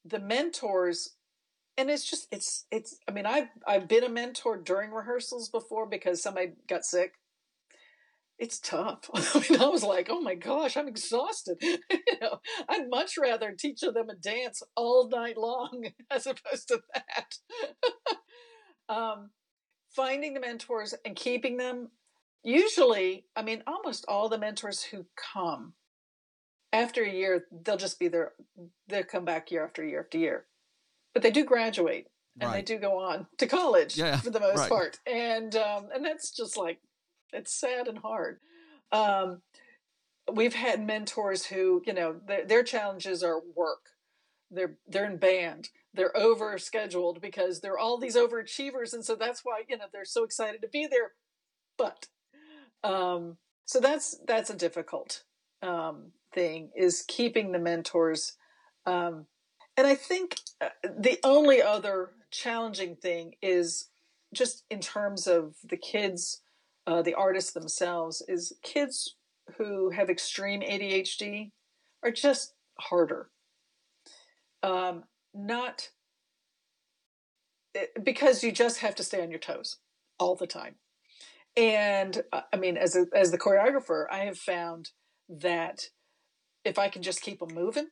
the 0.04 0.20
mentors 0.20 1.14
and 1.78 1.90
it's 1.90 2.08
just 2.08 2.28
it's 2.30 2.66
it's 2.70 2.98
i 3.08 3.12
mean 3.12 3.24
i've 3.24 3.48
i've 3.66 3.88
been 3.88 4.04
a 4.04 4.08
mentor 4.08 4.56
during 4.56 4.90
rehearsals 4.90 5.48
before 5.48 5.86
because 5.86 6.22
somebody 6.22 6.52
got 6.68 6.84
sick 6.84 7.14
it's 8.42 8.58
tough. 8.58 9.08
I 9.14 9.44
mean, 9.48 9.60
I 9.60 9.66
was 9.66 9.84
like, 9.84 10.08
oh 10.10 10.20
my 10.20 10.34
gosh, 10.34 10.76
I'm 10.76 10.88
exhausted. 10.88 11.58
you 11.62 11.78
know, 12.20 12.40
I'd 12.68 12.90
much 12.90 13.16
rather 13.16 13.54
teach 13.56 13.82
them 13.82 14.10
a 14.10 14.16
dance 14.16 14.64
all 14.74 15.08
night 15.08 15.38
long 15.38 15.86
as 16.10 16.26
opposed 16.26 16.66
to 16.68 16.80
that. 16.92 17.36
um, 18.88 19.30
finding 19.94 20.34
the 20.34 20.40
mentors 20.40 20.92
and 21.04 21.14
keeping 21.14 21.56
them. 21.56 21.90
Usually, 22.42 23.26
I 23.36 23.42
mean, 23.42 23.62
almost 23.68 24.04
all 24.08 24.28
the 24.28 24.38
mentors 24.38 24.82
who 24.82 25.06
come 25.32 25.74
after 26.72 27.04
a 27.04 27.10
year, 27.10 27.44
they'll 27.64 27.76
just 27.76 28.00
be 28.00 28.08
there. 28.08 28.32
They'll 28.88 29.04
come 29.04 29.24
back 29.24 29.52
year 29.52 29.64
after 29.64 29.84
year 29.84 30.00
after 30.00 30.18
year, 30.18 30.46
but 31.14 31.22
they 31.22 31.30
do 31.30 31.44
graduate 31.44 32.08
and 32.40 32.50
right. 32.50 32.66
they 32.66 32.74
do 32.74 32.80
go 32.80 32.98
on 32.98 33.28
to 33.38 33.46
college 33.46 33.96
yeah, 33.96 34.16
for 34.16 34.30
the 34.30 34.40
most 34.40 34.58
right. 34.58 34.68
part, 34.68 34.98
and 35.06 35.54
um, 35.54 35.90
and 35.94 36.04
that's 36.04 36.32
just 36.32 36.56
like 36.56 36.80
it's 37.32 37.52
sad 37.52 37.88
and 37.88 37.98
hard. 37.98 38.38
Um, 38.90 39.42
we've 40.32 40.54
had 40.54 40.84
mentors 40.84 41.46
who, 41.46 41.82
you 41.86 41.92
know, 41.92 42.16
their, 42.26 42.46
their 42.46 42.62
challenges 42.62 43.22
are 43.22 43.40
work. 43.54 43.90
They're 44.50 44.76
they're 44.86 45.10
in 45.10 45.16
band. 45.16 45.70
They're 45.94 46.16
over 46.16 46.58
scheduled 46.58 47.20
because 47.20 47.60
they're 47.60 47.78
all 47.78 47.98
these 47.98 48.16
overachievers, 48.16 48.92
and 48.92 49.04
so 49.04 49.16
that's 49.16 49.40
why 49.44 49.62
you 49.66 49.78
know 49.78 49.86
they're 49.90 50.04
so 50.04 50.24
excited 50.24 50.60
to 50.60 50.68
be 50.68 50.86
there. 50.86 51.12
But 51.78 52.06
um, 52.84 53.38
so 53.64 53.80
that's 53.80 54.18
that's 54.26 54.50
a 54.50 54.56
difficult 54.56 55.24
um, 55.62 56.12
thing 56.34 56.70
is 56.76 57.04
keeping 57.08 57.52
the 57.52 57.58
mentors. 57.58 58.34
Um, 58.84 59.26
and 59.76 59.86
I 59.86 59.94
think 59.94 60.36
uh, 60.60 60.68
the 60.84 61.18
only 61.24 61.62
other 61.62 62.10
challenging 62.30 62.96
thing 62.96 63.34
is 63.40 63.88
just 64.34 64.64
in 64.70 64.80
terms 64.80 65.26
of 65.26 65.54
the 65.64 65.76
kids 65.76 66.40
uh, 66.86 67.02
the 67.02 67.14
artists 67.14 67.52
themselves 67.52 68.22
is 68.28 68.52
kids 68.62 69.16
who 69.56 69.90
have 69.90 70.10
extreme 70.10 70.60
ADHD 70.60 71.50
are 72.02 72.10
just 72.10 72.54
harder. 72.80 73.30
Um, 74.62 75.04
not 75.34 75.90
eh, 77.74 77.86
because 78.02 78.42
you 78.44 78.52
just 78.52 78.78
have 78.78 78.94
to 78.96 79.02
stay 79.02 79.22
on 79.22 79.30
your 79.30 79.38
toes 79.38 79.78
all 80.18 80.36
the 80.36 80.46
time. 80.46 80.76
And 81.56 82.22
uh, 82.32 82.42
I 82.52 82.56
mean, 82.56 82.76
as 82.76 82.96
a, 82.96 83.06
as 83.14 83.30
the 83.30 83.38
choreographer, 83.38 84.06
I 84.10 84.20
have 84.20 84.38
found 84.38 84.90
that 85.28 85.88
if 86.64 86.78
I 86.78 86.88
can 86.88 87.02
just 87.02 87.22
keep 87.22 87.40
them 87.40 87.54
moving, 87.54 87.88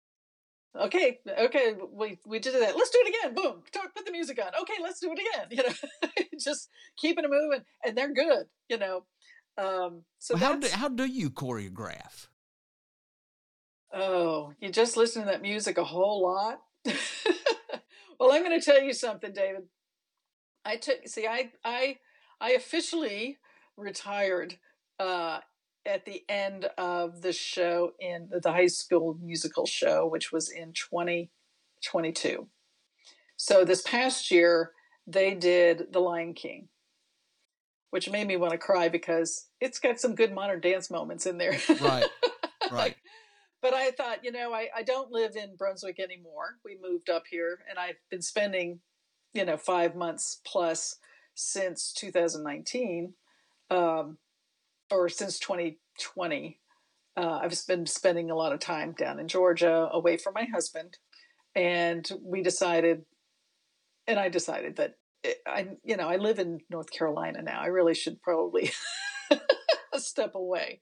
okay, 0.76 1.18
okay, 1.38 1.74
we 1.92 2.18
we 2.26 2.38
did 2.38 2.54
that. 2.54 2.76
Let's 2.76 2.90
do 2.90 3.02
it 3.04 3.14
again. 3.14 3.34
Boom, 3.34 3.62
talk, 3.72 3.94
put 3.94 4.06
the 4.06 4.12
music 4.12 4.40
on. 4.40 4.52
Okay, 4.62 4.74
let's 4.82 5.00
do 5.00 5.12
it 5.12 5.18
again. 5.18 5.48
You 5.50 5.62
know, 5.62 6.24
just 6.40 6.68
keeping 6.96 7.24
it 7.24 7.30
moving, 7.30 7.64
and 7.84 7.96
they're 7.96 8.12
good. 8.12 8.46
You 8.68 8.78
know, 8.78 9.04
um, 9.58 10.04
so 10.18 10.34
well, 10.34 10.44
how 10.44 10.56
do 10.56 10.68
how 10.68 10.88
do 10.88 11.04
you 11.04 11.30
choreograph? 11.30 12.28
Oh, 13.92 14.52
you 14.60 14.70
just 14.70 14.96
listen 14.96 15.22
to 15.22 15.30
that 15.30 15.42
music 15.42 15.76
a 15.76 15.84
whole 15.84 16.22
lot. 16.22 16.60
well, 18.20 18.32
I'm 18.32 18.44
going 18.44 18.58
to 18.58 18.64
tell 18.64 18.80
you 18.80 18.92
something, 18.92 19.32
David. 19.32 19.62
I 20.64 20.76
took 20.76 21.08
see, 21.08 21.26
I 21.26 21.50
I 21.64 21.96
I 22.40 22.52
officially 22.52 23.38
retired 23.76 24.58
uh, 24.98 25.40
at 25.86 26.04
the 26.04 26.24
end 26.28 26.68
of 26.76 27.22
the 27.22 27.32
show 27.32 27.92
in 27.98 28.28
the 28.30 28.52
high 28.52 28.66
school 28.66 29.18
musical 29.22 29.66
show, 29.66 30.06
which 30.06 30.30
was 30.32 30.50
in 30.50 30.72
2022. 30.72 32.48
So 33.36 33.64
this 33.64 33.82
past 33.82 34.30
year, 34.30 34.72
they 35.06 35.34
did 35.34 35.92
The 35.92 36.00
Lion 36.00 36.34
King, 36.34 36.68
which 37.90 38.10
made 38.10 38.26
me 38.26 38.36
want 38.36 38.52
to 38.52 38.58
cry 38.58 38.88
because 38.88 39.46
it's 39.60 39.78
got 39.78 39.98
some 39.98 40.14
good 40.14 40.32
modern 40.32 40.60
dance 40.60 40.90
moments 40.90 41.26
in 41.26 41.38
there. 41.38 41.58
Right, 41.80 42.04
right. 42.70 42.96
but 43.62 43.72
I 43.72 43.92
thought, 43.92 44.24
you 44.24 44.30
know, 44.30 44.52
I, 44.52 44.68
I 44.76 44.82
don't 44.82 45.10
live 45.10 45.36
in 45.36 45.56
Brunswick 45.56 45.98
anymore. 45.98 46.58
We 46.64 46.78
moved 46.82 47.08
up 47.08 47.24
here, 47.30 47.60
and 47.68 47.78
I've 47.78 47.96
been 48.10 48.22
spending, 48.22 48.80
you 49.32 49.46
know, 49.46 49.56
five 49.56 49.96
months 49.96 50.40
plus 50.44 50.96
since 51.34 51.92
2019. 51.94 53.14
Um, 53.70 54.18
or 54.90 55.08
since 55.08 55.38
2020, 55.38 56.60
uh, 57.16 57.40
I've 57.42 57.54
been 57.66 57.86
spending 57.86 58.30
a 58.30 58.36
lot 58.36 58.52
of 58.52 58.60
time 58.60 58.92
down 58.92 59.20
in 59.20 59.28
Georgia 59.28 59.88
away 59.92 60.16
from 60.16 60.34
my 60.34 60.44
husband. 60.52 60.96
And 61.54 62.08
we 62.22 62.42
decided, 62.42 63.02
and 64.06 64.18
I 64.18 64.28
decided 64.28 64.76
that 64.76 64.94
it, 65.22 65.38
I, 65.46 65.68
you 65.84 65.96
know, 65.96 66.08
I 66.08 66.16
live 66.16 66.38
in 66.38 66.60
North 66.70 66.90
Carolina 66.90 67.42
now. 67.42 67.60
I 67.60 67.66
really 67.66 67.94
should 67.94 68.22
probably 68.22 68.70
step 69.96 70.34
away. 70.34 70.80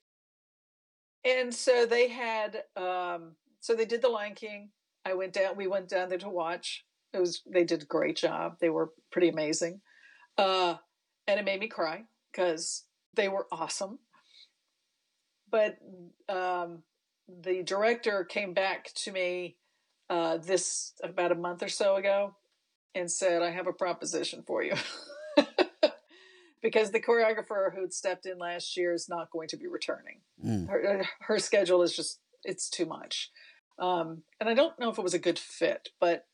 And 1.24 1.52
so 1.52 1.86
they 1.86 2.08
had, 2.08 2.62
um, 2.76 3.32
so 3.60 3.74
they 3.74 3.84
did 3.84 4.02
the 4.02 4.08
Lion 4.08 4.34
King. 4.34 4.70
I 5.04 5.14
went 5.14 5.32
down, 5.32 5.56
we 5.56 5.66
went 5.66 5.88
down 5.88 6.08
there 6.08 6.18
to 6.18 6.28
watch. 6.28 6.84
It 7.12 7.18
was, 7.18 7.42
they 7.50 7.64
did 7.64 7.82
a 7.82 7.86
great 7.86 8.16
job. 8.16 8.56
They 8.60 8.70
were 8.70 8.92
pretty 9.10 9.28
amazing. 9.28 9.80
Uh, 10.36 10.76
and 11.26 11.40
it 11.40 11.44
made 11.44 11.60
me 11.60 11.68
cry 11.68 12.04
because 12.30 12.84
they 13.14 13.28
were 13.28 13.46
awesome. 13.50 13.98
But 15.50 15.78
um, 16.28 16.82
the 17.28 17.62
director 17.62 18.24
came 18.24 18.54
back 18.54 18.92
to 18.94 19.12
me 19.12 19.56
uh, 20.10 20.38
this 20.38 20.92
about 21.02 21.32
a 21.32 21.36
month 21.36 21.62
or 21.62 21.68
so 21.68 21.96
ago 21.96 22.34
and 22.94 23.10
said, 23.10 23.42
I 23.42 23.50
have 23.50 23.66
a 23.66 23.72
proposition 23.72 24.42
for 24.46 24.62
you. 24.62 24.74
because 26.62 26.90
the 26.90 27.00
choreographer 27.00 27.74
who'd 27.74 27.92
stepped 27.92 28.26
in 28.26 28.38
last 28.38 28.76
year 28.76 28.92
is 28.92 29.08
not 29.08 29.30
going 29.30 29.48
to 29.48 29.56
be 29.56 29.66
returning. 29.66 30.20
Mm. 30.44 30.68
Her, 30.68 31.00
uh, 31.00 31.04
her 31.20 31.38
schedule 31.38 31.82
is 31.82 31.94
just, 31.94 32.20
it's 32.44 32.68
too 32.68 32.86
much. 32.86 33.30
Um, 33.78 34.22
and 34.40 34.48
I 34.48 34.54
don't 34.54 34.78
know 34.78 34.90
if 34.90 34.98
it 34.98 35.04
was 35.04 35.14
a 35.14 35.18
good 35.18 35.38
fit, 35.38 35.90
but 36.00 36.26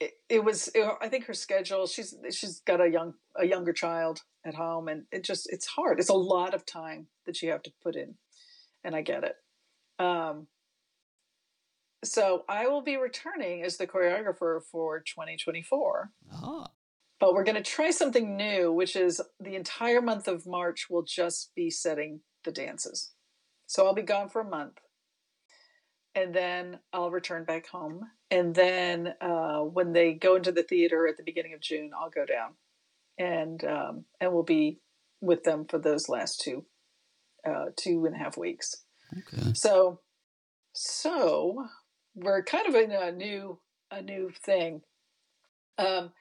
it, 0.00 0.12
it 0.28 0.44
was, 0.44 0.68
it, 0.74 0.88
I 1.00 1.08
think 1.08 1.26
her 1.26 1.34
schedule, 1.34 1.86
she's, 1.86 2.14
she's 2.30 2.60
got 2.60 2.80
a 2.80 2.88
young, 2.88 3.14
a 3.36 3.46
younger 3.46 3.72
child 3.72 4.22
at 4.44 4.54
home 4.54 4.88
and 4.88 5.04
it 5.12 5.22
just 5.22 5.52
it's 5.52 5.66
hard. 5.66 6.00
It's 6.00 6.08
a 6.08 6.14
lot 6.14 6.54
of 6.54 6.64
time 6.64 7.06
that 7.26 7.42
you 7.42 7.50
have 7.50 7.62
to 7.62 7.72
put 7.82 7.94
in 7.94 8.14
and 8.82 8.96
i 8.96 9.02
get 9.02 9.24
it. 9.24 9.36
Um, 10.02 10.46
so 12.02 12.44
i 12.48 12.66
will 12.66 12.82
be 12.82 12.96
returning 12.96 13.62
as 13.62 13.76
the 13.76 13.86
choreographer 13.86 14.62
for 14.62 15.00
2024 15.00 16.10
ah. 16.32 16.66
but 17.18 17.34
we're 17.34 17.44
going 17.44 17.56
to 17.56 17.62
try 17.62 17.90
something 17.90 18.36
new 18.36 18.72
which 18.72 18.96
is 18.96 19.20
the 19.38 19.54
entire 19.54 20.00
month 20.00 20.26
of 20.26 20.46
march 20.46 20.86
will 20.88 21.02
just 21.02 21.54
be 21.54 21.70
setting 21.70 22.20
the 22.44 22.52
dances. 22.52 23.12
So 23.66 23.86
i'll 23.86 23.94
be 23.94 24.02
gone 24.02 24.28
for 24.28 24.40
a 24.40 24.48
month 24.48 24.78
and 26.14 26.34
then 26.34 26.78
i'll 26.92 27.10
return 27.10 27.44
back 27.44 27.66
home 27.66 28.04
and 28.30 28.54
then 28.54 29.14
uh, 29.20 29.60
when 29.60 29.92
they 29.92 30.12
go 30.12 30.36
into 30.36 30.52
the 30.52 30.62
theater 30.62 31.06
at 31.06 31.16
the 31.16 31.22
beginning 31.22 31.54
of 31.54 31.60
june 31.60 31.90
i'll 31.98 32.10
go 32.10 32.24
down 32.24 32.52
and 33.18 33.64
um, 33.64 34.04
and 34.20 34.32
we'll 34.32 34.42
be 34.42 34.78
with 35.20 35.44
them 35.44 35.66
for 35.66 35.78
those 35.78 36.08
last 36.08 36.40
two 36.40 36.64
uh, 37.44 37.66
two 37.76 38.06
and 38.06 38.14
a 38.14 38.18
half 38.18 38.36
weeks. 38.36 38.84
Okay. 39.12 39.52
So 39.54 40.00
so 40.72 41.66
we're 42.14 42.42
kind 42.42 42.66
of 42.66 42.74
in 42.74 42.90
a 42.90 43.12
new 43.12 43.58
a 43.90 44.02
new 44.02 44.30
thing. 44.30 44.82
Um, 45.78 46.12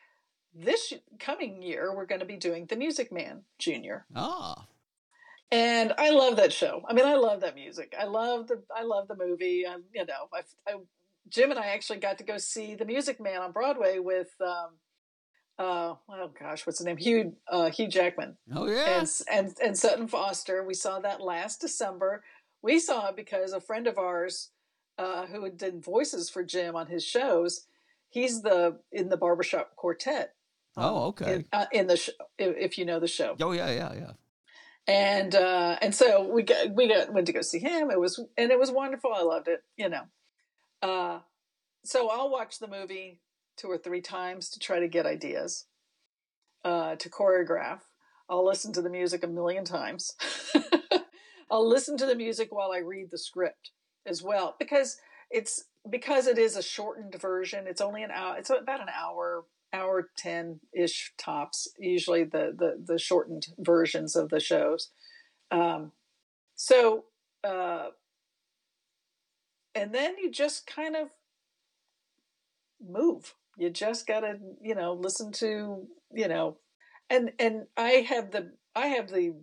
this 0.53 0.93
coming 1.19 1.61
year, 1.61 1.93
we're 1.95 2.05
going 2.05 2.21
to 2.21 2.25
be 2.25 2.37
doing 2.37 2.65
The 2.65 2.75
Music 2.75 3.11
Man 3.11 3.43
Junior. 3.59 4.05
Ah. 4.15 4.65
And 5.51 5.93
I 5.97 6.11
love 6.11 6.37
that 6.37 6.53
show. 6.53 6.83
I 6.87 6.93
mean, 6.93 7.05
I 7.05 7.15
love 7.15 7.41
that 7.41 7.55
music. 7.55 7.95
I 7.99 8.05
love 8.05 8.47
the 8.47 8.61
I 8.75 8.83
love 8.83 9.07
the 9.07 9.15
movie. 9.15 9.65
Um, 9.65 9.83
you 9.93 10.05
know, 10.05 10.27
I, 10.33 10.41
I, 10.67 10.75
Jim 11.29 11.51
and 11.51 11.59
I 11.59 11.67
actually 11.67 11.99
got 11.99 12.17
to 12.17 12.23
go 12.23 12.37
see 12.37 12.75
The 12.75 12.85
Music 12.85 13.19
Man 13.19 13.41
on 13.41 13.51
Broadway 13.51 13.99
with 13.99 14.29
um, 14.41 14.77
uh, 15.59 15.95
oh 16.09 16.31
gosh, 16.39 16.65
what's 16.65 16.79
his 16.79 16.85
name? 16.85 16.97
Hugh 16.97 17.35
uh, 17.51 17.69
Hugh 17.69 17.89
Jackman. 17.89 18.37
Oh 18.55 18.67
yeah, 18.67 18.99
and, 18.99 19.09
and 19.31 19.55
and 19.63 19.77
Sutton 19.77 20.07
Foster. 20.07 20.63
We 20.63 20.73
saw 20.73 20.99
that 20.99 21.21
last 21.21 21.59
December. 21.59 22.23
We 22.61 22.79
saw 22.79 23.09
it 23.09 23.15
because 23.15 23.51
a 23.51 23.59
friend 23.59 23.85
of 23.85 23.97
ours 23.97 24.51
uh, 24.97 25.25
who 25.27 25.49
did 25.49 25.83
voices 25.83 26.29
for 26.29 26.43
Jim 26.43 26.75
on 26.75 26.87
his 26.87 27.05
shows. 27.05 27.65
He's 28.09 28.41
the 28.41 28.79
in 28.91 29.09
the 29.09 29.17
barbershop 29.17 29.75
quartet. 29.75 30.33
Um, 30.77 30.85
oh, 30.85 31.03
okay. 31.07 31.33
In, 31.33 31.45
uh, 31.51 31.65
in 31.73 31.87
the 31.87 31.97
sh- 31.97 32.09
if, 32.37 32.55
if, 32.57 32.77
you 32.77 32.85
know 32.85 32.99
the 32.99 33.07
show. 33.07 33.35
Oh 33.41 33.51
yeah, 33.51 33.69
yeah, 33.69 33.93
yeah. 33.93 34.11
And 34.87 35.35
uh, 35.35 35.77
and 35.81 35.93
so 35.93 36.23
we 36.23 36.43
got 36.43 36.73
we 36.73 36.87
got 36.87 37.13
went 37.13 37.27
to 37.27 37.33
go 37.33 37.41
see 37.41 37.59
him. 37.59 37.91
It 37.91 37.99
was 37.99 38.19
and 38.37 38.51
it 38.51 38.59
was 38.59 38.71
wonderful. 38.71 39.11
I 39.13 39.23
loved 39.23 39.49
it. 39.49 39.61
You 39.75 39.89
know. 39.89 40.03
Uh, 40.81 41.19
so 41.83 42.09
I'll 42.09 42.29
watch 42.29 42.59
the 42.59 42.67
movie 42.67 43.21
two 43.57 43.67
or 43.67 43.77
three 43.77 44.01
times 44.01 44.49
to 44.49 44.59
try 44.59 44.79
to 44.79 44.87
get 44.87 45.05
ideas 45.05 45.65
uh, 46.63 46.95
to 46.95 47.09
choreograph. 47.09 47.79
I'll 48.29 48.45
listen 48.45 48.73
to 48.73 48.81
the 48.81 48.89
music 48.89 49.23
a 49.23 49.27
million 49.27 49.65
times. 49.65 50.15
I'll 51.51 51.67
listen 51.67 51.97
to 51.97 52.05
the 52.05 52.15
music 52.15 52.49
while 52.51 52.71
I 52.71 52.79
read 52.79 53.09
the 53.11 53.17
script 53.17 53.71
as 54.05 54.21
well 54.21 54.55
because 54.59 54.97
it's 55.31 55.65
because 55.89 56.27
it 56.27 56.37
is 56.37 56.55
a 56.55 56.61
shortened 56.61 57.15
version. 57.19 57.65
It's 57.67 57.81
only 57.81 58.03
an 58.03 58.11
hour. 58.11 58.37
It's 58.37 58.49
about 58.49 58.81
an 58.81 58.89
hour, 58.95 59.45
hour 59.73 60.09
ten 60.15 60.59
ish 60.73 61.13
tops. 61.17 61.67
Usually 61.79 62.23
the 62.23 62.53
the 62.57 62.83
the 62.85 62.99
shortened 62.99 63.47
versions 63.57 64.15
of 64.15 64.29
the 64.29 64.39
shows. 64.39 64.91
Um, 65.49 65.91
so 66.55 67.05
uh, 67.43 67.87
and 69.75 69.93
then 69.93 70.15
you 70.17 70.31
just 70.31 70.67
kind 70.67 70.95
of 70.95 71.09
move. 72.81 73.35
You 73.57 73.69
just 73.69 74.07
gotta 74.07 74.39
you 74.61 74.75
know 74.75 74.93
listen 74.93 75.31
to 75.33 75.87
you 76.13 76.27
know, 76.27 76.57
and 77.09 77.31
and 77.39 77.67
I 77.77 78.05
have 78.07 78.31
the 78.31 78.51
I 78.75 78.87
have 78.87 79.09
the 79.09 79.35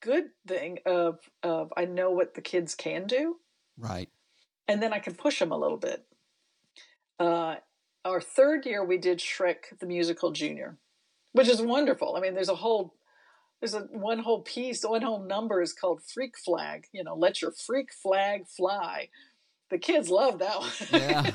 good 0.00 0.30
thing 0.46 0.78
of 0.86 1.18
of 1.42 1.72
I 1.76 1.84
know 1.84 2.10
what 2.10 2.34
the 2.34 2.40
kids 2.40 2.74
can 2.74 3.06
do. 3.06 3.36
Right. 3.76 4.08
And 4.66 4.82
then 4.82 4.92
I 4.92 4.98
can 4.98 5.14
push 5.14 5.38
them 5.38 5.52
a 5.52 5.58
little 5.58 5.78
bit. 5.78 6.04
Uh, 7.18 7.56
our 8.04 8.20
third 8.20 8.66
year 8.66 8.84
we 8.84 8.98
did 8.98 9.18
Shrek 9.18 9.78
the 9.80 9.86
Musical 9.86 10.30
Junior, 10.30 10.78
which 11.32 11.48
is 11.48 11.62
wonderful. 11.62 12.16
I 12.16 12.20
mean, 12.20 12.34
there's 12.34 12.48
a 12.48 12.54
whole 12.54 12.94
there's 13.60 13.74
a 13.74 13.80
one 13.90 14.20
whole 14.20 14.42
piece, 14.42 14.84
one 14.84 15.02
whole 15.02 15.22
number 15.22 15.60
is 15.60 15.72
called 15.72 16.02
Freak 16.02 16.38
Flag. 16.38 16.86
You 16.92 17.04
know, 17.04 17.14
let 17.14 17.42
your 17.42 17.50
freak 17.50 17.92
flag 17.92 18.46
fly. 18.46 19.08
The 19.70 19.78
kids 19.78 20.10
love 20.10 20.38
that 20.38 20.60
one. 20.60 20.70
Yeah. 20.92 21.30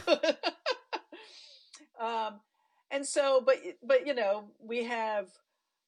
um, 2.28 2.39
and 2.89 3.05
so, 3.05 3.41
but 3.45 3.57
but 3.84 4.07
you 4.07 4.13
know, 4.13 4.45
we 4.61 4.86
have 4.86 5.28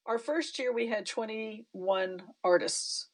our 0.05 0.17
first 0.17 0.59
year 0.59 0.71
we 0.71 0.88
had 0.88 1.05
21 1.05 2.21
artists 2.43 3.07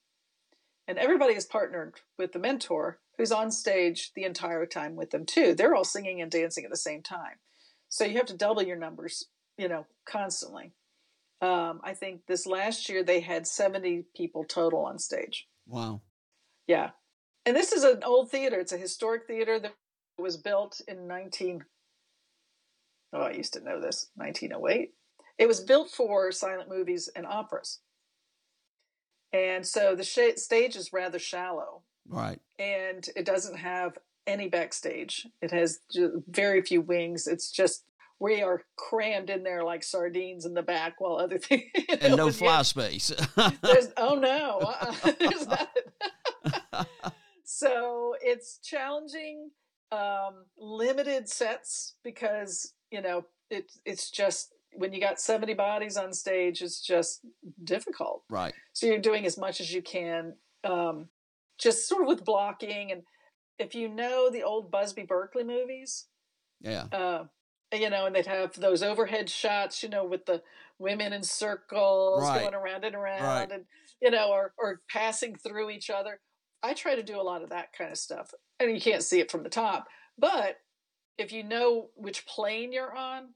and 0.88 0.98
everybody 0.98 1.34
is 1.34 1.46
partnered 1.46 1.96
with 2.18 2.34
the 2.34 2.40
mentor 2.40 3.00
who's 3.18 3.32
on 3.32 3.52
stage 3.52 4.12
the 4.16 4.24
entire 4.24 4.66
time 4.66 4.96
with 4.96 5.12
them 5.12 5.26
too 5.26 5.54
they're 5.54 5.76
all 5.76 5.84
singing 5.84 6.22
and 6.22 6.32
dancing 6.32 6.64
at 6.64 6.70
the 6.70 6.78
same 6.78 7.02
time 7.02 7.38
so 7.88 8.04
you 8.04 8.18
have 8.18 8.26
to 8.26 8.36
double 8.36 8.62
your 8.62 8.78
numbers 8.78 9.28
you 9.58 9.68
know 9.68 9.86
constantly 10.06 10.74
um, 11.42 11.80
i 11.84 11.94
think 11.94 12.22
this 12.28 12.46
last 12.46 12.90
year 12.90 13.04
they 13.04 13.20
had 13.20 13.48
70 13.48 14.06
people 14.16 14.44
total 14.44 14.86
on 14.86 15.00
stage 15.00 15.48
wow 15.68 16.02
yeah 16.68 16.92
and 17.46 17.56
this 17.56 17.72
is 17.72 17.84
an 17.84 18.04
old 18.04 18.30
theater 18.30 18.60
it's 18.60 18.74
a 18.74 18.78
historic 18.78 19.28
theater 19.28 19.60
that 19.60 19.74
was 20.18 20.38
built 20.38 20.82
in 20.88 21.08
19 21.08 21.64
oh 23.14 23.22
i 23.22 23.32
used 23.32 23.54
to 23.54 23.64
know 23.64 23.80
this 23.80 24.10
1908 24.16 24.92
it 25.42 25.48
was 25.48 25.60
built 25.60 25.90
for 25.90 26.32
silent 26.32 26.70
movies 26.70 27.10
and 27.16 27.26
operas. 27.26 27.80
And 29.34 29.66
so 29.66 29.96
the 29.96 30.04
sh- 30.04 30.38
stage 30.40 30.76
is 30.76 30.94
rather 30.94 31.18
shallow. 31.18 31.82
Right. 32.08 32.40
And 32.60 33.08
it 33.16 33.26
doesn't 33.26 33.58
have 33.58 33.98
any 34.28 34.50
backstage. 34.50 35.26
It 35.42 35.50
has 35.50 35.80
very 36.28 36.62
few 36.62 36.82
wings. 36.82 37.26
It's 37.26 37.50
just 37.50 37.86
we 38.22 38.44
are 38.44 38.62
crammed 38.78 39.32
in 39.32 39.42
there 39.42 39.64
like 39.64 39.84
sardines 39.84 40.46
in 40.46 40.54
the 40.54 40.62
back 40.62 41.02
while 41.02 41.18
other 41.18 41.38
things 41.40 41.66
and 42.00 42.16
no 42.16 42.32
fly 42.32 42.48
yeah, 42.58 42.62
space. 42.62 43.12
there's 43.62 43.90
oh 43.98 44.16
no, 44.16 44.60
uh-uh, 44.60 45.12
there's 45.20 45.48
so 47.44 48.16
it's 48.22 48.60
challenging, 48.64 49.50
um, 49.92 50.46
limited 50.58 51.28
sets 51.28 51.96
because 52.04 52.74
you 52.92 53.02
know 53.02 53.26
it, 53.50 53.72
it's 53.86 54.10
just 54.10 54.54
when 54.74 54.94
you 54.94 55.02
got 55.02 55.20
70 55.20 55.54
bodies 55.56 55.98
on 55.98 56.14
stage, 56.14 56.62
it's 56.62 56.80
just 56.80 57.26
difficult. 57.62 58.24
Right. 58.30 58.54
So 58.72 58.88
you're 58.88 59.00
doing 59.00 59.26
as 59.26 59.38
much 59.38 59.60
as 59.60 59.74
you 59.74 59.82
can, 59.82 60.36
um, 60.64 61.10
just 61.58 61.90
sort 61.90 62.04
of 62.04 62.08
with 62.08 62.24
blocking. 62.24 62.90
And 62.92 63.02
if 63.60 63.76
you 63.76 63.90
know 63.90 64.30
the 64.30 64.44
old 64.44 64.72
Busby 64.72 65.04
Berkeley 65.04 65.44
movies, 65.44 66.06
yeah, 66.62 66.86
uh, 66.94 67.26
you 67.74 67.90
know, 67.90 68.06
and 68.06 68.16
they'd 68.16 68.26
have 68.28 68.54
those 68.60 68.84
overhead 68.84 69.30
shots, 69.30 69.84
you 69.84 69.90
know, 69.90 70.06
with 70.06 70.26
the 70.26 70.42
women 70.80 71.14
in 71.14 71.24
circles 71.24 72.24
right. 72.24 72.42
going 72.42 72.54
around 72.54 72.84
and 72.84 72.96
around, 72.96 73.24
right. 73.24 73.52
and 73.52 73.66
you 74.02 74.12
know, 74.12 74.30
or 74.32 74.54
or 74.58 74.82
passing 74.90 75.36
through 75.36 75.70
each 75.70 75.90
other. 75.90 76.20
I 76.64 76.74
try 76.74 76.96
to 76.96 77.04
do 77.04 77.20
a 77.20 77.24
lot 77.24 77.42
of 77.42 77.50
that 77.50 77.74
kind 77.74 77.92
of 77.92 77.98
stuff, 77.98 78.32
and 78.60 78.72
you 78.72 78.82
can't 78.82 79.04
see 79.04 79.20
it 79.20 79.32
from 79.32 79.44
the 79.44 79.50
top, 79.50 79.88
but 80.18 80.58
if 81.18 81.32
you 81.32 81.44
know 81.44 81.90
which 81.96 82.26
plane 82.26 82.72
you're 82.72 82.96
on, 82.96 83.30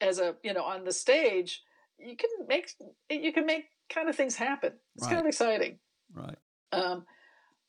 as 0.00 0.18
a 0.18 0.36
you 0.42 0.52
know 0.52 0.62
on 0.62 0.84
the 0.84 0.92
stage 0.92 1.62
you 1.98 2.16
can 2.16 2.30
make 2.48 2.70
you 3.10 3.32
can 3.32 3.46
make 3.46 3.64
kind 3.92 4.08
of 4.08 4.16
things 4.16 4.36
happen 4.36 4.72
it's 4.94 5.04
right. 5.04 5.14
kind 5.14 5.20
of 5.20 5.26
exciting 5.26 5.78
right 6.14 6.38
um 6.72 7.04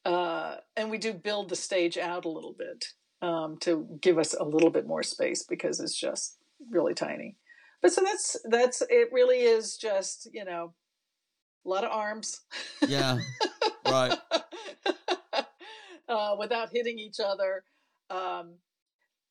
uh 0.06 0.56
and 0.76 0.90
we 0.90 0.98
do 0.98 1.14
build 1.14 1.50
the 1.50 1.56
stage 1.56 1.98
out 1.98 2.26
a 2.26 2.30
little 2.30 2.56
bit 2.58 2.86
um 3.22 3.58
to 3.58 3.88
give 4.02 4.18
us 4.18 4.34
a 4.34 4.44
little 4.44 4.70
bit 4.70 4.88
more 4.88 5.04
space 5.04 5.44
because 5.44 5.80
it's 5.80 5.98
just 5.98 6.38
really 6.70 6.94
tiny. 6.94 7.36
But 7.82 7.92
so 7.92 8.02
that's 8.04 8.38
that's 8.46 8.82
it 8.90 9.10
really 9.12 9.40
is 9.40 9.78
just 9.78 10.28
you 10.34 10.46
know 10.46 10.74
a 11.66 11.70
lot 11.70 11.84
of 11.84 11.92
arms. 11.92 12.42
Yeah 12.88 13.20
right. 13.86 14.18
Uh 16.08 16.36
without 16.40 16.70
hitting 16.72 16.98
each 16.98 17.20
other. 17.24 17.64
Um 18.10 18.56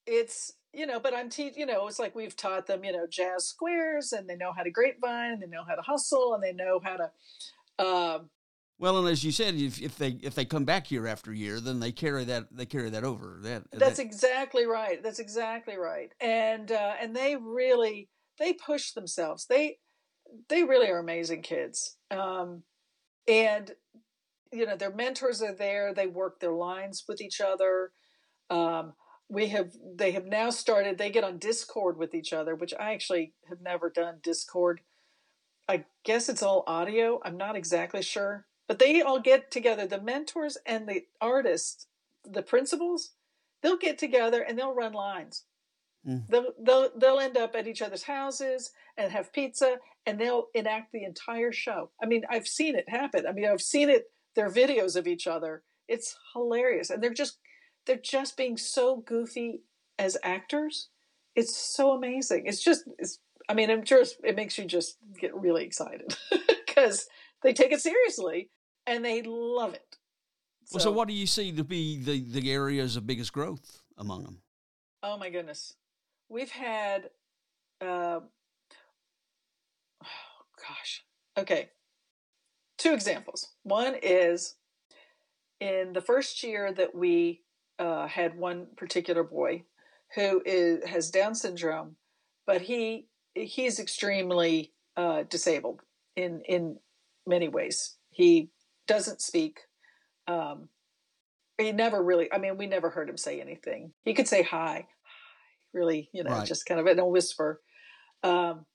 it's 0.06 0.52
you 0.72 0.86
know, 0.86 1.00
but 1.00 1.14
I'm 1.14 1.30
teaching, 1.30 1.60
you 1.60 1.66
know, 1.66 1.86
it's 1.88 1.98
like 1.98 2.14
we've 2.14 2.36
taught 2.36 2.66
them, 2.66 2.84
you 2.84 2.92
know, 2.92 3.06
jazz 3.08 3.46
squares 3.46 4.12
and 4.12 4.28
they 4.28 4.36
know 4.36 4.52
how 4.52 4.62
to 4.62 4.70
grapevine 4.70 5.32
and 5.32 5.42
they 5.42 5.46
know 5.46 5.64
how 5.66 5.74
to 5.74 5.82
hustle 5.82 6.34
and 6.34 6.42
they 6.42 6.52
know 6.52 6.80
how 6.82 6.96
to. 6.96 7.10
Uh, 7.78 8.18
well, 8.78 8.98
and 8.98 9.08
as 9.08 9.24
you 9.24 9.32
said, 9.32 9.54
if, 9.56 9.80
if 9.82 9.98
they 9.98 10.18
if 10.22 10.34
they 10.34 10.44
come 10.44 10.64
back 10.64 10.90
year 10.90 11.06
after 11.06 11.32
year, 11.32 11.60
then 11.60 11.80
they 11.80 11.90
carry 11.90 12.24
that 12.24 12.46
they 12.52 12.66
carry 12.66 12.90
that 12.90 13.04
over. 13.04 13.38
That 13.42 13.64
that's 13.72 13.96
that. 13.96 14.04
exactly 14.04 14.66
right. 14.66 15.02
That's 15.02 15.18
exactly 15.18 15.76
right. 15.76 16.12
And 16.20 16.70
uh, 16.70 16.94
and 17.00 17.14
they 17.14 17.36
really 17.36 18.08
they 18.38 18.52
push 18.52 18.92
themselves. 18.92 19.46
They 19.46 19.78
they 20.48 20.62
really 20.62 20.88
are 20.90 20.98
amazing 20.98 21.42
kids. 21.42 21.96
Um, 22.10 22.62
and 23.26 23.72
you 24.52 24.64
know 24.64 24.76
their 24.76 24.94
mentors 24.94 25.42
are 25.42 25.54
there. 25.54 25.92
They 25.92 26.06
work 26.06 26.38
their 26.38 26.52
lines 26.52 27.04
with 27.08 27.20
each 27.20 27.40
other. 27.40 27.90
Um, 28.48 28.92
we 29.28 29.48
have 29.48 29.72
they 29.94 30.12
have 30.12 30.24
now 30.24 30.50
started 30.50 30.96
they 30.96 31.10
get 31.10 31.24
on 31.24 31.38
discord 31.38 31.98
with 31.98 32.14
each 32.14 32.32
other 32.32 32.54
which 32.54 32.72
i 32.80 32.92
actually 32.92 33.34
have 33.48 33.60
never 33.60 33.90
done 33.90 34.16
discord 34.22 34.80
i 35.68 35.84
guess 36.04 36.28
it's 36.28 36.42
all 36.42 36.64
audio 36.66 37.20
i'm 37.24 37.36
not 37.36 37.56
exactly 37.56 38.02
sure 38.02 38.46
but 38.68 38.78
they 38.78 39.02
all 39.02 39.20
get 39.20 39.50
together 39.50 39.86
the 39.86 40.00
mentors 40.00 40.56
and 40.64 40.88
the 40.88 41.02
artists 41.20 41.86
the 42.24 42.42
principals 42.42 43.12
they'll 43.62 43.78
get 43.78 43.98
together 43.98 44.42
and 44.42 44.58
they'll 44.58 44.74
run 44.74 44.92
lines 44.92 45.44
mm. 46.06 46.26
they'll, 46.28 46.52
they'll 46.60 46.90
they'll 46.96 47.20
end 47.20 47.36
up 47.36 47.56
at 47.56 47.66
each 47.66 47.82
other's 47.82 48.04
houses 48.04 48.70
and 48.96 49.10
have 49.10 49.32
pizza 49.32 49.76
and 50.06 50.18
they'll 50.18 50.46
enact 50.54 50.92
the 50.92 51.04
entire 51.04 51.52
show 51.52 51.90
i 52.02 52.06
mean 52.06 52.22
i've 52.30 52.46
seen 52.46 52.76
it 52.76 52.88
happen 52.88 53.26
i 53.26 53.32
mean 53.32 53.46
i've 53.46 53.62
seen 53.62 53.88
it 53.88 54.04
their 54.36 54.50
videos 54.50 54.96
of 54.96 55.06
each 55.06 55.26
other 55.26 55.62
it's 55.88 56.16
hilarious 56.34 56.90
and 56.90 57.02
they're 57.02 57.14
just 57.14 57.38
they're 57.88 57.96
just 57.96 58.36
being 58.36 58.56
so 58.56 58.98
goofy 58.98 59.62
as 59.98 60.16
actors. 60.22 60.90
It's 61.34 61.56
so 61.56 61.92
amazing. 61.92 62.44
It's 62.46 62.62
just, 62.62 62.84
it's, 62.98 63.18
I 63.48 63.54
mean, 63.54 63.70
I'm 63.70 63.84
sure 63.84 64.04
it 64.22 64.36
makes 64.36 64.58
you 64.58 64.66
just 64.66 64.98
get 65.20 65.34
really 65.34 65.64
excited 65.64 66.16
because 66.66 67.06
they 67.42 67.52
take 67.52 67.72
it 67.72 67.80
seriously 67.80 68.50
and 68.88 69.04
they 69.04 69.22
love 69.22 69.74
it. 69.74 69.96
So, 70.64 70.76
well, 70.76 70.84
so 70.84 70.92
what 70.92 71.08
do 71.08 71.14
you 71.14 71.26
see 71.26 71.52
to 71.52 71.64
be 71.64 72.02
the, 72.02 72.20
the 72.20 72.50
areas 72.50 72.96
of 72.96 73.06
biggest 73.06 73.32
growth 73.32 73.82
among 73.96 74.24
them? 74.24 74.40
Oh 75.02 75.16
my 75.16 75.30
goodness. 75.30 75.74
We've 76.28 76.50
had, 76.50 77.10
uh, 77.80 78.20
oh 80.02 80.40
gosh. 80.68 81.04
Okay. 81.36 81.70
Two 82.78 82.92
examples. 82.92 83.48
One 83.62 83.94
is 84.02 84.56
in 85.60 85.92
the 85.92 86.00
first 86.00 86.42
year 86.42 86.72
that 86.72 86.94
we 86.94 87.42
uh, 87.78 88.06
had 88.06 88.38
one 88.38 88.66
particular 88.76 89.22
boy 89.22 89.64
who 90.14 90.42
is, 90.44 90.84
has 90.84 91.10
Down 91.10 91.34
syndrome, 91.34 91.96
but 92.46 92.62
he 92.62 93.06
he's 93.34 93.78
extremely 93.78 94.72
uh, 94.96 95.24
disabled 95.24 95.82
in 96.16 96.40
in 96.48 96.78
many 97.26 97.48
ways. 97.48 97.96
He 98.10 98.50
doesn't 98.88 99.20
speak. 99.20 99.60
Um, 100.26 100.68
he 101.56 101.72
never 101.72 102.02
really. 102.02 102.32
I 102.32 102.38
mean, 102.38 102.56
we 102.56 102.66
never 102.66 102.90
heard 102.90 103.08
him 103.08 103.16
say 103.16 103.40
anything. 103.40 103.92
He 104.04 104.14
could 104.14 104.28
say 104.28 104.42
hi, 104.42 104.86
really, 105.72 106.08
you 106.12 106.24
know, 106.24 106.30
right. 106.30 106.46
just 106.46 106.66
kind 106.66 106.80
of 106.80 106.86
in 106.86 106.98
a 106.98 107.06
whisper. 107.06 107.60
Um, 108.22 108.66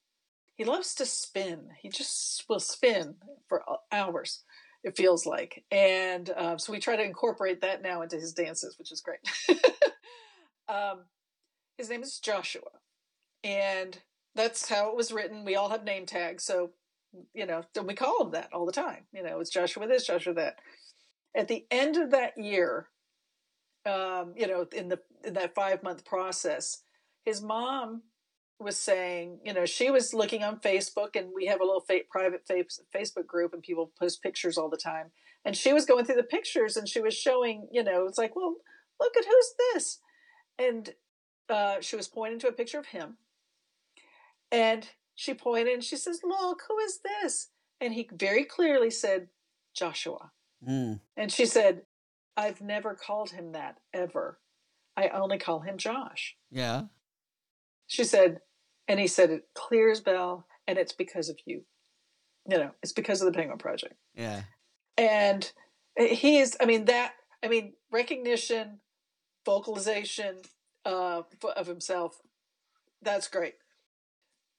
he 0.55 0.63
loves 0.63 0.95
to 0.95 1.05
spin. 1.05 1.69
He 1.81 1.89
just 1.89 2.45
will 2.47 2.59
spin 2.59 3.15
for 3.49 3.63
hours 3.91 4.43
it 4.83 4.97
feels 4.97 5.25
like. 5.25 5.63
And 5.71 6.29
uh, 6.29 6.57
so 6.57 6.73
we 6.73 6.79
try 6.79 6.97
to 6.97 7.03
incorporate 7.03 7.61
that 7.61 7.81
now 7.81 8.01
into 8.01 8.17
his 8.17 8.33
dances, 8.33 8.77
which 8.77 8.91
is 8.91 9.01
great. 9.01 9.19
Um, 10.67 11.01
his 11.77 11.89
name 11.89 12.03
is 12.03 12.19
Joshua, 12.19 12.61
and 13.43 13.97
that's 14.35 14.69
how 14.69 14.89
it 14.89 14.95
was 14.95 15.11
written. 15.11 15.45
We 15.45 15.55
all 15.55 15.69
have 15.69 15.83
name 15.83 16.05
tags, 16.05 16.45
so 16.45 16.71
you 17.33 17.45
know, 17.45 17.63
we 17.83 17.93
call 17.93 18.25
him 18.25 18.31
that 18.31 18.49
all 18.53 18.65
the 18.65 18.71
time. 18.71 19.05
You 19.13 19.23
know, 19.23 19.39
it's 19.39 19.49
Joshua 19.49 19.87
this, 19.87 20.07
Joshua 20.07 20.33
that. 20.35 20.55
At 21.35 21.47
the 21.47 21.65
end 21.71 21.97
of 21.97 22.11
that 22.11 22.37
year, 22.37 22.87
um, 23.85 24.33
you 24.35 24.47
know, 24.47 24.65
in 24.71 24.89
the 24.89 24.99
in 25.23 25.33
that 25.33 25.55
five 25.55 25.83
month 25.83 26.05
process, 26.05 26.83
his 27.25 27.41
mom 27.41 28.03
was 28.59 28.77
saying, 28.77 29.39
you 29.43 29.53
know, 29.53 29.65
she 29.65 29.91
was 29.91 30.13
looking 30.13 30.43
on 30.43 30.59
Facebook, 30.59 31.15
and 31.15 31.29
we 31.35 31.45
have 31.47 31.59
a 31.59 31.65
little 31.65 31.81
fa- 31.81 31.99
private 32.09 32.45
fa- 32.47 32.63
Facebook 32.95 33.27
group, 33.27 33.53
and 33.53 33.61
people 33.61 33.91
post 33.99 34.21
pictures 34.21 34.57
all 34.57 34.69
the 34.69 34.77
time. 34.77 35.11
And 35.45 35.57
she 35.57 35.73
was 35.73 35.85
going 35.85 36.05
through 36.05 36.15
the 36.15 36.23
pictures, 36.23 36.77
and 36.77 36.87
she 36.87 37.01
was 37.01 37.13
showing, 37.13 37.67
you 37.71 37.83
know, 37.83 38.05
it's 38.05 38.17
like, 38.17 38.35
well, 38.35 38.55
look 38.99 39.17
at 39.17 39.25
who's 39.25 39.53
this, 39.73 39.99
and 40.57 40.89
uh, 41.49 41.77
she 41.81 41.95
was 41.95 42.07
pointing 42.07 42.39
to 42.39 42.47
a 42.47 42.53
picture 42.53 42.79
of 42.79 42.87
him, 42.87 43.17
and 44.51 44.87
she 45.15 45.33
pointed 45.33 45.73
and 45.73 45.83
she 45.83 45.97
says, 45.97 46.21
"Look, 46.23 46.63
who 46.67 46.79
is 46.79 46.99
this?" 46.99 47.49
And 47.79 47.93
he 47.93 48.09
very 48.11 48.43
clearly 48.45 48.89
said, 48.89 49.29
"Joshua." 49.75 50.31
Mm. 50.67 51.01
And 51.17 51.31
she 51.31 51.45
said, 51.45 51.83
"I've 52.37 52.61
never 52.61 52.95
called 52.95 53.31
him 53.31 53.51
that 53.51 53.79
ever. 53.93 54.39
I 54.95 55.09
only 55.09 55.37
call 55.37 55.61
him 55.61 55.77
Josh." 55.77 56.35
Yeah. 56.49 56.83
She 57.87 58.03
said, 58.03 58.41
and 58.87 58.99
he 58.99 59.07
said 59.07 59.29
it 59.29 59.47
clears 59.53 60.01
bell, 60.01 60.47
and 60.67 60.77
it's 60.77 60.93
because 60.93 61.29
of 61.29 61.37
you. 61.45 61.63
You 62.49 62.57
know, 62.57 62.71
it's 62.81 62.91
because 62.91 63.21
of 63.21 63.31
the 63.31 63.37
Penguin 63.37 63.57
Project. 63.57 63.95
Yeah. 64.15 64.43
And 64.97 65.51
he 65.97 66.39
is. 66.39 66.57
I 66.59 66.65
mean 66.65 66.85
that. 66.85 67.13
I 67.43 67.47
mean 67.47 67.73
recognition, 67.91 68.79
vocalization 69.45 70.37
uh, 70.85 71.21
of 71.55 71.67
himself. 71.67 72.19
That's 73.01 73.27
great. 73.27 73.55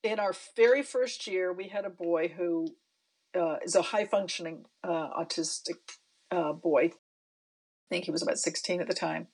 In 0.05 0.21
our 0.21 0.35
very 0.55 0.83
first 0.83 1.27
year, 1.27 1.51
we 1.51 1.69
had 1.69 1.87
a 1.87 1.91
boy 1.91 2.29
who 2.37 2.69
uh, 3.35 3.57
is 3.65 3.75
a 3.75 3.81
high 3.81 4.05
functioning 4.05 4.67
uh, 4.85 5.09
autistic 5.19 5.79
uh, 6.31 6.53
boy. 6.53 6.93
I 6.93 7.89
think 7.91 8.05
he 8.05 8.11
was 8.11 8.23
about 8.23 8.39
16 8.39 8.83
at 8.83 8.87
the 8.87 8.93
time. 8.93 9.29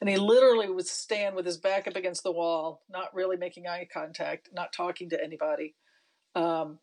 And 0.00 0.08
he 0.08 0.16
literally 0.16 0.70
would 0.70 0.86
stand 0.86 1.34
with 1.34 1.44
his 1.44 1.56
back 1.56 1.88
up 1.88 1.96
against 1.96 2.22
the 2.22 2.30
wall, 2.30 2.82
not 2.88 3.12
really 3.12 3.36
making 3.36 3.66
eye 3.66 3.88
contact, 3.92 4.50
not 4.52 4.72
talking 4.72 5.10
to 5.10 5.22
anybody. 5.22 5.74
Um, 6.36 6.78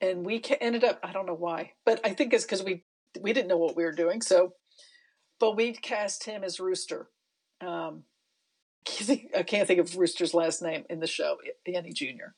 and 0.00 0.26
we 0.26 0.42
ended 0.60 0.82
up, 0.82 0.98
I 1.04 1.12
don't 1.12 1.26
know 1.26 1.34
why, 1.34 1.72
but 1.86 2.00
I 2.04 2.12
think 2.12 2.32
it's 2.32 2.44
because 2.44 2.64
we 2.64 2.84
we 3.20 3.32
didn't 3.32 3.48
know 3.48 3.56
what 3.56 3.76
we 3.76 3.84
were 3.84 3.92
doing. 3.92 4.20
So, 4.20 4.54
but 5.38 5.56
we 5.56 5.72
cast 5.72 6.24
him 6.24 6.42
as 6.42 6.60
Rooster. 6.60 7.08
Um, 7.60 8.04
I 9.36 9.42
can't 9.44 9.66
think 9.66 9.80
of 9.80 9.96
Rooster's 9.96 10.34
last 10.34 10.60
name 10.60 10.84
in 10.90 11.00
the 11.00 11.06
show, 11.06 11.38
Annie 11.66 11.92
Jr. 11.92 12.34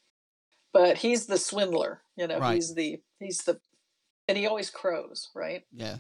But 0.73 0.99
he's 0.99 1.27
the 1.27 1.39
swindler, 1.39 2.03
you 2.17 2.27
know. 2.27 2.39
Right. 2.39 2.55
He's 2.55 2.75
the 2.75 3.01
he's 3.19 3.39
the, 3.39 3.61
and 4.29 4.39
he 4.39 4.47
always 4.47 4.71
crows, 4.71 5.31
right? 5.35 5.65
Yeah. 5.73 5.97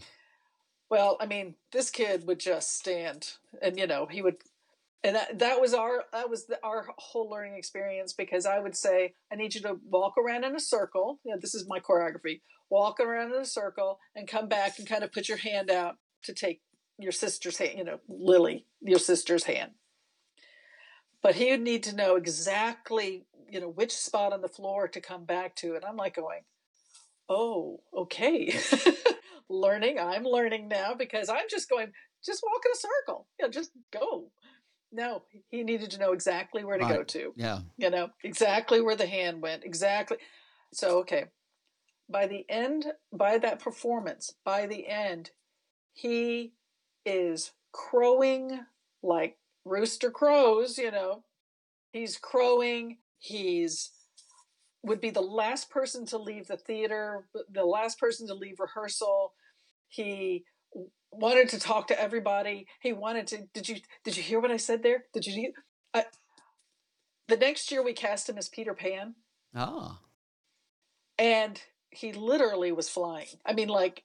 Well, 0.90 1.16
I 1.20 1.26
mean, 1.26 1.54
this 1.72 1.90
kid 1.90 2.26
would 2.26 2.40
just 2.40 2.76
stand, 2.76 3.32
and 3.62 3.78
you 3.78 3.86
know, 3.86 4.06
he 4.06 4.22
would, 4.22 4.36
and 5.02 5.16
that 5.16 5.38
that 5.40 5.60
was 5.60 5.74
our 5.74 6.04
that 6.12 6.30
was 6.30 6.46
the, 6.46 6.58
our 6.62 6.86
whole 6.98 7.28
learning 7.28 7.54
experience 7.54 8.12
because 8.12 8.46
I 8.46 8.58
would 8.60 8.76
say, 8.76 9.14
I 9.32 9.36
need 9.36 9.54
you 9.54 9.60
to 9.62 9.78
walk 9.88 10.14
around 10.18 10.44
in 10.44 10.54
a 10.54 10.60
circle. 10.60 11.20
You 11.24 11.32
know, 11.32 11.40
this 11.40 11.54
is 11.54 11.68
my 11.68 11.80
choreography. 11.80 12.40
Walk 12.70 13.00
around 13.00 13.32
in 13.32 13.40
a 13.40 13.46
circle 13.46 13.98
and 14.14 14.28
come 14.28 14.48
back 14.48 14.78
and 14.78 14.88
kind 14.88 15.02
of 15.02 15.12
put 15.12 15.28
your 15.28 15.38
hand 15.38 15.70
out 15.70 15.96
to 16.24 16.32
take 16.32 16.60
your 16.98 17.12
sister's 17.12 17.58
hand. 17.58 17.76
You 17.76 17.84
know, 17.84 18.00
Lily, 18.08 18.66
your 18.80 19.00
sister's 19.00 19.44
hand 19.44 19.72
but 21.22 21.34
he 21.34 21.50
would 21.50 21.60
need 21.60 21.82
to 21.82 21.94
know 21.94 22.16
exactly 22.16 23.26
you 23.48 23.60
know 23.60 23.68
which 23.68 23.92
spot 23.92 24.32
on 24.32 24.40
the 24.40 24.48
floor 24.48 24.88
to 24.88 25.00
come 25.00 25.24
back 25.24 25.54
to 25.56 25.74
and 25.74 25.84
i'm 25.84 25.96
like 25.96 26.14
going 26.14 26.40
oh 27.28 27.80
okay. 27.96 28.52
Learning 29.48 29.98
i'm 29.98 30.22
learning 30.22 30.68
now 30.68 30.94
because 30.94 31.28
i'm 31.28 31.46
just 31.50 31.68
going 31.68 31.92
just 32.24 32.42
walk 32.42 32.62
in 32.66 32.72
a 32.72 32.76
circle. 32.76 33.26
You 33.38 33.46
know 33.46 33.50
just 33.50 33.70
go. 33.92 34.30
No 34.92 35.22
he 35.48 35.62
needed 35.62 35.90
to 35.92 35.98
know 35.98 36.12
exactly 36.12 36.64
where 36.64 36.78
to 36.78 36.84
right. 36.84 36.96
go 36.96 37.04
to 37.04 37.32
yeah. 37.36 37.60
you 37.76 37.90
know 37.90 38.10
exactly 38.22 38.80
where 38.80 38.96
the 38.96 39.06
hand 39.06 39.42
went 39.42 39.64
exactly 39.64 40.18
so 40.72 40.98
okay. 41.00 41.26
By 42.08 42.26
the 42.26 42.44
end 42.48 42.86
by 43.12 43.38
that 43.38 43.60
performance 43.60 44.34
by 44.44 44.66
the 44.66 44.88
end 44.88 45.30
he 45.92 46.52
is 47.04 47.52
crowing 47.72 48.60
like 49.02 49.36
rooster 49.64 50.10
crows, 50.10 50.78
you 50.78 50.90
know. 50.90 51.24
He's 51.92 52.16
crowing. 52.16 52.98
He's 53.18 53.90
would 54.82 55.00
be 55.00 55.10
the 55.10 55.20
last 55.20 55.70
person 55.70 56.06
to 56.06 56.16
leave 56.16 56.46
the 56.46 56.56
theater, 56.56 57.26
the 57.52 57.64
last 57.64 57.98
person 57.98 58.26
to 58.26 58.34
leave 58.34 58.58
rehearsal. 58.58 59.34
He 59.88 60.44
wanted 61.10 61.48
to 61.50 61.58
talk 61.58 61.88
to 61.88 62.00
everybody. 62.00 62.66
He 62.80 62.92
wanted 62.92 63.26
to. 63.28 63.48
Did 63.52 63.68
you 63.68 63.76
did 64.04 64.16
you 64.16 64.22
hear 64.22 64.40
what 64.40 64.50
I 64.50 64.56
said 64.56 64.82
there? 64.82 65.04
Did 65.12 65.26
you? 65.26 65.52
I, 65.92 66.04
the 67.28 67.36
next 67.36 67.70
year 67.70 67.82
we 67.82 67.92
cast 67.92 68.28
him 68.28 68.38
as 68.38 68.48
Peter 68.48 68.74
Pan. 68.74 69.14
Ah. 69.54 70.00
And 71.18 71.60
he 71.90 72.12
literally 72.12 72.72
was 72.72 72.88
flying. 72.88 73.26
I 73.44 73.52
mean, 73.52 73.68
like 73.68 74.04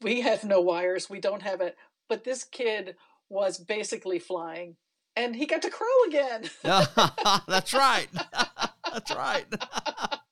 we 0.00 0.22
have 0.22 0.44
no 0.44 0.60
wires. 0.60 1.10
We 1.10 1.20
don't 1.20 1.42
have 1.42 1.60
it. 1.60 1.76
But 2.08 2.24
this 2.24 2.44
kid 2.44 2.96
was 3.28 3.58
basically 3.58 4.18
flying 4.18 4.76
and 5.16 5.34
he 5.34 5.46
got 5.46 5.62
to 5.62 5.70
crow 5.70 6.04
again. 6.06 6.44
That's 6.62 7.72
right. 7.72 8.08
That's 8.92 9.14
right. 9.14 9.46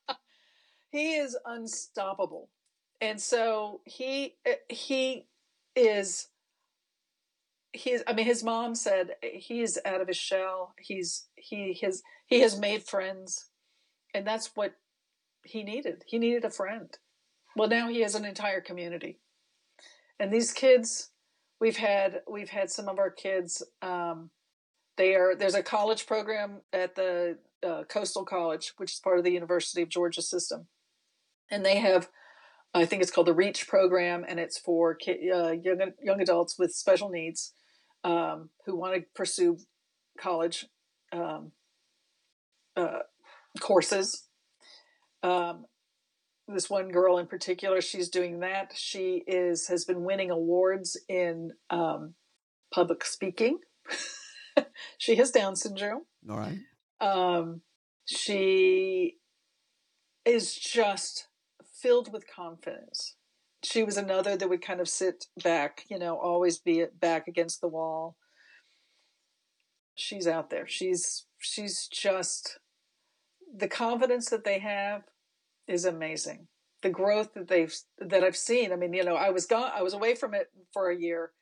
he 0.91 1.15
is 1.15 1.37
unstoppable. 1.45 2.51
And 3.01 3.21
so 3.21 3.81
he 3.85 4.37
eh, 4.45 4.57
he 4.69 5.27
is 5.75 6.29
he's 7.73 8.03
I 8.07 8.13
mean 8.13 8.27
his 8.27 8.45
mom 8.45 8.75
said 8.75 9.17
he's 9.23 9.79
out 9.85 10.01
of 10.01 10.09
his 10.09 10.17
shell. 10.17 10.75
He's 10.79 11.27
he 11.35 11.79
has 11.83 12.03
he 12.27 12.41
has 12.41 12.59
made 12.59 12.85
friends. 12.85 13.49
And 14.15 14.25
that's 14.25 14.53
what 14.55 14.75
he 15.43 15.65
needed. 15.65 16.05
He 16.07 16.19
needed 16.19 16.45
a 16.45 16.51
friend. 16.51 16.89
Well, 17.57 17.69
now 17.69 17.89
he 17.89 18.01
has 18.03 18.15
an 18.15 18.25
entire 18.25 18.61
community. 18.61 19.19
And 20.21 20.33
these 20.33 20.53
kids 20.53 21.11
we've 21.65 21.79
had 21.79 22.21
we've 22.31 22.51
had 22.51 22.71
some 22.71 22.89
of 22.91 22.99
our 22.99 23.09
kids 23.09 23.63
um, 23.81 24.29
they 24.99 25.15
are 25.15 25.35
there's 25.35 25.55
a 25.55 25.63
college 25.63 26.07
program 26.07 26.61
at 26.75 26.95
the 26.95 27.39
uh, 27.67 27.85
coastal 27.89 28.23
college 28.23 28.75
which 28.77 28.93
is 28.93 29.01
part 29.01 29.17
of 29.17 29.25
the 29.25 29.33
university 29.33 29.81
of 29.81 29.89
georgia 29.89 30.21
system. 30.21 30.67
And 31.51 31.65
they 31.65 31.77
have 31.77 32.11
i 32.75 32.85
think 32.85 33.01
it's 33.01 33.11
called 33.11 33.29
the 33.29 33.33
reach 33.33 33.67
program 33.67 34.27
and 34.29 34.39
it's 34.39 34.59
for 34.59 34.99
uh, 35.09 35.53
young, 35.53 35.93
young 36.03 36.21
adults 36.21 36.59
with 36.59 36.75
special 36.75 37.09
needs 37.09 37.55
um, 38.05 38.51
who 38.67 38.77
want 38.77 38.95
to 38.97 39.05
pursue 39.15 39.57
college 40.19 40.67
um, 41.13 41.53
uh, 42.77 43.05
courses. 43.61 44.29
Um, 45.23 45.65
this 46.47 46.69
one 46.69 46.91
girl 46.91 47.19
in 47.19 47.27
particular 47.27 47.81
she's 47.81 48.09
doing 48.09 48.41
that. 48.41 48.73
She 48.75 49.23
is 49.27 49.69
has 49.69 49.85
been 49.85 50.05
winning 50.05 50.31
awards 50.31 50.99
in 51.09 51.53
um, 51.71 52.15
public 52.73 53.05
speaking. 53.05 53.59
She 54.99 55.17
has 55.17 55.31
down 55.31 55.57
syndrome. 55.57 56.03
All 56.31 56.39
right. 56.39 56.59
Um, 57.01 57.63
she 58.07 59.17
is 60.25 60.55
just 60.55 61.29
filled 61.83 62.13
with 62.13 62.33
confidence. 62.33 63.17
She 63.63 63.83
was 63.83 63.97
another 63.97 64.37
that 64.37 64.49
would 64.49 64.63
kind 64.63 64.81
of 64.81 64.89
sit 64.89 65.27
back 65.43 65.85
you 65.91 65.99
know 65.99 66.17
always 66.17 66.59
be 66.59 66.85
back 67.01 67.29
against 67.29 67.61
the 67.61 67.69
wall. 67.69 68.17
She's 69.95 70.27
out 70.27 70.51
there. 70.51 70.67
She's 70.67 71.27
she's 71.39 71.89
just 71.89 72.59
the 73.57 73.69
confidence 73.69 74.31
that 74.31 74.45
they 74.45 74.59
have 74.59 75.03
is 75.67 75.85
amazing. 75.85 76.47
The 76.83 76.91
growth 76.91 77.35
that 77.35 77.49
they've 77.49 77.75
that 77.99 78.23
I've 78.23 78.37
seen. 78.37 78.73
I 78.73 78.77
mean, 78.77 78.93
you 78.93 79.05
know, 79.05 79.17
I 79.17 79.31
was 79.31 79.47
gone. 79.47 79.71
I 79.75 79.83
was 79.83 79.95
away 79.95 80.15
from 80.15 80.35
it 80.35 80.49
for 80.73 80.91
a 80.91 80.99
year 80.99 81.33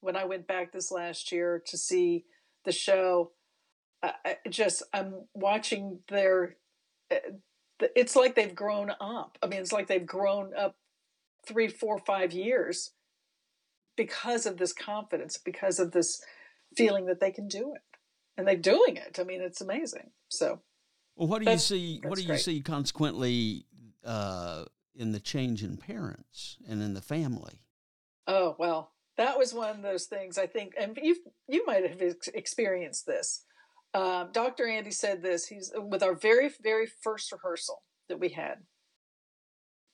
when 0.00 0.16
I 0.16 0.24
went 0.24 0.46
back 0.46 0.72
this 0.72 0.90
last 0.90 1.32
year 1.32 1.62
to 1.66 1.78
see 1.78 2.24
the 2.64 2.72
show. 2.72 3.32
I 4.02 4.36
just 4.48 4.82
I'm 4.92 5.26
watching 5.34 6.00
their. 6.08 6.56
Eh, 7.10 7.18
it's 7.96 8.14
like 8.14 8.34
they've 8.34 8.54
grown 8.54 8.90
up. 9.00 9.38
I 9.42 9.46
mean, 9.46 9.60
it's 9.60 9.72
like 9.72 9.86
they've 9.86 10.04
grown 10.04 10.52
up 10.54 10.76
three, 11.46 11.68
four, 11.68 11.98
five 11.98 12.32
years 12.32 12.92
because 13.96 14.44
of 14.44 14.58
this 14.58 14.74
confidence, 14.74 15.38
because 15.38 15.78
of 15.78 15.92
this 15.92 16.22
feeling 16.76 17.06
that 17.06 17.20
they 17.20 17.30
can 17.30 17.48
do 17.48 17.72
it, 17.74 17.80
and 18.36 18.46
they're 18.46 18.56
doing 18.56 18.96
it. 18.96 19.18
I 19.18 19.24
mean, 19.24 19.40
it's 19.40 19.62
amazing. 19.62 20.10
So. 20.28 20.60
Well, 21.20 21.28
what 21.28 21.44
do 21.44 21.50
you 21.50 21.58
see? 21.58 22.00
What 22.02 22.16
do 22.16 22.22
you 22.22 22.28
great. 22.28 22.40
see 22.40 22.62
consequently 22.62 23.66
uh, 24.06 24.64
in 24.94 25.12
the 25.12 25.20
change 25.20 25.62
in 25.62 25.76
parents 25.76 26.56
and 26.66 26.80
in 26.80 26.94
the 26.94 27.02
family? 27.02 27.60
Oh 28.26 28.56
well, 28.58 28.92
that 29.18 29.36
was 29.36 29.52
one 29.52 29.68
of 29.68 29.82
those 29.82 30.06
things 30.06 30.38
I 30.38 30.46
think, 30.46 30.72
and 30.80 30.98
you 31.02 31.16
you 31.46 31.66
might 31.66 31.86
have 31.86 32.00
ex- 32.00 32.28
experienced 32.28 33.04
this. 33.04 33.44
Um, 33.92 34.30
Dr. 34.32 34.66
Andy 34.66 34.92
said 34.92 35.22
this. 35.22 35.46
He's 35.46 35.70
with 35.76 36.02
our 36.02 36.14
very 36.14 36.50
very 36.62 36.86
first 36.86 37.30
rehearsal 37.32 37.82
that 38.08 38.18
we 38.18 38.30
had. 38.30 38.62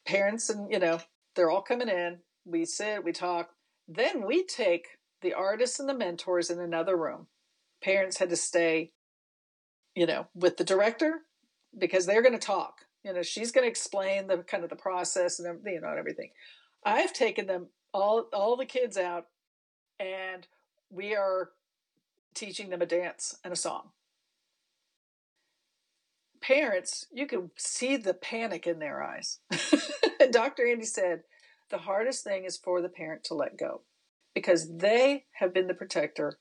Parents 0.06 0.48
and 0.48 0.70
you 0.70 0.78
know 0.78 1.00
they're 1.34 1.50
all 1.50 1.62
coming 1.62 1.88
in. 1.88 2.18
We 2.44 2.66
sit, 2.66 3.02
we 3.02 3.10
talk. 3.10 3.50
Then 3.88 4.24
we 4.24 4.44
take 4.44 4.86
the 5.22 5.34
artists 5.34 5.80
and 5.80 5.88
the 5.88 5.94
mentors 5.94 6.50
in 6.50 6.60
another 6.60 6.96
room. 6.96 7.26
Parents 7.82 8.18
had 8.18 8.30
to 8.30 8.36
stay, 8.36 8.92
you 9.96 10.06
know, 10.06 10.28
with 10.34 10.58
the 10.58 10.64
director 10.64 11.22
because 11.76 12.06
they're 12.06 12.22
going 12.22 12.38
to 12.38 12.38
talk. 12.38 12.82
You 13.02 13.12
know, 13.12 13.22
she's 13.22 13.50
going 13.50 13.64
to 13.64 13.70
explain 13.70 14.28
the 14.28 14.38
kind 14.38 14.62
of 14.62 14.70
the 14.70 14.76
process 14.76 15.40
and 15.40 15.60
you 15.64 15.80
know 15.80 15.88
and 15.88 15.98
everything. 15.98 16.30
I've 16.84 17.12
taken 17.12 17.46
them 17.46 17.66
all 17.92 18.26
all 18.32 18.56
the 18.56 18.66
kids 18.66 18.96
out 18.96 19.26
and 19.98 20.46
we 20.90 21.16
are 21.16 21.50
teaching 22.34 22.70
them 22.70 22.82
a 22.82 22.86
dance 22.86 23.36
and 23.42 23.52
a 23.52 23.56
song. 23.56 23.90
Parents, 26.40 27.06
you 27.10 27.26
can 27.26 27.50
see 27.56 27.96
the 27.96 28.14
panic 28.14 28.66
in 28.66 28.78
their 28.78 29.02
eyes. 29.02 29.40
Dr. 30.30 30.66
Andy 30.66 30.84
said, 30.84 31.22
the 31.70 31.78
hardest 31.78 32.22
thing 32.22 32.44
is 32.44 32.56
for 32.56 32.80
the 32.80 32.88
parent 32.88 33.24
to 33.24 33.34
let 33.34 33.58
go 33.58 33.80
because 34.34 34.76
they 34.76 35.24
have 35.32 35.52
been 35.52 35.66
the 35.66 35.74
protector. 35.74 36.38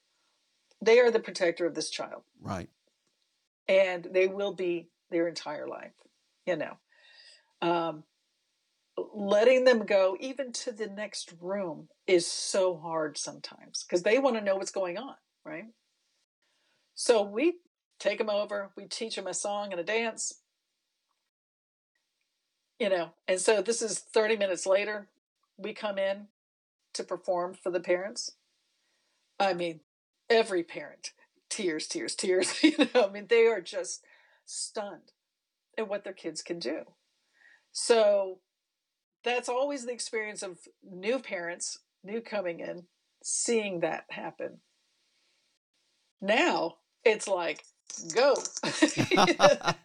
They 0.81 0.99
are 0.99 1.09
the 1.09 1.19
protector 1.19 1.65
of 1.65 1.73
this 1.73 1.89
child. 1.89 2.23
Right. 2.41 2.69
And 3.67 4.07
they 4.11 4.27
will 4.27 4.53
be 4.53 4.89
their 5.09 5.27
entire 5.27 5.67
life, 5.67 5.93
you 6.45 6.55
know. 6.55 6.77
Um, 7.61 8.03
letting 9.13 9.65
them 9.65 9.85
go 9.85 10.15
even 10.19 10.51
to 10.51 10.71
the 10.71 10.87
next 10.87 11.33
room 11.41 11.89
is 12.07 12.27
so 12.27 12.77
hard 12.77 13.17
sometimes 13.17 13.83
because 13.83 14.03
they 14.03 14.19
want 14.19 14.35
to 14.35 14.41
know 14.43 14.55
what's 14.55 14.71
going 14.71 14.97
on, 14.97 15.15
right? 15.43 15.65
So 16.93 17.23
we 17.23 17.55
take 17.99 18.17
them 18.19 18.29
over, 18.29 18.71
we 18.77 18.85
teach 18.85 19.15
them 19.15 19.27
a 19.27 19.33
song 19.33 19.71
and 19.71 19.79
a 19.79 19.83
dance, 19.83 20.41
you 22.79 22.89
know, 22.89 23.09
and 23.27 23.39
so 23.39 23.61
this 23.61 23.81
is 23.81 23.99
30 23.99 24.37
minutes 24.37 24.65
later, 24.65 25.07
we 25.57 25.73
come 25.73 25.97
in 25.97 26.27
to 26.93 27.03
perform 27.03 27.53
for 27.53 27.71
the 27.71 27.79
parents. 27.79 28.31
I 29.39 29.53
mean, 29.53 29.81
every 30.29 30.63
parent, 30.63 31.11
tears, 31.55 31.87
tears, 31.87 32.15
tears, 32.15 32.53
you 32.63 32.77
know, 32.77 33.07
I 33.07 33.09
mean, 33.09 33.27
they 33.29 33.47
are 33.47 33.61
just 33.61 34.03
stunned 34.45 35.13
at 35.77 35.87
what 35.87 36.03
their 36.03 36.13
kids 36.13 36.41
can 36.41 36.59
do. 36.59 36.81
So 37.71 38.39
that's 39.23 39.49
always 39.49 39.85
the 39.85 39.93
experience 39.93 40.43
of 40.43 40.59
new 40.83 41.19
parents, 41.19 41.79
new 42.03 42.21
coming 42.21 42.59
in, 42.59 42.83
seeing 43.23 43.79
that 43.79 44.05
happen. 44.09 44.59
Now 46.21 46.75
it's 47.03 47.27
like, 47.27 47.63
go. 48.13 48.35
and 48.63 48.73
the 48.73 49.75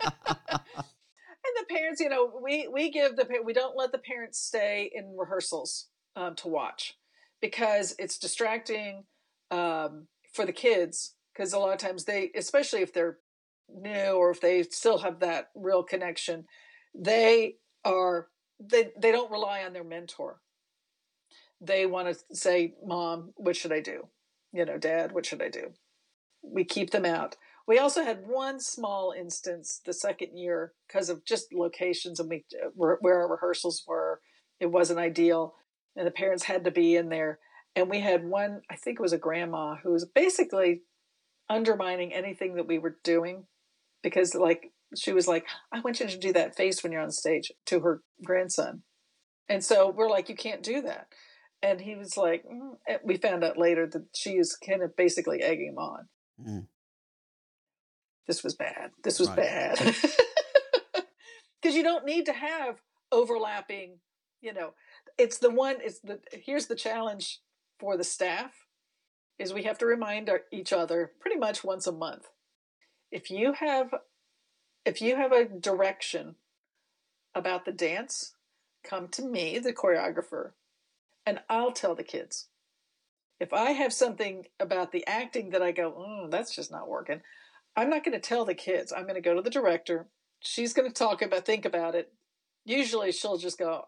parents, 1.69 2.01
you 2.01 2.09
know, 2.09 2.33
we, 2.43 2.69
we 2.69 2.91
give 2.91 3.17
the, 3.17 3.27
we 3.45 3.53
don't 3.53 3.77
let 3.77 3.93
the 3.93 3.99
parents 3.99 4.41
stay 4.41 4.91
in 4.93 5.17
rehearsals 5.17 5.87
um, 6.17 6.35
to 6.37 6.49
watch 6.49 6.95
because 7.41 7.95
it's 7.99 8.19
distracting 8.19 9.05
um, 9.51 10.07
for 10.33 10.45
the 10.45 10.53
kids. 10.53 11.15
Because 11.33 11.53
a 11.53 11.59
lot 11.59 11.73
of 11.73 11.79
times 11.79 12.05
they, 12.05 12.31
especially 12.35 12.83
if 12.83 12.93
they're 12.93 13.19
new 13.69 14.13
or 14.13 14.31
if 14.31 14.41
they 14.41 14.63
still 14.65 14.99
have 14.99 15.21
that 15.21 15.51
real 15.55 15.83
connection, 15.83 16.45
they 16.95 17.55
are 17.85 18.29
they 18.59 18.91
they 19.01 19.13
don't 19.13 19.31
rely 19.31 19.63
on 19.65 19.73
their 19.73 19.85
mentor. 19.85 20.41
They 21.61 21.87
want 21.87 22.09
to 22.09 22.37
say, 22.37 22.75
"Mom, 22.85 23.33
what 23.37 23.57
should 23.57 23.73
I 23.73 23.81
do?" 23.81 24.09
You 24.53 24.65
know, 24.65 24.79
"Dad, 24.79 25.13
what 25.13 25.27
should 25.27 25.43
I 25.43 25.49
do?" 25.49 25.73
We 26.43 26.65
keep 26.65 26.91
them 26.91 27.05
out. 27.05 27.37
We 27.67 27.79
also 27.79 28.03
had 28.03 28.27
one 28.27 28.59
small 28.61 29.13
instance 29.17 29.81
the 29.85 29.93
second 29.93 30.37
year 30.37 30.73
because 30.87 31.09
of 31.09 31.25
just 31.25 31.53
locations 31.53 32.19
and 32.19 32.29
we 32.29 32.45
uh, 32.61 32.69
where 32.75 33.21
our 33.21 33.31
rehearsals 33.31 33.85
were. 33.87 34.21
It 34.59 34.67
wasn't 34.67 34.99
ideal, 34.99 35.55
and 35.97 36.07
the 36.07 36.11
parents 36.11 36.45
had 36.45 36.65
to 36.65 36.71
be 36.71 36.97
in 36.97 37.09
there. 37.09 37.39
And 37.77 37.89
we 37.89 38.01
had 38.01 38.25
one, 38.25 38.63
I 38.69 38.77
think 38.77 38.99
it 38.99 39.03
was 39.03 39.13
a 39.13 39.19
grandma 39.19 39.77
who 39.77 39.93
was 39.93 40.05
basically 40.05 40.83
undermining 41.51 42.15
anything 42.15 42.55
that 42.55 42.67
we 42.67 42.79
were 42.79 42.97
doing 43.05 43.45
because, 44.03 44.35
like, 44.35 44.73
she 44.97 45.13
was 45.13 45.29
like, 45.29 45.47
I 45.73 45.81
want 45.81 46.01
you 46.01 46.07
to 46.07 46.19
do 46.19 46.33
that 46.33 46.57
face 46.57 46.83
when 46.83 46.93
you're 46.93 47.03
on 47.03 47.11
stage 47.11 47.53
to 47.67 47.81
her 47.81 48.01
grandson. 48.25 48.83
And 49.49 49.63
so 49.63 49.91
we're 49.91 50.09
like, 50.09 50.29
you 50.29 50.35
can't 50.35 50.63
do 50.63 50.81
that. 50.83 51.09
And 51.63 51.81
he 51.81 51.95
was 51.95 52.17
like, 52.17 52.45
mm. 52.51 52.77
we 53.05 53.19
found 53.19 53.45
out 53.45 53.59
later 53.59 53.87
that 53.87 54.05
she 54.15 54.31
is 54.31 54.57
kind 54.57 54.83
of 54.83 54.97
basically 54.97 55.43
egging 55.43 55.69
him 55.69 55.79
on. 55.79 56.09
Mm. 56.43 56.67
This 58.27 58.43
was 58.43 58.55
bad. 58.55 58.93
This 59.05 59.19
was 59.19 59.29
right. 59.29 59.37
bad. 59.37 59.97
Because 61.61 61.77
you 61.77 61.83
don't 61.83 62.07
need 62.07 62.27
to 62.27 62.33
have 62.33 62.81
overlapping, 63.13 63.99
you 64.41 64.53
know, 64.53 64.73
it's 65.19 65.39
the 65.39 65.51
one, 65.51 65.77
it's 65.81 66.01
the, 66.01 66.19
here's 66.33 66.67
the 66.67 66.75
challenge 66.75 67.41
for 67.79 67.97
the 67.97 68.05
staff 68.05 68.53
is 69.41 69.55
we 69.55 69.63
have 69.63 69.79
to 69.79 69.87
remind 69.87 70.29
our, 70.29 70.43
each 70.53 70.71
other 70.71 71.11
pretty 71.19 71.39
much 71.39 71.65
once 71.65 71.87
a 71.87 71.93
month. 71.93 72.29
If 73.11 73.31
you 73.31 73.55
have 73.55 73.95
if 74.85 75.01
you 75.01 75.17
have 75.17 75.33
a 75.33 75.47
direction 75.47 76.37
about 77.35 77.65
the 77.65 77.73
dance, 77.73 78.35
come 78.85 79.09
to 79.09 79.23
me, 79.23 79.59
the 79.59 79.73
choreographer, 79.73 80.53
and 81.27 81.41
I'll 81.49 81.73
tell 81.73 81.95
the 81.95 82.03
kids. 82.03 82.49
If 83.39 83.53
I 83.53 83.71
have 83.73 83.93
something 83.93 84.47
about 84.59 84.93
the 84.93 85.07
acting 85.07 85.51
that 85.51 85.63
I 85.63 85.73
go, 85.73 85.93
mm, 85.93 86.31
that's 86.31 86.55
just 86.55 86.71
not 86.71 86.89
working, 86.89 87.23
I'm 87.77 87.89
not 87.89 88.05
going 88.05 88.19
to 88.19 88.27
tell 88.27 88.45
the 88.45 88.55
kids. 88.55 88.93
I'm 88.93 89.05
going 89.05 89.15
to 89.15 89.21
go 89.21 89.35
to 89.35 89.43
the 89.43 89.51
director. 89.51 90.07
She's 90.41 90.73
going 90.73 90.89
to 90.89 90.95
talk 90.95 91.23
about, 91.23 91.47
think 91.47 91.65
about 91.65 91.95
it. 91.95 92.13
Usually 92.65 93.13
she'll 93.13 93.39
just 93.39 93.59
go, 93.59 93.87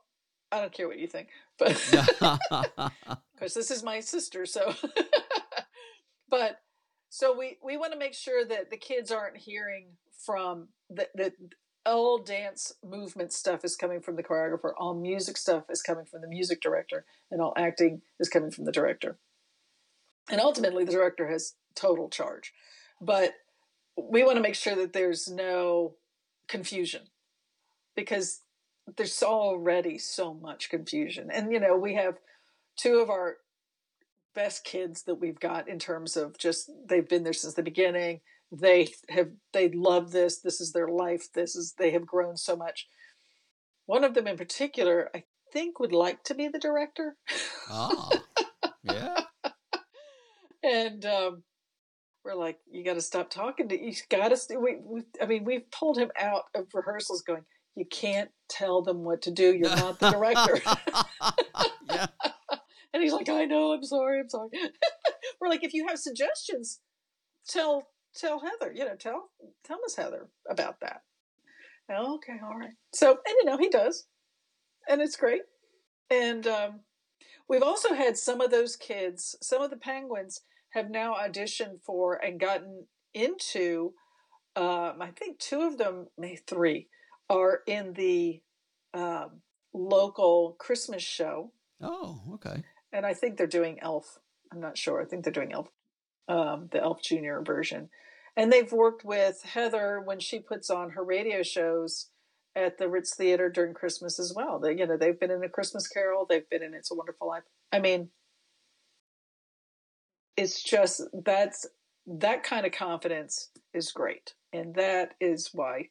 I 0.51 0.61
don't 0.61 0.73
care 0.73 0.89
what 0.89 0.99
you 0.99 1.07
think, 1.07 1.29
but 1.59 1.69
because 3.35 3.55
this 3.55 3.71
is 3.71 3.83
my 3.83 4.01
sister, 4.01 4.47
so. 4.47 4.75
but 6.33 6.63
so 7.11 7.37
we 7.37 7.59
we 7.63 7.77
want 7.77 7.93
to 7.93 7.99
make 7.99 8.15
sure 8.15 8.45
that 8.45 8.71
the 8.71 8.77
kids 8.79 9.13
aren't 9.13 9.37
hearing 9.37 9.89
from 10.27 10.69
the, 10.89 11.07
the 11.15 11.33
all 11.85 12.19
dance 12.19 12.73
movement 12.83 13.33
stuff 13.33 13.65
is 13.65 13.77
coming 13.77 14.01
from 14.01 14.17
the 14.17 14.23
choreographer 14.23 14.73
all 14.79 14.95
music 14.95 15.37
stuff 15.37 15.65
is 15.69 15.83
coming 15.83 16.07
from 16.07 16.23
the 16.23 16.29
music 16.29 16.63
director 16.63 17.05
and 17.31 17.43
all 17.43 17.53
acting 17.57 18.01
is 18.19 18.31
coming 18.31 18.51
from 18.51 18.65
the 18.65 18.73
director. 18.73 19.19
And 20.31 20.41
ultimately 20.41 20.85
the 20.85 20.93
director 20.93 21.29
has 21.29 21.55
total 21.75 22.09
charge. 22.09 22.55
But 23.01 23.35
we 23.97 24.25
want 24.25 24.37
to 24.37 24.43
make 24.43 24.55
sure 24.55 24.77
that 24.77 24.95
there's 24.95 25.29
no 25.29 25.97
confusion 26.49 27.03
because 27.95 28.41
there's 28.97 29.23
already 29.23 29.99
so 29.99 30.33
much 30.33 30.71
confusion. 30.71 31.31
And 31.31 31.53
you 31.53 31.61
know 31.61 31.77
we 31.77 31.95
have 31.97 32.17
two 32.77 33.01
of 33.01 33.11
our 33.11 33.37
best 34.35 34.65
kids 34.65 35.03
that 35.05 35.17
we've 35.17 35.41
got 35.41 35.69
in 35.69 35.79
terms 35.79 36.17
of 36.17 36.39
just 36.39 36.71
they've 36.89 37.09
been 37.09 37.25
there 37.25 37.33
since 37.33 37.55
the 37.55 37.63
beginning. 37.63 38.21
They 38.51 38.89
have 39.09 39.31
they 39.53 39.71
love 39.71 40.13
this. 40.13 40.41
This 40.41 40.61
is 40.61 40.73
their 40.73 40.89
life. 40.89 41.29
This 41.35 41.57
is 41.57 41.75
they 41.79 41.91
have 41.91 42.07
grown 42.07 42.37
so 42.37 42.57
much. 42.57 42.89
One 43.87 44.05
of 44.05 44.15
them 44.15 44.27
in 44.27 44.37
particular 44.37 45.11
i 45.15 45.25
think 45.53 45.79
would 45.79 45.93
like 45.93 46.23
to 46.25 46.35
be 46.35 46.49
the 46.49 46.59
director. 46.59 47.17
Ah 47.71 48.09
yeah. 48.83 49.21
And 50.65 51.05
um, 51.05 51.43
we're 52.25 52.37
like 52.37 52.59
you 52.71 52.85
got 52.85 52.95
to 52.95 53.01
stop 53.01 53.31
talking 53.31 53.69
to 53.69 53.85
you 53.85 53.93
got 54.09 54.29
to 54.29 54.57
we, 54.57 54.77
we 54.85 55.03
i 55.21 55.27
mean 55.27 55.43
we've 55.43 55.69
pulled 55.73 55.99
him 55.99 56.13
out 56.17 56.45
of 56.55 56.69
rehearsals 56.73 57.23
going 57.23 57.43
you 57.75 57.85
can't 57.87 58.31
tell 58.49 58.83
them 58.83 59.03
what 59.03 59.23
to 59.23 59.31
do. 59.31 59.55
You're 59.55 59.75
not 59.75 59.99
the 59.99 60.11
director. 60.11 60.61
and 62.93 63.03
he's 63.03 63.13
like 63.13 63.29
i 63.29 63.45
know 63.45 63.73
i'm 63.73 63.83
sorry 63.83 64.21
i'm 64.21 64.29
sorry 64.29 64.49
we're 65.41 65.49
like 65.49 65.65
if 65.65 65.75
you 65.75 65.87
have 65.89 65.99
suggestions 65.99 66.81
tell 67.47 67.87
tell 68.15 68.41
Heather, 68.41 68.73
you 68.73 68.85
know, 68.85 68.97
tell 68.97 69.31
tell 69.65 69.79
Miss 69.83 69.97
Heather 69.97 70.29
about 70.49 70.81
that. 70.81 71.03
Okay, 71.91 72.37
all 72.43 72.57
right. 72.57 72.75
So, 72.95 73.11
and 73.11 73.37
you 73.41 73.45
know, 73.45 73.59
he 73.59 73.69
does, 73.69 74.07
and 74.89 75.01
it's 75.01 75.17
great. 75.17 75.43
And 76.11 76.47
um, 76.47 76.81
we've 77.49 77.63
also 77.63 77.95
had 77.95 78.17
some 78.17 78.41
of 78.41 78.51
those 78.51 78.77
kids, 78.77 79.37
some 79.43 79.63
of 79.63 79.71
the 79.71 79.77
penguins 79.77 80.41
have 80.71 80.91
now 80.91 81.15
auditioned 81.15 81.83
for 81.85 82.15
and 82.15 82.41
gotten 82.41 82.87
into. 83.15 83.93
Um, 84.55 85.01
I 85.01 85.11
think 85.17 85.39
two 85.39 85.63
of 85.63 85.79
them, 85.79 86.09
maybe 86.19 86.41
three, 86.47 86.89
are 87.31 87.61
in 87.67 87.95
the 87.95 88.43
um, 88.93 89.41
local 89.73 90.57
Christmas 90.59 91.03
show. 91.03 91.53
Oh, 91.81 92.21
okay. 92.35 92.63
And 92.93 93.07
I 93.07 93.15
think 93.15 93.37
they're 93.37 93.47
doing 93.47 93.79
Elf. 93.81 94.19
I'm 94.53 94.61
not 94.61 94.77
sure. 94.77 95.01
I 95.01 95.05
think 95.05 95.25
they're 95.25 95.33
doing 95.33 95.53
Elf 95.53 95.69
um, 96.29 96.69
the 96.71 96.81
Elf 96.81 97.03
Junior 97.03 97.43
version. 97.43 97.89
And 98.37 98.51
they've 98.51 98.73
worked 98.73 99.05
with 99.05 99.43
Heather 99.43 100.01
when 100.05 100.19
she 100.19 100.39
puts 100.39 100.71
on 100.71 100.91
her 100.91 101.05
radio 101.05 101.43
shows 101.43 102.09
at 102.57 102.79
the 102.79 102.89
Ritz 102.89 103.15
Theater 103.15 103.51
during 103.51 103.75
Christmas 103.75 104.19
as 104.19 104.33
well. 104.35 104.59
They, 104.59 104.77
you 104.77 104.87
know, 104.87 104.97
they've 104.97 105.19
been 105.19 105.31
in 105.31 105.45
A 105.45 105.49
Christmas 105.49 105.89
Carol, 105.89 106.27
they've 106.29 106.49
been 106.49 106.63
in 106.63 106.75
It's 106.75 106.91
a 106.91 106.95
Wonderful 106.95 107.29
Life. 107.29 107.43
I 107.73 107.79
mean, 107.79 108.09
it's 110.37 110.63
just 110.63 111.03
that's 111.25 111.67
that 112.07 112.43
kind 112.43 112.65
of 112.65 112.73
confidence 112.73 113.51
is 113.75 113.93
great, 113.93 114.35
and 114.53 114.75
that 114.75 115.15
is 115.21 115.51
why 115.53 115.89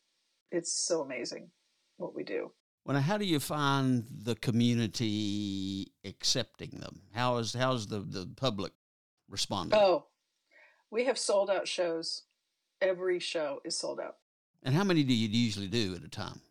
it's 0.52 0.74
so 0.74 1.02
amazing 1.02 1.50
what 1.98 2.16
we 2.16 2.24
do. 2.24 2.52
Well, 2.86 3.00
how 3.00 3.18
do 3.18 3.26
you 3.26 3.40
find 3.40 4.06
the 4.10 4.36
community 4.36 5.92
accepting 6.04 6.80
them? 6.80 7.02
How 7.14 7.38
is 7.38 7.54
how's 7.54 7.88
the 7.88 8.00
the 8.00 8.30
public 8.36 8.74
responding? 9.30 9.80
Oh, 9.80 10.08
we 10.90 11.06
have 11.06 11.18
sold 11.18 11.50
out 11.50 11.68
shows. 11.68 12.24
Every 12.82 13.20
show 13.20 13.62
is 13.64 13.78
sold 13.78 14.00
out. 14.00 14.16
And 14.64 14.74
how 14.74 14.84
many 14.84 15.04
do 15.04 15.14
you 15.14 15.28
usually 15.28 15.68
do 15.68 15.96
at 15.96 16.04
a 16.04 16.10
time? 16.10 16.42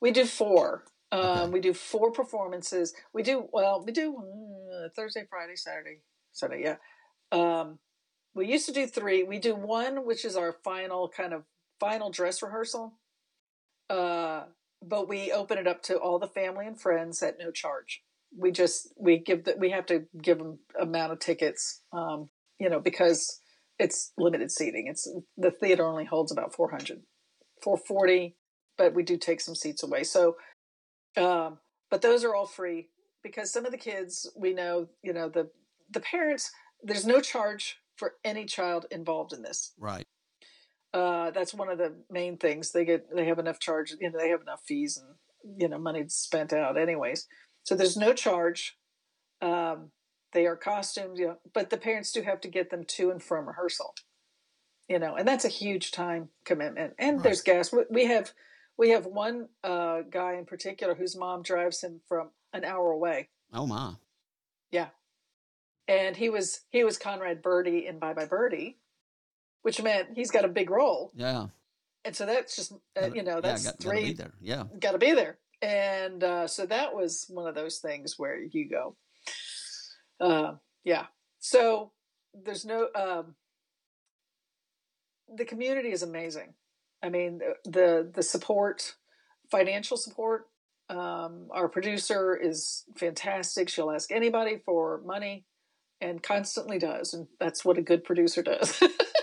We 0.00 0.12
do 0.12 0.24
four. 0.24 0.84
Um, 1.12 1.50
We 1.50 1.60
do 1.60 1.74
four 1.74 2.12
performances. 2.12 2.94
We 3.12 3.22
do 3.22 3.48
well. 3.52 3.82
We 3.84 3.90
do 3.92 4.16
uh, 4.72 4.88
Thursday, 4.94 5.26
Friday, 5.28 5.56
Saturday, 5.56 5.98
Sunday. 6.32 6.62
Yeah. 6.62 6.76
Um, 7.32 7.80
we 8.34 8.46
used 8.46 8.66
to 8.66 8.72
do 8.72 8.86
three. 8.86 9.24
We 9.24 9.38
do 9.40 9.56
one, 9.56 10.06
which 10.06 10.24
is 10.24 10.36
our 10.36 10.52
final 10.52 11.08
kind 11.08 11.32
of 11.32 11.44
final 11.80 12.10
dress 12.10 12.42
rehearsal. 12.42 12.94
Uh, 13.88 14.44
but 14.82 15.08
we 15.08 15.32
open 15.32 15.58
it 15.58 15.66
up 15.66 15.82
to 15.84 15.96
all 15.96 16.18
the 16.18 16.26
family 16.26 16.66
and 16.66 16.80
friends 16.80 17.22
at 17.22 17.38
no 17.38 17.50
charge. 17.50 18.02
We 18.36 18.52
just 18.52 18.92
we 18.96 19.18
give 19.18 19.44
that 19.44 19.58
we 19.58 19.70
have 19.70 19.86
to 19.86 20.04
give 20.22 20.38
them 20.38 20.60
amount 20.80 21.12
of 21.12 21.18
tickets, 21.18 21.82
um, 21.92 22.30
you 22.58 22.70
know, 22.70 22.80
because 22.80 23.40
it's 23.78 24.12
limited 24.16 24.50
seating. 24.50 24.86
It's 24.88 25.10
the 25.36 25.50
theater 25.50 25.84
only 25.84 26.04
holds 26.04 26.30
about 26.30 26.54
400, 26.54 27.02
440, 27.62 28.36
but 28.78 28.94
we 28.94 29.02
do 29.02 29.16
take 29.16 29.40
some 29.40 29.54
seats 29.54 29.82
away. 29.82 30.04
So, 30.04 30.36
um, 31.16 31.58
but 31.90 32.02
those 32.02 32.24
are 32.24 32.34
all 32.34 32.46
free 32.46 32.88
because 33.22 33.52
some 33.52 33.66
of 33.66 33.72
the 33.72 33.78
kids 33.78 34.30
we 34.36 34.52
know, 34.52 34.88
you 35.02 35.12
know, 35.12 35.28
the 35.28 35.50
the 35.90 36.00
parents. 36.00 36.50
There's 36.82 37.04
no 37.04 37.20
charge 37.20 37.76
for 37.96 38.14
any 38.24 38.46
child 38.46 38.86
involved 38.90 39.34
in 39.34 39.42
this 39.42 39.74
Right. 39.78 40.06
Uh, 40.92 41.30
that's 41.30 41.54
one 41.54 41.68
of 41.68 41.78
the 41.78 41.92
main 42.10 42.36
things 42.36 42.72
they 42.72 42.84
get 42.84 43.14
they 43.14 43.24
have 43.26 43.38
enough 43.38 43.58
charge 43.58 43.94
you 44.00 44.10
know 44.10 44.18
they 44.18 44.28
have 44.30 44.40
enough 44.42 44.62
fees 44.66 44.96
and 44.98 45.60
you 45.60 45.68
know 45.68 45.78
money 45.78 46.04
spent 46.08 46.52
out 46.52 46.76
anyways 46.76 47.26
so 47.64 47.74
there's 47.76 47.96
no 47.96 48.12
charge 48.12 48.76
um, 49.42 49.90
they 50.32 50.46
are 50.46 50.56
costumed 50.56 51.18
you 51.18 51.28
know 51.28 51.36
but 51.54 51.70
the 51.70 51.76
parents 51.78 52.12
do 52.12 52.22
have 52.22 52.40
to 52.40 52.48
get 52.48 52.70
them 52.70 52.84
to 52.84 53.10
and 53.10 53.22
from 53.22 53.46
rehearsal 53.46 53.94
you 54.88 54.98
know 54.98 55.14
and 55.16 55.26
that's 55.28 55.44
a 55.44 55.48
huge 55.48 55.92
time 55.92 56.28
commitment 56.44 56.94
and 56.98 57.16
Right. 57.18 57.24
there's 57.24 57.42
gas 57.42 57.72
We- 57.90 58.04
have 58.06 58.32
we 58.76 58.90
have 58.90 59.06
one 59.06 59.48
uh, 59.62 60.00
guy 60.10 60.34
in 60.34 60.46
particular 60.46 60.94
whose 60.94 61.14
mom 61.14 61.42
drives 61.42 61.82
him 61.82 62.00
from 62.08 62.30
an 62.52 62.64
hour 62.64 62.90
away 62.90 63.28
Oh 63.52 63.66
my. 63.66 63.94
Yeah. 64.70 64.88
And 65.88 66.16
he 66.16 66.28
was 66.30 66.62
he 66.70 66.82
was 66.84 66.96
conrad 66.98 67.42
birdie 67.42 67.86
in 67.86 67.98
bye 67.98 68.14
bye 68.14 68.26
birdie 68.26 68.78
which 69.62 69.82
meant 69.82 70.08
he's 70.14 70.30
got 70.30 70.44
a 70.44 70.48
big 70.48 70.70
role 70.70 71.12
Yeah. 71.14 71.46
and 72.04 72.14
so 72.16 72.26
that's 72.26 72.56
just 72.56 72.72
uh, 73.00 73.10
you 73.14 73.22
know 73.22 73.36
yeah, 73.36 73.40
that's 73.40 73.64
got, 73.64 73.78
three 73.80 73.90
Gotta 73.90 74.06
be 74.06 74.12
there. 74.14 74.32
Yeah. 74.40 74.64
got 74.80 74.92
to 74.92 74.98
be 74.98 75.12
there. 75.12 75.38
And 75.62 76.24
uh, 76.24 76.46
so 76.46 76.64
that 76.66 76.94
was 76.94 77.26
one 77.28 77.46
of 77.46 77.54
those 77.54 77.78
things 77.80 78.14
where 78.18 78.38
you 78.42 78.66
go, 78.70 78.96
uh, 80.18 80.54
yeah. 80.84 81.06
So 81.38 81.92
there's 82.32 82.64
no, 82.64 82.88
um, 82.94 83.34
the 85.36 85.44
community 85.44 85.90
is 85.92 86.02
amazing. 86.02 86.54
I 87.02 87.08
mean, 87.10 87.40
the 87.64 88.10
the 88.14 88.22
support, 88.22 88.94
financial 89.50 89.96
support. 89.98 90.46
Um, 90.88 91.48
our 91.52 91.68
producer 91.68 92.34
is 92.36 92.84
fantastic. 92.96 93.68
She'll 93.68 93.90
ask 93.90 94.10
anybody 94.10 94.60
for 94.64 95.02
money, 95.04 95.44
and 96.00 96.22
constantly 96.22 96.78
does, 96.78 97.12
and 97.14 97.26
that's 97.38 97.64
what 97.64 97.78
a 97.78 97.82
good 97.82 98.02
producer 98.04 98.42
does. 98.42 98.82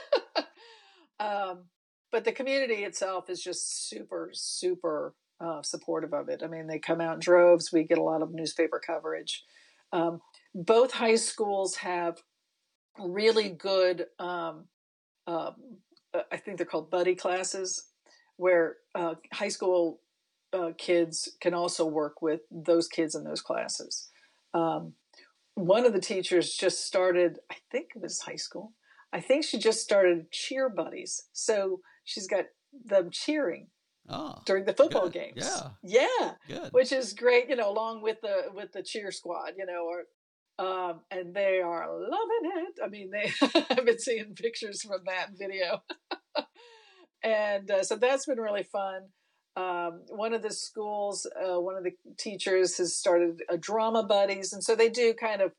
um, 1.19 1.65
but 2.11 2.23
the 2.23 2.31
community 2.31 2.83
itself 2.83 3.29
is 3.29 3.43
just 3.43 3.89
super, 3.89 4.29
super 4.33 5.13
uh, 5.39 5.61
supportive 5.61 6.13
of 6.13 6.29
it. 6.29 6.41
I 6.43 6.47
mean, 6.47 6.67
they 6.67 6.79
come 6.79 7.01
out 7.01 7.15
in 7.15 7.19
droves. 7.19 7.71
We 7.71 7.83
get 7.83 7.97
a 7.97 8.03
lot 8.03 8.21
of 8.21 8.33
newspaper 8.33 8.79
coverage. 8.79 9.43
Um, 9.91 10.21
both 10.53 10.91
high 10.91 11.15
schools 11.15 11.75
have 11.77 12.21
really 12.99 13.49
good, 13.49 14.07
um, 14.19 14.65
uh, 15.27 15.51
I 16.31 16.37
think 16.37 16.57
they're 16.57 16.65
called 16.65 16.89
buddy 16.89 17.15
classes, 17.15 17.89
where 18.37 18.77
uh, 18.95 19.15
high 19.33 19.49
school 19.49 20.01
uh, 20.53 20.71
kids 20.77 21.29
can 21.41 21.53
also 21.53 21.85
work 21.85 22.21
with 22.21 22.41
those 22.49 22.87
kids 22.87 23.15
in 23.15 23.23
those 23.23 23.41
classes. 23.41 24.09
Um, 24.53 24.93
one 25.55 25.85
of 25.85 25.93
the 25.93 25.99
teachers 25.99 26.53
just 26.53 26.85
started, 26.85 27.39
I 27.51 27.55
think 27.71 27.91
it 27.95 28.01
was 28.01 28.21
high 28.21 28.35
school. 28.35 28.73
I 29.13 29.21
think 29.21 29.45
she 29.45 29.57
just 29.57 29.81
started 29.81 30.31
cheer 30.31 30.69
buddies. 30.69 31.23
So 31.33 31.81
she's 32.03 32.27
got 32.27 32.45
them 32.85 33.09
cheering 33.11 33.67
Oh, 34.09 34.35
during 34.45 34.63
the 34.65 34.73
football 34.73 35.09
Good. 35.09 35.13
games. 35.35 35.49
Yeah. 35.83 36.07
Yeah. 36.09 36.31
good. 36.47 36.71
Which 36.73 36.91
is 36.91 37.13
great, 37.13 37.49
you 37.49 37.55
know, 37.57 37.69
along 37.69 38.01
with 38.01 38.17
the 38.21 38.43
with 38.53 38.71
the 38.71 38.81
cheer 38.83 39.11
squad, 39.11 39.53
you 39.57 39.65
know, 39.65 39.85
or 39.85 40.03
um, 40.59 41.01
and 41.11 41.35
they 41.35 41.59
are 41.59 41.87
loving 41.91 42.51
it. 42.67 42.79
I 42.83 42.87
mean, 42.87 43.11
they 43.11 43.31
I've 43.69 43.85
been 43.85 43.99
seeing 43.99 44.33
pictures 44.33 44.81
from 44.81 45.01
that 45.05 45.31
video, 45.37 45.83
and 47.23 47.69
uh, 47.69 47.83
so 47.83 47.95
that's 47.95 48.25
been 48.25 48.39
really 48.39 48.63
fun. 48.63 49.01
Um, 49.55 50.03
one 50.09 50.33
of 50.33 50.43
the 50.43 50.51
schools, 50.53 51.25
uh, 51.35 51.59
one 51.59 51.75
of 51.75 51.83
the 51.83 51.91
teachers 52.17 52.77
has 52.77 52.95
started 52.95 53.41
a 53.49 53.57
drama 53.57 54.03
buddies, 54.03 54.53
and 54.53 54.63
so 54.63 54.75
they 54.75 54.89
do 54.89 55.13
kind 55.15 55.41
of, 55.41 55.51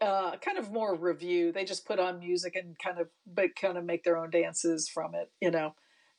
uh, 0.00 0.36
kind 0.38 0.58
of 0.58 0.72
more 0.72 0.94
review. 0.94 1.52
They 1.52 1.64
just 1.64 1.86
put 1.86 1.98
on 1.98 2.18
music 2.18 2.56
and 2.56 2.78
kind 2.78 2.98
of, 2.98 3.08
but 3.26 3.56
kind 3.56 3.78
of 3.78 3.84
make 3.84 4.04
their 4.04 4.16
own 4.16 4.30
dances 4.30 4.88
from 4.88 5.14
it, 5.14 5.30
you 5.40 5.50
know. 5.50 5.74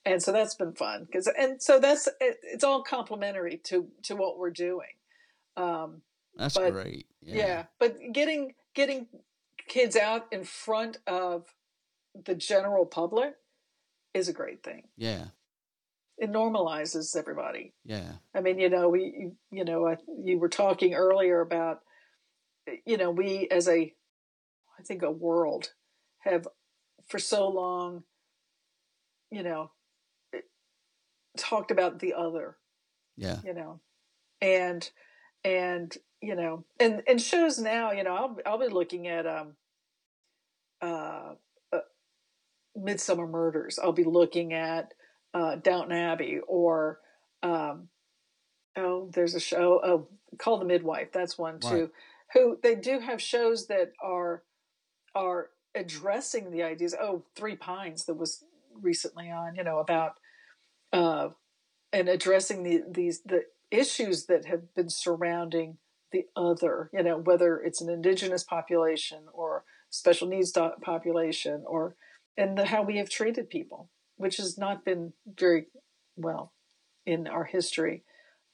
And 0.06 0.22
so 0.22 0.32
that's 0.32 0.56
been 0.56 0.74
fun 0.74 1.06
because, 1.06 1.28
and 1.38 1.62
so 1.62 1.80
that's 1.80 2.08
it, 2.20 2.38
it's 2.44 2.64
all 2.64 2.84
complementary 2.84 3.58
to 3.66 3.88
to 4.04 4.16
what 4.16 4.38
we're 4.38 4.52
doing. 4.52 4.94
Um, 5.58 6.02
That's 6.38 6.54
but- 6.56 6.74
great. 6.74 7.08
yeah. 7.22 7.36
Yeah. 7.36 7.64
but 7.80 7.98
getting 8.12 8.54
getting 8.76 9.08
kids 9.68 9.96
out 9.96 10.28
in 10.32 10.44
front 10.44 10.98
of 11.08 11.46
the 12.26 12.36
general 12.36 12.86
public 12.86 13.34
is 14.14 14.28
a 14.30 14.34
great 14.34 14.64
thing. 14.64 14.84
Yeah. 14.96 15.26
It 16.18 16.32
normalizes 16.32 17.16
everybody. 17.18 17.74
Yeah. 17.84 18.12
I 18.34 18.42
mean, 18.42 18.60
you 18.60 18.70
know, 18.70 18.88
we, 18.90 19.02
you, 19.02 19.36
you 19.52 19.66
know, 19.66 19.88
I, 19.88 19.98
you 20.24 20.40
were 20.40 20.48
talking 20.50 20.94
earlier 20.94 21.42
about, 21.42 21.82
you 22.86 22.98
know, 22.98 23.12
we 23.12 23.48
as 23.50 23.68
a, 23.68 23.94
I 24.80 24.84
think 24.84 25.04
a 25.04 25.12
world 25.12 25.74
have 26.20 26.48
for 27.08 27.20
so 27.20 27.48
long, 27.48 28.04
you 29.32 29.44
know, 29.44 29.72
talked 31.38 31.72
about 31.72 32.00
the 32.00 32.14
other, 32.14 32.58
Yeah. 33.18 33.38
you 33.44 33.54
know, 33.54 33.80
and, 34.42 34.90
and, 35.44 35.96
you 36.22 36.36
know, 36.36 36.66
and, 36.80 37.04
and 37.08 37.22
shows 37.22 37.60
now, 37.60 37.92
you 37.92 38.04
know, 38.04 38.16
I'll, 38.16 38.38
I'll 38.46 38.60
be 38.60 38.68
looking 38.68 39.08
at, 39.08 39.28
um, 39.28 39.56
uh, 40.82 41.34
uh 41.72 41.80
Midsomer 42.78 43.30
Murders. 43.30 43.80
I'll 43.80 43.92
be 43.94 44.04
looking 44.04 44.54
at, 44.54 44.94
uh, 45.34 45.56
Downton 45.58 45.92
Abbey 45.98 46.40
or, 46.48 47.00
um, 47.44 47.90
oh, 48.76 49.10
there's 49.14 49.36
a 49.36 49.40
show, 49.40 49.80
oh, 49.84 50.08
Call 50.38 50.58
The 50.58 50.66
Midwife. 50.66 51.12
That's 51.12 51.38
one 51.38 51.60
too. 51.60 51.70
Right. 51.70 51.90
Who 52.36 52.60
they 52.62 52.76
do 52.76 53.00
have 53.00 53.22
shows 53.22 53.68
that 53.68 53.94
are 54.04 54.44
are 55.16 55.50
addressing 55.74 56.52
the 56.52 56.64
ideas. 56.64 56.96
Oh, 57.00 57.24
Three 57.36 57.56
Pines 57.56 58.06
that 58.06 58.16
was 58.16 58.44
recently 58.74 59.32
on, 59.32 59.56
you 59.56 59.64
know, 59.64 59.80
about 59.80 60.14
uh, 60.92 61.30
and 61.94 62.10
addressing 62.10 62.64
the 62.64 62.84
these 62.90 63.22
the 63.22 63.46
issues 63.72 64.26
that 64.26 64.46
have 64.46 64.74
been 64.76 64.90
surrounding 64.90 65.78
the 66.12 66.26
other. 66.36 66.90
You 66.94 67.04
know, 67.04 67.18
whether 67.18 67.58
it's 67.58 67.82
an 67.82 67.90
indigenous 67.90 68.44
population 68.44 69.24
or 69.34 69.64
special 69.90 70.28
needs 70.28 70.52
population 70.82 71.64
or 71.66 71.96
and 72.38 72.58
the, 72.58 72.66
how 72.66 72.84
we 72.84 72.98
have 72.98 73.10
treated 73.10 73.50
people, 73.50 73.90
which 74.18 74.38
has 74.38 74.58
not 74.58 74.84
been 74.84 75.14
very 75.26 75.68
well 76.18 76.52
in 77.06 77.28
our 77.28 77.46
history. 77.46 78.04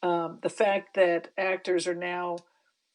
Um, 0.04 0.40
the 0.42 0.50
fact 0.50 0.96
that 0.96 1.30
actors 1.38 1.88
are 1.88 1.96
now 1.96 2.38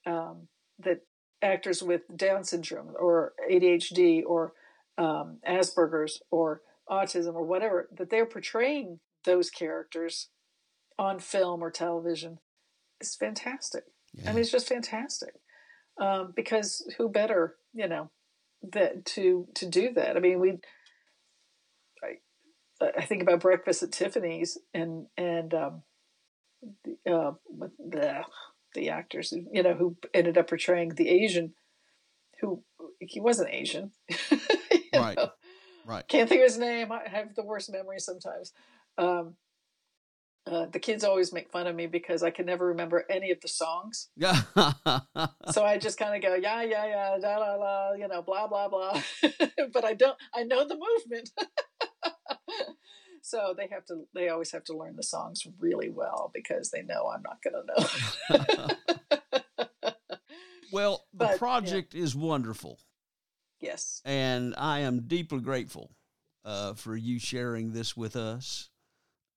um, 0.06 0.48
that 0.78 1.00
actors 1.42 1.82
with 1.82 2.02
Down 2.16 2.44
syndrome 2.44 2.94
or 2.98 3.34
ADHD 3.50 4.22
or 4.24 4.52
um, 4.98 5.38
Asperger's 5.48 6.20
or 6.30 6.62
autism 6.88 7.34
or 7.34 7.44
whatever 7.44 7.88
that 7.96 8.10
they're 8.10 8.26
portraying 8.26 9.00
those 9.24 9.50
characters 9.50 10.28
on 10.98 11.18
film 11.18 11.62
or 11.62 11.70
television 11.70 12.38
is 13.00 13.14
fantastic. 13.14 13.84
Yeah. 14.14 14.30
I 14.30 14.32
mean, 14.32 14.40
it's 14.40 14.50
just 14.50 14.68
fantastic 14.68 15.34
um, 16.00 16.32
because 16.34 16.88
who 16.96 17.08
better, 17.08 17.56
you 17.74 17.88
know, 17.88 18.10
that 18.72 19.04
to 19.04 19.46
to 19.54 19.66
do 19.66 19.92
that? 19.94 20.16
I 20.16 20.20
mean, 20.20 20.40
we. 20.40 20.58
I, 22.80 22.90
I 22.98 23.04
think 23.04 23.22
about 23.22 23.40
Breakfast 23.40 23.82
at 23.82 23.92
Tiffany's 23.92 24.58
and 24.74 25.06
and 25.16 25.54
um, 25.54 25.82
the, 26.84 27.12
uh, 27.12 27.32
the 27.78 28.22
the 28.76 28.90
actors, 28.90 29.32
you 29.52 29.62
know, 29.62 29.74
who 29.74 29.96
ended 30.14 30.38
up 30.38 30.48
portraying 30.48 30.90
the 30.90 31.08
Asian, 31.08 31.54
who 32.40 32.62
he 33.00 33.18
wasn't 33.18 33.50
Asian. 33.50 33.90
right. 34.94 35.16
Know? 35.16 35.30
Right. 35.84 36.06
Can't 36.06 36.28
think 36.28 36.40
of 36.42 36.46
his 36.46 36.58
name. 36.58 36.92
I 36.92 37.08
have 37.08 37.34
the 37.34 37.44
worst 37.44 37.72
memory 37.72 37.98
sometimes. 37.98 38.52
Um, 38.98 39.34
uh, 40.46 40.66
the 40.66 40.78
kids 40.78 41.02
always 41.02 41.32
make 41.32 41.50
fun 41.50 41.66
of 41.66 41.74
me 41.74 41.86
because 41.86 42.22
I 42.22 42.30
can 42.30 42.46
never 42.46 42.66
remember 42.66 43.04
any 43.10 43.32
of 43.32 43.40
the 43.40 43.48
songs. 43.48 44.08
Yeah. 44.16 44.42
so 45.50 45.64
I 45.64 45.78
just 45.78 45.98
kind 45.98 46.14
of 46.14 46.22
go, 46.22 46.36
yeah, 46.36 46.62
yeah, 46.62 46.86
yeah, 46.86 47.18
da 47.20 47.38
la 47.38 47.54
la, 47.54 47.92
you 47.92 48.06
know, 48.06 48.22
blah 48.22 48.46
blah 48.46 48.68
blah. 48.68 49.00
but 49.72 49.84
I 49.84 49.94
don't. 49.94 50.16
I 50.34 50.44
know 50.44 50.66
the 50.66 50.76
movement. 50.76 51.30
So 53.26 53.54
they 53.56 53.66
have 53.72 53.84
to. 53.86 54.06
They 54.14 54.28
always 54.28 54.52
have 54.52 54.62
to 54.64 54.76
learn 54.76 54.94
the 54.94 55.02
songs 55.02 55.44
really 55.58 55.90
well 55.90 56.30
because 56.32 56.70
they 56.70 56.82
know 56.82 57.08
I'm 57.12 57.22
not 57.22 57.42
going 57.42 57.56
to 57.60 58.68
know. 59.80 59.92
well, 60.72 61.04
the 61.12 61.26
but, 61.26 61.38
project 61.38 61.92
yeah. 61.92 62.04
is 62.04 62.14
wonderful. 62.14 62.78
Yes. 63.60 64.00
And 64.04 64.54
I 64.56 64.80
am 64.80 65.08
deeply 65.08 65.40
grateful 65.40 65.90
uh, 66.44 66.74
for 66.74 66.94
you 66.94 67.18
sharing 67.18 67.72
this 67.72 67.96
with 67.96 68.14
us 68.14 68.70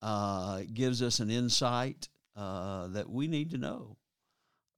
uh, 0.04 0.62
gives 0.72 1.02
us 1.02 1.20
an 1.20 1.32
insight 1.32 2.10
uh, 2.36 2.88
that 2.90 3.10
we 3.10 3.28
need 3.28 3.50
to 3.52 3.58
know. 3.58 3.98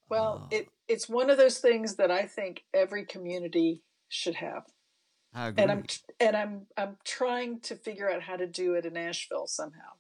Well, 0.08 0.44
uh, 0.46 0.56
it 0.56 0.70
it's 0.88 1.10
one 1.10 1.30
of 1.30 1.38
those 1.38 1.58
things 1.58 1.96
that 1.96 2.12
I 2.12 2.28
think 2.28 2.64
every 2.74 3.06
community 3.06 3.84
should 4.08 4.36
have. 4.36 4.64
And 5.62 5.72
I'm 5.72 5.84
and 6.20 6.36
I'm 6.36 6.68
I'm 6.78 6.98
trying 7.06 7.62
to 7.62 7.76
figure 7.76 8.10
out 8.10 8.22
how 8.22 8.36
to 8.36 8.48
do 8.48 8.74
it 8.74 8.86
in 8.86 8.98
Asheville 8.98 9.48
somehow. 9.48 9.92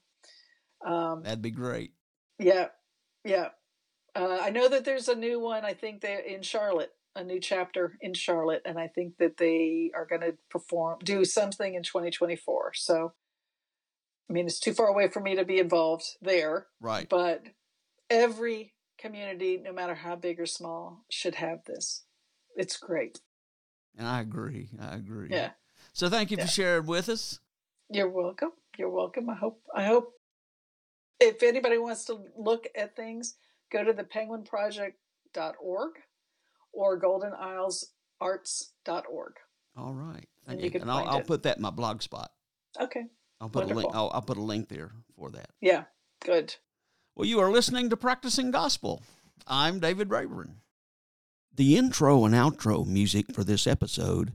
Um, 0.85 1.23
That'd 1.23 1.41
be 1.41 1.51
great. 1.51 1.93
Yeah, 2.39 2.67
yeah. 3.23 3.49
Uh, 4.15 4.39
I 4.41 4.49
know 4.49 4.67
that 4.67 4.83
there's 4.83 5.07
a 5.07 5.15
new 5.15 5.39
one. 5.39 5.63
I 5.63 5.73
think 5.73 6.01
they 6.01 6.21
in 6.27 6.41
Charlotte, 6.41 6.91
a 7.15 7.23
new 7.23 7.39
chapter 7.39 7.97
in 8.01 8.13
Charlotte, 8.13 8.63
and 8.65 8.77
I 8.77 8.87
think 8.87 9.17
that 9.19 9.37
they 9.37 9.91
are 9.95 10.05
going 10.05 10.21
to 10.21 10.35
perform 10.49 10.99
do 11.03 11.23
something 11.23 11.75
in 11.75 11.83
2024. 11.83 12.73
So 12.75 13.13
I 14.31 14.33
mean, 14.33 14.45
it's 14.45 14.59
too 14.59 14.73
far 14.73 14.87
away 14.87 15.09
for 15.09 15.19
me 15.19 15.35
to 15.35 15.43
be 15.43 15.59
involved 15.59 16.05
there. 16.21 16.67
Right. 16.79 17.07
But 17.09 17.43
every 18.09 18.73
community, 18.97 19.59
no 19.61 19.73
matter 19.73 19.93
how 19.93 20.15
big 20.15 20.39
or 20.39 20.45
small, 20.45 21.03
should 21.09 21.35
have 21.35 21.65
this. 21.65 22.05
It's 22.55 22.77
great. 22.77 23.19
And 23.97 24.07
I 24.07 24.21
agree. 24.21 24.69
I 24.79 24.95
agree. 24.95 25.27
Yeah. 25.29 25.49
So 25.93 26.09
thank 26.09 26.31
you 26.31 26.37
yeah. 26.37 26.45
for 26.45 26.51
sharing 26.51 26.85
with 26.85 27.09
us. 27.09 27.39
You're 27.89 28.09
welcome. 28.09 28.51
You're 28.77 28.89
welcome. 28.89 29.29
I 29.29 29.35
hope 29.35 29.61
I 29.75 29.83
hope 29.83 30.13
if 31.19 31.43
anybody 31.43 31.77
wants 31.77 32.05
to 32.05 32.23
look 32.37 32.67
at 32.75 32.95
things, 32.95 33.35
go 33.71 33.83
to 33.83 33.93
the 33.93 34.03
penguinproject.org 34.03 35.91
or 36.73 36.99
goldenislesarts.org. 36.99 39.33
All 39.77 39.93
right. 39.93 40.27
Thank 40.47 40.61
and 40.61 40.73
you. 40.73 40.81
and 40.81 40.89
I'll, 40.89 41.05
I'll 41.05 41.21
put 41.21 41.43
that 41.43 41.57
in 41.57 41.61
my 41.61 41.69
blog 41.69 42.01
spot. 42.01 42.31
Okay. 42.79 43.03
I'll 43.39 43.49
put 43.49 43.67
Wonderful. 43.67 43.81
a 43.81 43.83
link. 43.83 43.95
I'll, 43.95 44.09
I'll 44.13 44.21
put 44.21 44.37
a 44.37 44.41
link 44.41 44.69
there 44.69 44.93
for 45.15 45.29
that. 45.31 45.49
Yeah, 45.61 45.83
good. 46.23 46.55
Well, 47.15 47.27
you 47.27 47.39
are 47.39 47.51
listening 47.51 47.89
to 47.89 47.97
Practicing 47.97 48.51
Gospel. 48.51 49.03
I'm 49.47 49.79
David 49.79 50.09
Rayburn. 50.09 50.55
The 51.53 51.75
intro 51.75 52.23
and 52.23 52.33
outro 52.33 52.87
music 52.87 53.35
for 53.35 53.43
this 53.43 53.67
episode 53.67 54.31